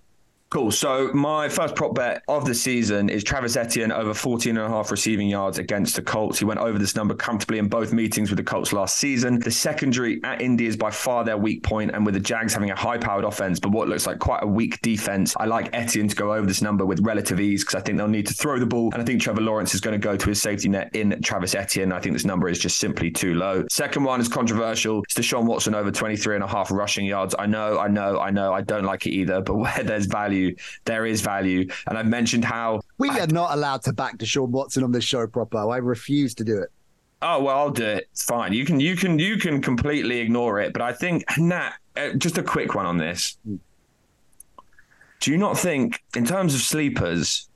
Cool. 0.50 0.72
So 0.72 1.12
my 1.14 1.50
first 1.50 1.76
prop 1.76 1.93
bet 1.93 2.24
of 2.30 2.45
the 2.45 2.56
season 2.56 3.10
is 3.10 3.22
Travis 3.22 3.58
Etienne 3.58 3.91
over 3.91 4.14
14 4.14 4.56
and 4.56 4.66
a 4.66 4.70
half 4.70 4.91
receiving 4.91 5.28
yards 5.28 5.60
against 5.60 5.98
the 5.98 6.02
Colts. 6.02 6.39
He 6.39 6.45
went 6.45 6.62
over 6.62 6.80
this 6.80 6.95
number 6.95 7.14
comfortably 7.14 7.60
in 7.60 7.68
both 7.68 7.91
meetings 7.91 8.30
with 8.30 8.38
the 8.38 8.43
Colts 8.43 8.72
last 8.72 8.98
season. 8.98 9.39
The 9.39 9.52
secondary 9.52 10.24
at 10.24 10.41
Indy 10.41 10.66
is 10.66 10.78
by 10.78 10.89
far 10.89 11.26
their 11.26 11.38
weak 11.38 11.64
point, 11.64 11.91
and 11.93 12.06
with 12.06 12.14
the 12.14 12.22
Jags 12.22 12.54
having 12.54 12.72
a 12.72 12.76
high-powered 12.76 13.26
offense, 13.26 13.60
but 13.60 13.72
what 13.72 13.89
looks 13.89 14.08
like 14.08 14.20
quite 14.20 14.41
a 14.41 14.48
weak 14.48 14.82
defense, 14.82 15.36
I 15.38 15.45
like 15.48 15.70
Etienne 15.74 16.08
to 16.08 16.16
go 16.16 16.34
over 16.34 16.48
this 16.48 16.62
number 16.62 16.86
with 16.86 17.02
relative 17.02 17.41
ease 17.41 17.66
because 17.66 17.76
I 17.76 17.82
think 17.82 17.98
they'll 17.98 18.08
need 18.08 18.28
to 18.28 18.34
throw 18.34 18.58
the 18.58 18.66
ball, 18.66 18.89
and 18.93 19.02
I 19.02 19.06
think 19.06 19.22
Trevor 19.22 19.41
Lawrence 19.41 19.76
is 19.76 19.82
going 19.82 20.00
to 20.00 20.04
go 20.04 20.16
to 20.16 20.30
his 20.30 20.41
safety 20.41 20.70
net 20.70 20.95
in 20.95 21.22
Travis 21.22 21.56
Etienne. 21.56 21.91
I 21.91 22.00
think 22.00 22.14
this 22.14 22.26
number 22.26 22.48
is 22.48 22.58
just 22.58 22.80
simply 22.80 23.12
too 23.12 23.34
low. 23.34 23.66
Second 23.70 24.06
one 24.06 24.22
is 24.22 24.30
controversial. 24.30 25.04
It's 25.04 25.16
Deshaun 25.16 25.45
Watson 25.45 25.76
over 25.76 25.91
23 25.91 26.36
and 26.36 26.43
a 26.43 26.48
half 26.48 26.72
rushing 26.72 27.06
yards. 27.06 27.36
I 27.38 27.48
know, 27.48 27.80
I 27.80 27.89
know, 27.89 28.22
I 28.22 28.32
know. 28.32 28.54
I 28.54 28.62
don't 28.62 28.86
like 28.86 29.06
it 29.08 29.12
either, 29.12 29.41
but 29.41 29.56
where 29.58 29.84
there's 29.84 30.06
value, 30.06 30.37
there 30.86 31.06
is 31.06 31.22
value. 31.22 31.68
And 31.88 31.98
I've 31.98 32.08
mentioned 32.08 32.46
how 32.46 32.82
we 32.98 33.10
I, 33.10 33.20
are 33.20 33.28
not 33.28 33.54
allowed 33.54 33.82
to 33.84 33.94
back 33.94 34.18
Deshaun 34.18 34.50
Watson 34.50 34.84
on 34.84 34.92
this 34.92 35.04
show 35.04 35.26
proper. 35.28 35.58
I 35.58 35.78
refuse 35.78 36.34
to 36.36 36.44
do 36.44 36.58
it. 36.62 36.70
Oh 37.22 37.44
well, 37.44 37.58
I'll 37.58 37.72
do 37.72 37.86
it. 37.86 38.08
It's 38.12 38.24
fine. 38.24 38.54
You 38.54 38.66
can 38.66 38.80
you 38.80 38.96
can 38.96 39.18
you 39.18 39.38
can 39.38 39.62
completely 39.62 40.20
ignore 40.20 40.60
it. 40.60 40.74
But 40.74 40.82
I 40.82 40.94
think 40.94 41.24
Nat, 41.38 41.74
uh, 41.96 42.14
just 42.14 42.38
a 42.38 42.44
quick 42.44 42.76
one 42.76 42.86
on 42.86 42.98
this. 42.98 43.38
Hmm. 43.44 43.56
Do 45.20 45.32
you 45.32 45.38
not 45.38 45.58
think, 45.58 46.04
in 46.16 46.26
terms 46.26 46.54
of 46.54 46.62
sleepers, 46.62 47.50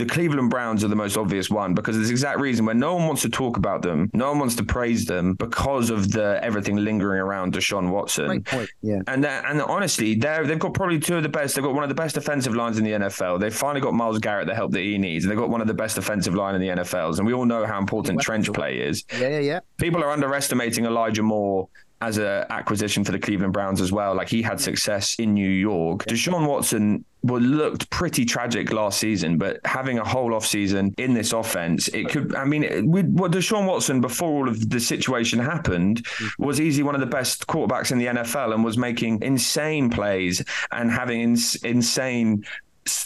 the 0.00 0.06
Cleveland 0.06 0.48
Browns 0.48 0.82
are 0.82 0.88
the 0.88 0.96
most 0.96 1.18
obvious 1.18 1.50
one 1.50 1.74
because 1.74 1.94
it's 1.96 2.06
the 2.08 2.12
exact 2.12 2.40
reason 2.40 2.64
when 2.64 2.78
no 2.78 2.94
one 2.94 3.06
wants 3.06 3.20
to 3.22 3.28
talk 3.28 3.58
about 3.58 3.82
them, 3.82 4.10
no 4.14 4.30
one 4.30 4.38
wants 4.38 4.54
to 4.56 4.64
praise 4.64 5.04
them 5.04 5.34
because 5.34 5.90
of 5.90 6.10
the 6.10 6.40
everything 6.42 6.76
lingering 6.76 7.20
around 7.20 7.52
Deshaun 7.52 7.90
Watson. 7.90 8.44
Yeah. 8.80 9.00
And 9.06 9.26
and 9.26 9.60
honestly, 9.60 10.14
they 10.14 10.40
they've 10.44 10.58
got 10.58 10.72
probably 10.72 10.98
two 10.98 11.16
of 11.18 11.22
the 11.22 11.28
best. 11.28 11.54
They've 11.54 11.64
got 11.64 11.74
one 11.74 11.82
of 11.82 11.90
the 11.90 11.94
best 11.94 12.14
defensive 12.14 12.54
lines 12.56 12.78
in 12.78 12.84
the 12.84 12.92
NFL. 12.92 13.40
They've 13.40 13.54
finally 13.54 13.82
got 13.82 13.92
Myles 13.92 14.18
Garrett 14.18 14.46
the 14.46 14.54
help 14.54 14.72
that 14.72 14.80
he 14.80 14.96
needs. 14.96 15.24
and 15.24 15.30
They've 15.30 15.38
got 15.38 15.50
one 15.50 15.60
of 15.60 15.66
the 15.66 15.74
best 15.74 15.96
defensive 15.96 16.34
line 16.34 16.54
in 16.54 16.62
the 16.62 16.68
NFLs. 16.68 17.18
And 17.18 17.26
we 17.26 17.34
all 17.34 17.44
know 17.44 17.66
how 17.66 17.78
important 17.78 18.22
trench 18.22 18.50
play 18.52 18.78
is. 18.78 19.04
Yeah, 19.12 19.28
yeah, 19.28 19.38
yeah. 19.40 19.60
People 19.76 20.02
are 20.02 20.10
underestimating 20.10 20.86
Elijah 20.86 21.22
Moore 21.22 21.68
as 22.00 22.18
an 22.18 22.44
acquisition 22.50 23.04
for 23.04 23.12
the 23.12 23.18
Cleveland 23.18 23.52
Browns 23.52 23.80
as 23.80 23.92
well. 23.92 24.14
Like 24.14 24.28
he 24.28 24.42
had 24.42 24.60
success 24.60 25.16
in 25.16 25.34
New 25.34 25.50
York. 25.50 26.04
Deshaun 26.06 26.48
Watson 26.48 27.04
well, 27.22 27.40
looked 27.40 27.90
pretty 27.90 28.24
tragic 28.24 28.72
last 28.72 28.98
season, 28.98 29.36
but 29.36 29.60
having 29.66 29.98
a 29.98 30.04
whole 30.04 30.34
off 30.34 30.46
season 30.46 30.94
in 30.96 31.12
this 31.12 31.32
offense, 31.32 31.88
it 31.88 32.08
could. 32.08 32.34
I 32.34 32.44
mean, 32.44 32.90
with 32.90 33.06
what 33.12 33.32
Deshaun 33.32 33.66
Watson 33.66 34.00
before 34.00 34.30
all 34.30 34.48
of 34.48 34.70
the 34.70 34.80
situation 34.80 35.38
happened 35.38 36.02
mm-hmm. 36.02 36.44
was 36.44 36.60
easily 36.60 36.82
one 36.82 36.94
of 36.94 37.00
the 37.00 37.06
best 37.06 37.46
quarterbacks 37.46 37.92
in 37.92 37.98
the 37.98 38.06
NFL 38.06 38.54
and 38.54 38.64
was 38.64 38.78
making 38.78 39.22
insane 39.22 39.90
plays 39.90 40.42
and 40.72 40.90
having 40.90 41.20
ins- 41.20 41.56
insane 41.56 42.44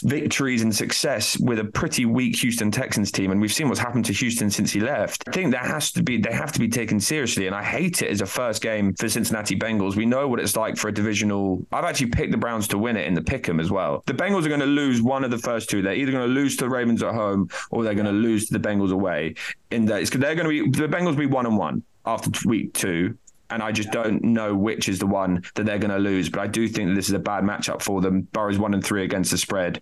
victories 0.01 0.61
and 0.61 0.75
success 0.75 1.37
with 1.39 1.59
a 1.59 1.65
pretty 1.65 2.05
weak 2.05 2.35
Houston 2.37 2.71
Texans 2.71 3.11
team, 3.11 3.31
and 3.31 3.39
we've 3.39 3.53
seen 3.53 3.67
what's 3.67 3.79
happened 3.79 4.05
to 4.05 4.13
Houston 4.13 4.49
since 4.49 4.71
he 4.71 4.79
left. 4.79 5.23
I 5.27 5.31
think 5.31 5.51
that 5.51 5.65
has 5.65 5.91
to 5.93 6.03
be 6.03 6.17
they 6.17 6.31
have 6.31 6.51
to 6.53 6.59
be 6.59 6.67
taken 6.67 6.99
seriously, 6.99 7.47
and 7.47 7.55
I 7.55 7.63
hate 7.63 8.01
it 8.01 8.09
as 8.09 8.21
a 8.21 8.25
first 8.25 8.61
game 8.61 8.93
for 8.95 9.09
Cincinnati 9.09 9.55
Bengals. 9.55 9.95
We 9.95 10.05
know 10.05 10.27
what 10.27 10.39
it's 10.39 10.55
like 10.55 10.77
for 10.77 10.87
a 10.87 10.93
divisional. 10.93 11.65
I've 11.71 11.85
actually 11.85 12.11
picked 12.11 12.31
the 12.31 12.37
Browns 12.37 12.67
to 12.69 12.77
win 12.77 12.97
it 12.97 13.07
in 13.07 13.13
the 13.13 13.21
pick'em 13.21 13.61
as 13.61 13.71
well. 13.71 14.03
The 14.05 14.13
Bengals 14.13 14.45
are 14.45 14.49
going 14.49 14.59
to 14.59 14.65
lose 14.65 15.01
one 15.01 15.23
of 15.23 15.31
the 15.31 15.37
first 15.37 15.69
two. 15.69 15.81
They're 15.81 15.95
either 15.95 16.11
going 16.11 16.27
to 16.27 16.33
lose 16.33 16.55
to 16.57 16.65
the 16.65 16.69
Ravens 16.69 17.03
at 17.03 17.13
home 17.13 17.49
or 17.71 17.83
they're 17.83 17.93
going 17.93 18.05
to 18.05 18.11
lose 18.11 18.47
to 18.47 18.57
the 18.57 18.67
Bengals 18.67 18.91
away. 18.91 19.35
In 19.71 19.85
that, 19.85 20.05
they're 20.11 20.35
going 20.35 20.49
to 20.49 20.71
be 20.71 20.79
the 20.79 20.87
Bengals 20.87 21.11
will 21.11 21.15
be 21.15 21.25
one 21.25 21.45
and 21.45 21.57
one 21.57 21.83
after 22.05 22.31
week 22.47 22.73
two 22.73 23.17
and 23.49 23.61
I 23.61 23.71
just 23.71 23.91
don't 23.91 24.23
know 24.23 24.55
which 24.55 24.89
is 24.89 24.99
the 24.99 25.07
one 25.07 25.43
that 25.55 25.65
they're 25.65 25.79
going 25.79 25.91
to 25.91 25.99
lose. 25.99 26.29
But 26.29 26.41
I 26.41 26.47
do 26.47 26.67
think 26.67 26.89
that 26.89 26.95
this 26.95 27.07
is 27.07 27.13
a 27.13 27.19
bad 27.19 27.43
matchup 27.43 27.81
for 27.81 28.01
them. 28.01 28.21
Burrow's 28.31 28.57
one 28.57 28.73
and 28.73 28.83
three 28.83 29.03
against 29.03 29.31
the 29.31 29.37
spread 29.37 29.81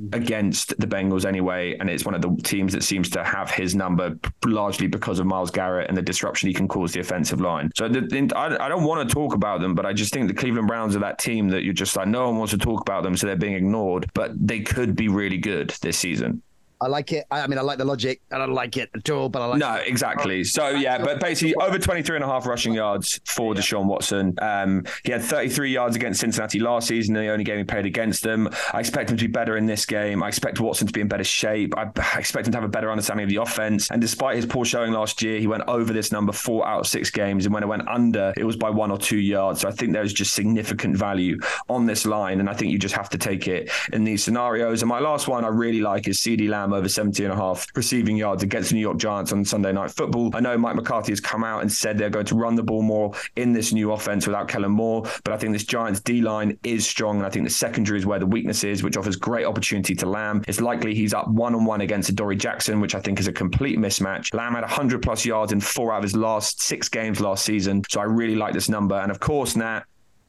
mm-hmm. 0.00 0.14
against 0.14 0.78
the 0.78 0.86
Bengals 0.86 1.24
anyway, 1.24 1.76
and 1.78 1.90
it's 1.90 2.04
one 2.04 2.14
of 2.14 2.22
the 2.22 2.34
teams 2.42 2.72
that 2.72 2.82
seems 2.82 3.10
to 3.10 3.24
have 3.24 3.50
his 3.50 3.74
number 3.74 4.18
largely 4.44 4.86
because 4.86 5.18
of 5.18 5.26
Myles 5.26 5.50
Garrett 5.50 5.88
and 5.88 5.96
the 5.96 6.02
disruption 6.02 6.48
he 6.48 6.54
can 6.54 6.68
cause 6.68 6.92
the 6.92 7.00
offensive 7.00 7.40
line. 7.40 7.70
So 7.76 7.88
the, 7.88 8.32
I, 8.36 8.64
I 8.64 8.68
don't 8.68 8.84
want 8.84 9.08
to 9.08 9.12
talk 9.12 9.34
about 9.34 9.60
them, 9.60 9.74
but 9.74 9.86
I 9.86 9.92
just 9.92 10.12
think 10.12 10.28
the 10.28 10.34
Cleveland 10.34 10.68
Browns 10.68 10.96
are 10.96 11.00
that 11.00 11.18
team 11.18 11.48
that 11.48 11.64
you're 11.64 11.74
just 11.74 11.96
like 11.96 12.08
no 12.08 12.26
one 12.26 12.38
wants 12.38 12.52
to 12.52 12.58
talk 12.58 12.80
about 12.80 13.02
them, 13.02 13.16
so 13.16 13.26
they're 13.26 13.36
being 13.36 13.54
ignored. 13.54 14.10
But 14.14 14.32
they 14.36 14.60
could 14.60 14.94
be 14.96 15.08
really 15.08 15.38
good 15.38 15.70
this 15.80 15.98
season. 15.98 16.42
I 16.82 16.86
like 16.86 17.12
it. 17.12 17.26
I, 17.30 17.46
mean, 17.46 17.58
I 17.58 17.62
like 17.62 17.76
the 17.76 17.84
logic. 17.84 18.22
I 18.32 18.38
don't 18.38 18.54
like 18.54 18.76
it 18.78 18.88
at 18.94 19.08
all, 19.10 19.28
but 19.28 19.42
I 19.42 19.46
like 19.46 19.58
No, 19.58 19.74
exactly. 19.74 20.44
So, 20.44 20.70
yeah, 20.70 20.96
but 20.98 21.20
basically 21.20 21.54
over 21.56 21.78
23 21.78 22.16
and 22.16 22.24
a 22.24 22.26
half 22.26 22.46
rushing 22.46 22.72
yards 22.72 23.20
for 23.26 23.54
Deshaun 23.54 23.84
Watson. 23.84 24.34
Um, 24.40 24.84
he 25.04 25.12
had 25.12 25.22
33 25.22 25.72
yards 25.72 25.94
against 25.96 26.20
Cincinnati 26.20 26.58
last 26.58 26.88
season, 26.88 27.14
the 27.14 27.28
only 27.28 27.44
game 27.44 27.58
he 27.58 27.64
played 27.64 27.84
against 27.84 28.22
them. 28.22 28.48
I 28.72 28.80
expect 28.80 29.10
him 29.10 29.18
to 29.18 29.24
be 29.24 29.30
better 29.30 29.58
in 29.58 29.66
this 29.66 29.84
game. 29.84 30.22
I 30.22 30.28
expect 30.28 30.58
Watson 30.58 30.86
to 30.86 30.92
be 30.92 31.02
in 31.02 31.08
better 31.08 31.24
shape. 31.24 31.74
I 31.76 31.90
expect 32.18 32.46
him 32.46 32.52
to 32.52 32.56
have 32.58 32.64
a 32.64 32.68
better 32.68 32.90
understanding 32.90 33.24
of 33.24 33.30
the 33.30 33.36
offense. 33.36 33.90
And 33.90 34.00
despite 34.00 34.36
his 34.36 34.46
poor 34.46 34.64
showing 34.64 34.92
last 34.92 35.20
year, 35.20 35.38
he 35.38 35.46
went 35.46 35.64
over 35.68 35.92
this 35.92 36.12
number 36.12 36.32
four 36.32 36.66
out 36.66 36.80
of 36.80 36.86
six 36.86 37.10
games. 37.10 37.44
And 37.44 37.52
when 37.52 37.62
it 37.62 37.66
went 37.66 37.86
under, 37.88 38.32
it 38.38 38.44
was 38.44 38.56
by 38.56 38.70
one 38.70 38.90
or 38.90 38.98
two 38.98 39.18
yards. 39.18 39.60
So 39.60 39.68
I 39.68 39.72
think 39.72 39.92
there's 39.92 40.14
just 40.14 40.32
significant 40.32 40.96
value 40.96 41.38
on 41.68 41.84
this 41.84 42.06
line. 42.06 42.40
And 42.40 42.48
I 42.48 42.54
think 42.54 42.72
you 42.72 42.78
just 42.78 42.94
have 42.94 43.10
to 43.10 43.18
take 43.18 43.48
it 43.48 43.70
in 43.92 44.04
these 44.04 44.24
scenarios. 44.24 44.80
And 44.80 44.88
my 44.88 45.00
last 45.00 45.28
one 45.28 45.44
I 45.44 45.48
really 45.48 45.80
like 45.80 46.08
is 46.08 46.20
CeeDee 46.20 46.48
Lamb 46.48 46.69
over 46.72 46.88
70 46.88 47.24
and 47.24 47.32
a 47.32 47.36
half 47.36 47.66
receiving 47.74 48.16
yards 48.16 48.42
against 48.42 48.70
the 48.70 48.76
New 48.76 48.80
York 48.80 48.98
Giants 48.98 49.32
on 49.32 49.44
Sunday 49.44 49.72
Night 49.72 49.90
Football. 49.90 50.30
I 50.34 50.40
know 50.40 50.56
Mike 50.56 50.76
McCarthy 50.76 51.12
has 51.12 51.20
come 51.20 51.44
out 51.44 51.62
and 51.62 51.72
said 51.72 51.98
they're 51.98 52.10
going 52.10 52.26
to 52.26 52.34
run 52.34 52.54
the 52.54 52.62
ball 52.62 52.82
more 52.82 53.12
in 53.36 53.52
this 53.52 53.72
new 53.72 53.92
offense 53.92 54.26
without 54.26 54.48
Kellen 54.48 54.72
Moore, 54.72 55.02
but 55.24 55.32
I 55.32 55.36
think 55.36 55.52
this 55.52 55.64
Giants 55.64 56.00
D 56.00 56.20
line 56.20 56.58
is 56.64 56.86
strong, 56.86 57.18
and 57.18 57.26
I 57.26 57.30
think 57.30 57.46
the 57.46 57.54
secondary 57.54 57.98
is 57.98 58.06
where 58.06 58.18
the 58.18 58.26
weakness 58.26 58.64
is, 58.64 58.82
which 58.82 58.96
offers 58.96 59.16
great 59.16 59.46
opportunity 59.46 59.94
to 59.96 60.06
Lamb. 60.06 60.44
It's 60.48 60.60
likely 60.60 60.94
he's 60.94 61.14
up 61.14 61.28
one 61.28 61.54
on 61.54 61.64
one 61.64 61.80
against 61.80 62.14
Dory 62.14 62.36
Jackson, 62.36 62.80
which 62.80 62.94
I 62.94 63.00
think 63.00 63.20
is 63.20 63.28
a 63.28 63.32
complete 63.32 63.78
mismatch. 63.78 64.34
Lamb 64.34 64.54
had 64.54 64.62
100 64.62 65.02
plus 65.02 65.24
yards 65.24 65.52
in 65.52 65.60
four 65.60 65.92
out 65.92 65.98
of 65.98 66.02
his 66.02 66.16
last 66.16 66.62
six 66.62 66.88
games 66.88 67.20
last 67.20 67.44
season, 67.44 67.82
so 67.88 68.00
I 68.00 68.04
really 68.04 68.36
like 68.36 68.52
this 68.52 68.68
number. 68.68 68.96
And 68.96 69.10
of 69.10 69.20
course, 69.20 69.56
Nat, 69.56 69.84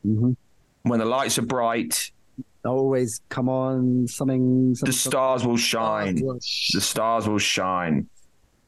mm-hmm. 0.06 0.32
when 0.84 1.00
the 1.00 1.06
lights 1.06 1.38
are 1.38 1.44
bright, 1.44 2.12
always 2.66 3.22
come 3.30 3.50
on 3.50 4.08
something, 4.08 4.76
something 4.76 4.92
the 4.92 4.94
stars 4.94 5.46
will 5.46 5.58
shine. 5.58 6.16
the 6.16 6.82
stars 6.82 7.28
will 7.28 7.40
shine. 7.40 8.08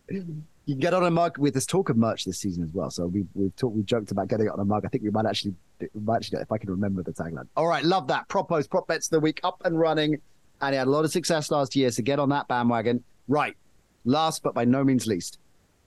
You 0.66 0.76
can 0.76 0.80
get 0.80 0.94
on 0.94 1.04
a 1.04 1.12
mug 1.12 1.38
with 1.40 1.54
this 1.54 1.66
talk 1.66 1.90
of 1.90 1.98
merch 1.98 2.24
this 2.24 2.40
season 2.40 2.64
as 2.64 2.72
well 2.72 2.90
so 2.90 3.08
we, 3.08 3.26
we've 3.34 3.54
talked 3.58 3.76
we 3.76 3.84
joked 3.84 4.12
about 4.12 4.30
getting 4.30 4.46
it 4.46 4.52
on 4.54 4.62
a 4.62 4.64
mug. 4.64 4.86
I 4.86 4.88
think 4.88 5.04
we 5.04 5.10
might 5.10 5.26
actually 5.26 5.56
we 5.82 5.90
might 6.02 6.18
actually 6.18 6.40
if 6.40 6.54
i 6.54 6.58
can 6.58 6.70
remember 6.70 7.04
the 7.04 7.12
tagline. 7.12 7.48
All 7.58 7.68
right 7.68 7.84
love 7.84 8.08
that. 8.08 8.30
Propos 8.30 8.66
prop 8.66 8.88
bets 8.88 9.08
of 9.08 9.12
the 9.12 9.20
week 9.20 9.42
up 9.44 9.62
and 9.66 9.78
running. 9.78 10.22
And 10.62 10.74
he 10.74 10.78
had 10.78 10.88
a 10.88 10.90
lot 10.90 11.04
of 11.04 11.12
success 11.12 11.52
last 11.52 11.76
year 11.76 11.92
so 11.92 12.02
get 12.02 12.18
on 12.18 12.30
that 12.30 12.48
bandwagon. 12.48 13.04
Right 13.28 13.58
last 14.06 14.42
but 14.44 14.54
by 14.54 14.66
no 14.66 14.84
means 14.84 15.08
least 15.08 15.40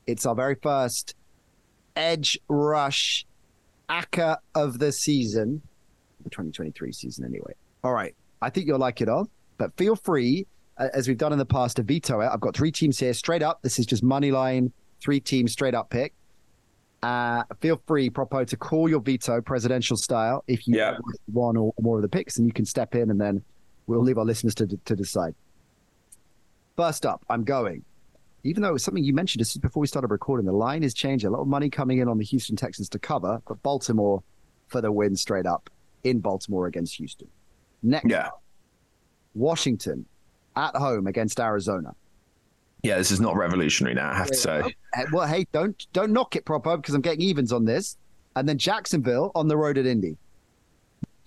it's 0.06 0.26
our 0.26 0.34
very 0.34 0.56
first 0.56 1.14
edge 1.94 2.38
rush 2.48 3.26
ACCA 3.88 4.38
of 4.54 4.78
the 4.78 4.92
season 4.92 5.62
the 6.22 6.30
2023 6.30 6.92
season 6.92 7.24
anyway 7.24 7.54
all 7.84 7.92
right. 7.92 8.14
I 8.42 8.50
think 8.50 8.66
you'll 8.66 8.78
like 8.78 9.00
it 9.00 9.08
all, 9.08 9.28
but 9.58 9.76
feel 9.76 9.96
free, 9.96 10.46
as 10.78 11.08
we've 11.08 11.18
done 11.18 11.32
in 11.32 11.38
the 11.38 11.46
past, 11.46 11.76
to 11.76 11.82
veto 11.82 12.20
it. 12.20 12.26
I've 12.26 12.40
got 12.40 12.54
three 12.54 12.70
teams 12.70 12.98
here 12.98 13.14
straight 13.14 13.42
up. 13.42 13.62
This 13.62 13.78
is 13.78 13.86
just 13.86 14.02
money 14.02 14.30
line, 14.30 14.72
three 15.00 15.20
teams 15.20 15.52
straight 15.52 15.74
up 15.74 15.90
pick. 15.90 16.12
Uh, 17.02 17.44
feel 17.60 17.80
free, 17.86 18.10
Prop 18.10 18.32
O, 18.34 18.44
to 18.44 18.56
call 18.56 18.88
your 18.88 19.00
veto 19.00 19.40
presidential 19.40 19.96
style 19.96 20.42
if 20.48 20.66
you 20.66 20.76
yeah. 20.76 20.92
want 20.92 21.16
one 21.26 21.56
or 21.56 21.72
more 21.80 21.96
of 21.96 22.02
the 22.02 22.08
picks, 22.08 22.36
and 22.38 22.46
you 22.46 22.52
can 22.52 22.64
step 22.64 22.94
in, 22.94 23.10
and 23.10 23.20
then 23.20 23.42
we'll 23.86 24.02
leave 24.02 24.18
our 24.18 24.24
listeners 24.24 24.54
to, 24.56 24.66
to 24.66 24.96
decide. 24.96 25.34
First 26.76 27.06
up, 27.06 27.24
I'm 27.30 27.44
going. 27.44 27.84
Even 28.44 28.62
though 28.62 28.68
it 28.68 28.72
was 28.72 28.84
something 28.84 29.02
you 29.02 29.12
mentioned 29.12 29.40
just 29.40 29.60
before 29.60 29.80
we 29.80 29.86
started 29.86 30.10
recording, 30.10 30.46
the 30.46 30.52
line 30.52 30.82
is 30.82 30.94
changing. 30.94 31.28
A 31.28 31.32
lot 31.32 31.40
of 31.40 31.48
money 31.48 31.70
coming 31.70 31.98
in 31.98 32.08
on 32.08 32.18
the 32.18 32.24
Houston 32.24 32.54
Texans 32.54 32.88
to 32.90 32.98
cover, 32.98 33.40
but 33.46 33.62
Baltimore 33.62 34.22
for 34.68 34.80
the 34.80 34.92
win 34.92 35.16
straight 35.16 35.46
up 35.46 35.70
in 36.04 36.20
Baltimore 36.20 36.66
against 36.66 36.96
Houston. 36.96 37.28
Next, 37.86 38.10
yeah. 38.10 38.30
Washington 39.34 40.04
at 40.56 40.74
home 40.74 41.06
against 41.06 41.38
Arizona. 41.38 41.94
Yeah, 42.82 42.98
this 42.98 43.12
is 43.12 43.20
not 43.20 43.36
revolutionary 43.36 43.94
now, 43.94 44.10
I 44.10 44.14
have 44.14 44.26
to 44.28 44.34
say. 44.34 44.74
Well, 45.12 45.26
hey, 45.26 45.46
don't 45.52 45.86
don't 45.92 46.12
knock 46.12 46.34
it 46.36 46.44
proper 46.44 46.76
because 46.76 46.94
I'm 46.94 47.00
getting 47.00 47.20
evens 47.20 47.52
on 47.52 47.64
this. 47.64 47.96
And 48.34 48.48
then 48.48 48.58
Jacksonville 48.58 49.30
on 49.34 49.48
the 49.48 49.56
road 49.56 49.78
at 49.78 49.86
Indy. 49.86 50.16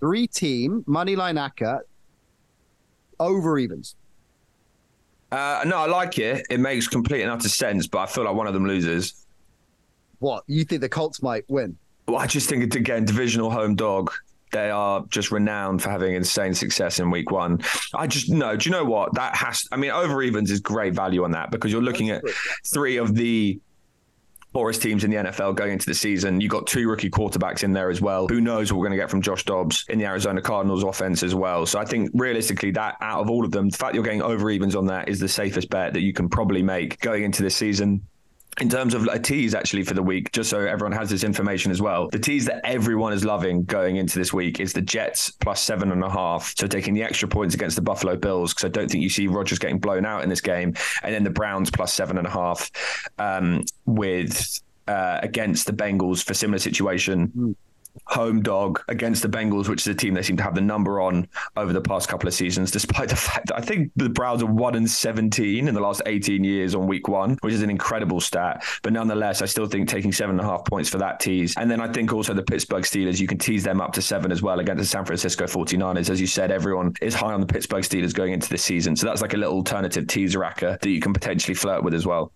Three 0.00 0.26
team, 0.26 0.84
money 0.86 1.16
line 1.16 1.36
ACCA, 1.36 1.80
over 3.18 3.58
evens. 3.58 3.96
Uh, 5.32 5.62
no, 5.66 5.78
I 5.78 5.86
like 5.86 6.18
it. 6.18 6.46
It 6.50 6.60
makes 6.60 6.88
complete 6.88 7.22
and 7.22 7.30
utter 7.30 7.48
sense, 7.48 7.86
but 7.86 7.98
I 7.98 8.06
feel 8.06 8.24
like 8.24 8.34
one 8.34 8.46
of 8.46 8.54
them 8.54 8.66
loses. 8.66 9.26
What? 10.18 10.44
You 10.46 10.64
think 10.64 10.82
the 10.82 10.88
Colts 10.88 11.22
might 11.22 11.44
win? 11.48 11.76
Well, 12.06 12.18
I 12.18 12.26
just 12.26 12.48
think 12.48 12.64
it's 12.64 12.76
again 12.76 13.04
divisional 13.04 13.50
home 13.50 13.74
dog. 13.76 14.12
They 14.52 14.70
are 14.70 15.04
just 15.08 15.30
renowned 15.30 15.82
for 15.82 15.90
having 15.90 16.14
insane 16.14 16.54
success 16.54 16.98
in 16.98 17.10
week 17.10 17.30
one. 17.30 17.60
I 17.94 18.06
just 18.06 18.28
know. 18.30 18.56
Do 18.56 18.68
you 18.68 18.74
know 18.74 18.84
what 18.84 19.14
that 19.14 19.34
has? 19.36 19.66
I 19.72 19.76
mean, 19.76 19.90
over 19.90 20.22
evens 20.22 20.50
is 20.50 20.60
great 20.60 20.94
value 20.94 21.24
on 21.24 21.32
that 21.32 21.50
because 21.50 21.72
you're 21.72 21.82
looking 21.82 22.10
at 22.10 22.22
three 22.72 22.96
of 22.96 23.14
the 23.14 23.60
poorest 24.52 24.82
teams 24.82 25.04
in 25.04 25.10
the 25.10 25.16
NFL 25.16 25.54
going 25.54 25.72
into 25.72 25.86
the 25.86 25.94
season. 25.94 26.40
You've 26.40 26.50
got 26.50 26.66
two 26.66 26.88
rookie 26.88 27.10
quarterbacks 27.10 27.62
in 27.62 27.72
there 27.72 27.90
as 27.90 28.00
well. 28.00 28.26
Who 28.26 28.40
knows 28.40 28.72
what 28.72 28.78
we're 28.78 28.86
going 28.86 28.98
to 28.98 29.02
get 29.02 29.10
from 29.10 29.22
Josh 29.22 29.44
Dobbs 29.44 29.84
in 29.88 29.98
the 29.98 30.06
Arizona 30.06 30.42
Cardinals 30.42 30.82
offense 30.82 31.22
as 31.22 31.34
well. 31.34 31.66
So 31.66 31.78
I 31.78 31.84
think 31.84 32.10
realistically, 32.14 32.72
that 32.72 32.96
out 33.00 33.20
of 33.20 33.30
all 33.30 33.44
of 33.44 33.52
them, 33.52 33.68
the 33.68 33.76
fact 33.76 33.94
you're 33.94 34.04
getting 34.04 34.22
over 34.22 34.50
evens 34.50 34.74
on 34.74 34.86
that 34.86 35.08
is 35.08 35.20
the 35.20 35.28
safest 35.28 35.70
bet 35.70 35.92
that 35.92 36.00
you 36.00 36.12
can 36.12 36.28
probably 36.28 36.62
make 36.62 36.98
going 37.00 37.22
into 37.22 37.42
this 37.42 37.54
season 37.54 38.02
in 38.60 38.68
terms 38.68 38.94
of 38.94 39.06
a 39.06 39.18
tease 39.18 39.54
actually 39.54 39.84
for 39.84 39.94
the 39.94 40.02
week, 40.02 40.32
just 40.32 40.50
so 40.50 40.60
everyone 40.60 40.92
has 40.92 41.08
this 41.08 41.24
information 41.24 41.70
as 41.70 41.80
well. 41.80 42.08
The 42.08 42.18
tease 42.18 42.44
that 42.46 42.60
everyone 42.64 43.12
is 43.12 43.24
loving 43.24 43.64
going 43.64 43.96
into 43.96 44.18
this 44.18 44.32
week 44.32 44.60
is 44.60 44.72
the 44.72 44.82
Jets 44.82 45.30
plus 45.30 45.60
seven 45.60 45.92
and 45.92 46.02
a 46.02 46.10
half. 46.10 46.54
So 46.58 46.66
taking 46.66 46.94
the 46.94 47.02
extra 47.02 47.28
points 47.28 47.54
against 47.54 47.76
the 47.76 47.82
Buffalo 47.82 48.16
Bills, 48.16 48.52
because 48.52 48.64
I 48.64 48.68
don't 48.68 48.90
think 48.90 49.02
you 49.02 49.10
see 49.10 49.28
Rodgers 49.28 49.58
getting 49.58 49.78
blown 49.78 50.04
out 50.04 50.22
in 50.22 50.28
this 50.28 50.40
game. 50.40 50.74
And 51.02 51.14
then 51.14 51.24
the 51.24 51.30
Browns 51.30 51.70
plus 51.70 51.94
seven 51.94 52.18
and 52.18 52.26
a 52.26 52.30
half 52.30 52.70
um, 53.18 53.64
with 53.86 54.60
uh, 54.88 55.20
against 55.22 55.66
the 55.66 55.72
Bengals 55.72 56.22
for 56.22 56.34
similar 56.34 56.58
situation. 56.58 57.28
Mm 57.28 57.54
home 58.10 58.42
dog 58.42 58.82
against 58.88 59.22
the 59.22 59.28
Bengals, 59.28 59.68
which 59.68 59.82
is 59.82 59.86
a 59.86 59.94
team 59.94 60.14
they 60.14 60.22
seem 60.22 60.36
to 60.36 60.42
have 60.42 60.54
the 60.54 60.60
number 60.60 61.00
on 61.00 61.28
over 61.56 61.72
the 61.72 61.80
past 61.80 62.08
couple 62.08 62.28
of 62.28 62.34
seasons, 62.34 62.70
despite 62.70 63.08
the 63.08 63.16
fact 63.16 63.46
that 63.48 63.56
I 63.56 63.60
think 63.60 63.92
the 63.96 64.08
Browns 64.08 64.42
are 64.42 64.46
1 64.46 64.74
and 64.74 64.90
17 64.90 65.68
in 65.68 65.74
the 65.74 65.80
last 65.80 66.02
18 66.06 66.42
years 66.42 66.74
on 66.74 66.86
week 66.86 67.08
one, 67.08 67.38
which 67.40 67.54
is 67.54 67.62
an 67.62 67.70
incredible 67.70 68.20
stat. 68.20 68.64
But 68.82 68.92
nonetheless, 68.92 69.42
I 69.42 69.46
still 69.46 69.66
think 69.66 69.88
taking 69.88 70.12
seven 70.12 70.38
and 70.38 70.46
a 70.46 70.50
half 70.50 70.64
points 70.64 70.90
for 70.90 70.98
that 70.98 71.20
tease. 71.20 71.54
And 71.56 71.70
then 71.70 71.80
I 71.80 71.90
think 71.92 72.12
also 72.12 72.34
the 72.34 72.42
Pittsburgh 72.42 72.84
Steelers, 72.84 73.20
you 73.20 73.26
can 73.26 73.38
tease 73.38 73.62
them 73.62 73.80
up 73.80 73.92
to 73.92 74.02
seven 74.02 74.32
as 74.32 74.42
well 74.42 74.58
against 74.58 74.80
the 74.80 74.86
San 74.86 75.04
Francisco 75.04 75.46
49ers. 75.46 76.10
As 76.10 76.20
you 76.20 76.26
said, 76.26 76.50
everyone 76.50 76.94
is 77.00 77.14
high 77.14 77.32
on 77.32 77.40
the 77.40 77.46
Pittsburgh 77.46 77.84
Steelers 77.84 78.12
going 78.12 78.32
into 78.32 78.48
this 78.48 78.64
season. 78.64 78.96
So 78.96 79.06
that's 79.06 79.22
like 79.22 79.34
a 79.34 79.36
little 79.36 79.54
alternative 79.54 80.06
teaser 80.06 80.40
racker 80.40 80.80
that 80.80 80.90
you 80.90 81.00
can 81.00 81.12
potentially 81.12 81.54
flirt 81.54 81.84
with 81.84 81.94
as 81.94 82.06
well. 82.06 82.32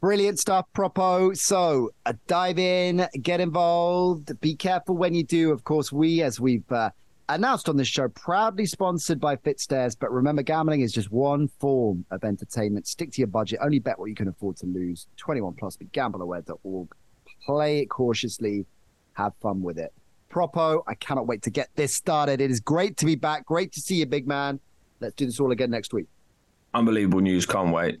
Brilliant 0.00 0.38
stuff, 0.38 0.66
Prop 0.74 0.98
O. 0.98 1.32
So 1.32 1.90
uh, 2.04 2.12
dive 2.26 2.58
in, 2.58 3.06
get 3.22 3.40
involved. 3.40 4.38
Be 4.40 4.54
careful 4.54 4.96
when 4.96 5.14
you 5.14 5.24
do. 5.24 5.52
Of 5.52 5.64
course, 5.64 5.90
we, 5.90 6.22
as 6.22 6.38
we've 6.38 6.70
uh, 6.70 6.90
announced 7.28 7.68
on 7.68 7.76
this 7.76 7.88
show, 7.88 8.08
proudly 8.08 8.66
sponsored 8.66 9.20
by 9.20 9.36
Fitzdares. 9.36 9.96
But 9.98 10.12
remember, 10.12 10.42
gambling 10.42 10.82
is 10.82 10.92
just 10.92 11.10
one 11.10 11.48
form 11.60 12.04
of 12.10 12.24
entertainment. 12.24 12.86
Stick 12.86 13.10
to 13.12 13.20
your 13.20 13.28
budget. 13.28 13.58
Only 13.62 13.78
bet 13.78 13.98
what 13.98 14.06
you 14.06 14.14
can 14.14 14.28
afford 14.28 14.56
to 14.58 14.66
lose. 14.66 15.06
21 15.16 15.54
plus, 15.54 15.76
but 15.76 15.90
gambleaware.org. 15.92 16.88
Play 17.44 17.80
it 17.80 17.86
cautiously. 17.86 18.66
Have 19.14 19.32
fun 19.40 19.62
with 19.62 19.78
it. 19.78 19.92
Prop 20.28 20.56
O, 20.58 20.82
I 20.86 20.94
cannot 20.94 21.26
wait 21.26 21.42
to 21.42 21.50
get 21.50 21.70
this 21.74 21.94
started. 21.94 22.40
It 22.40 22.50
is 22.50 22.60
great 22.60 22.98
to 22.98 23.06
be 23.06 23.14
back. 23.14 23.46
Great 23.46 23.72
to 23.72 23.80
see 23.80 23.96
you, 23.96 24.06
big 24.06 24.26
man. 24.26 24.60
Let's 25.00 25.14
do 25.14 25.24
this 25.24 25.40
all 25.40 25.52
again 25.52 25.70
next 25.70 25.94
week. 25.94 26.06
Unbelievable 26.74 27.20
news. 27.20 27.46
Can't 27.46 27.72
wait. 27.72 28.00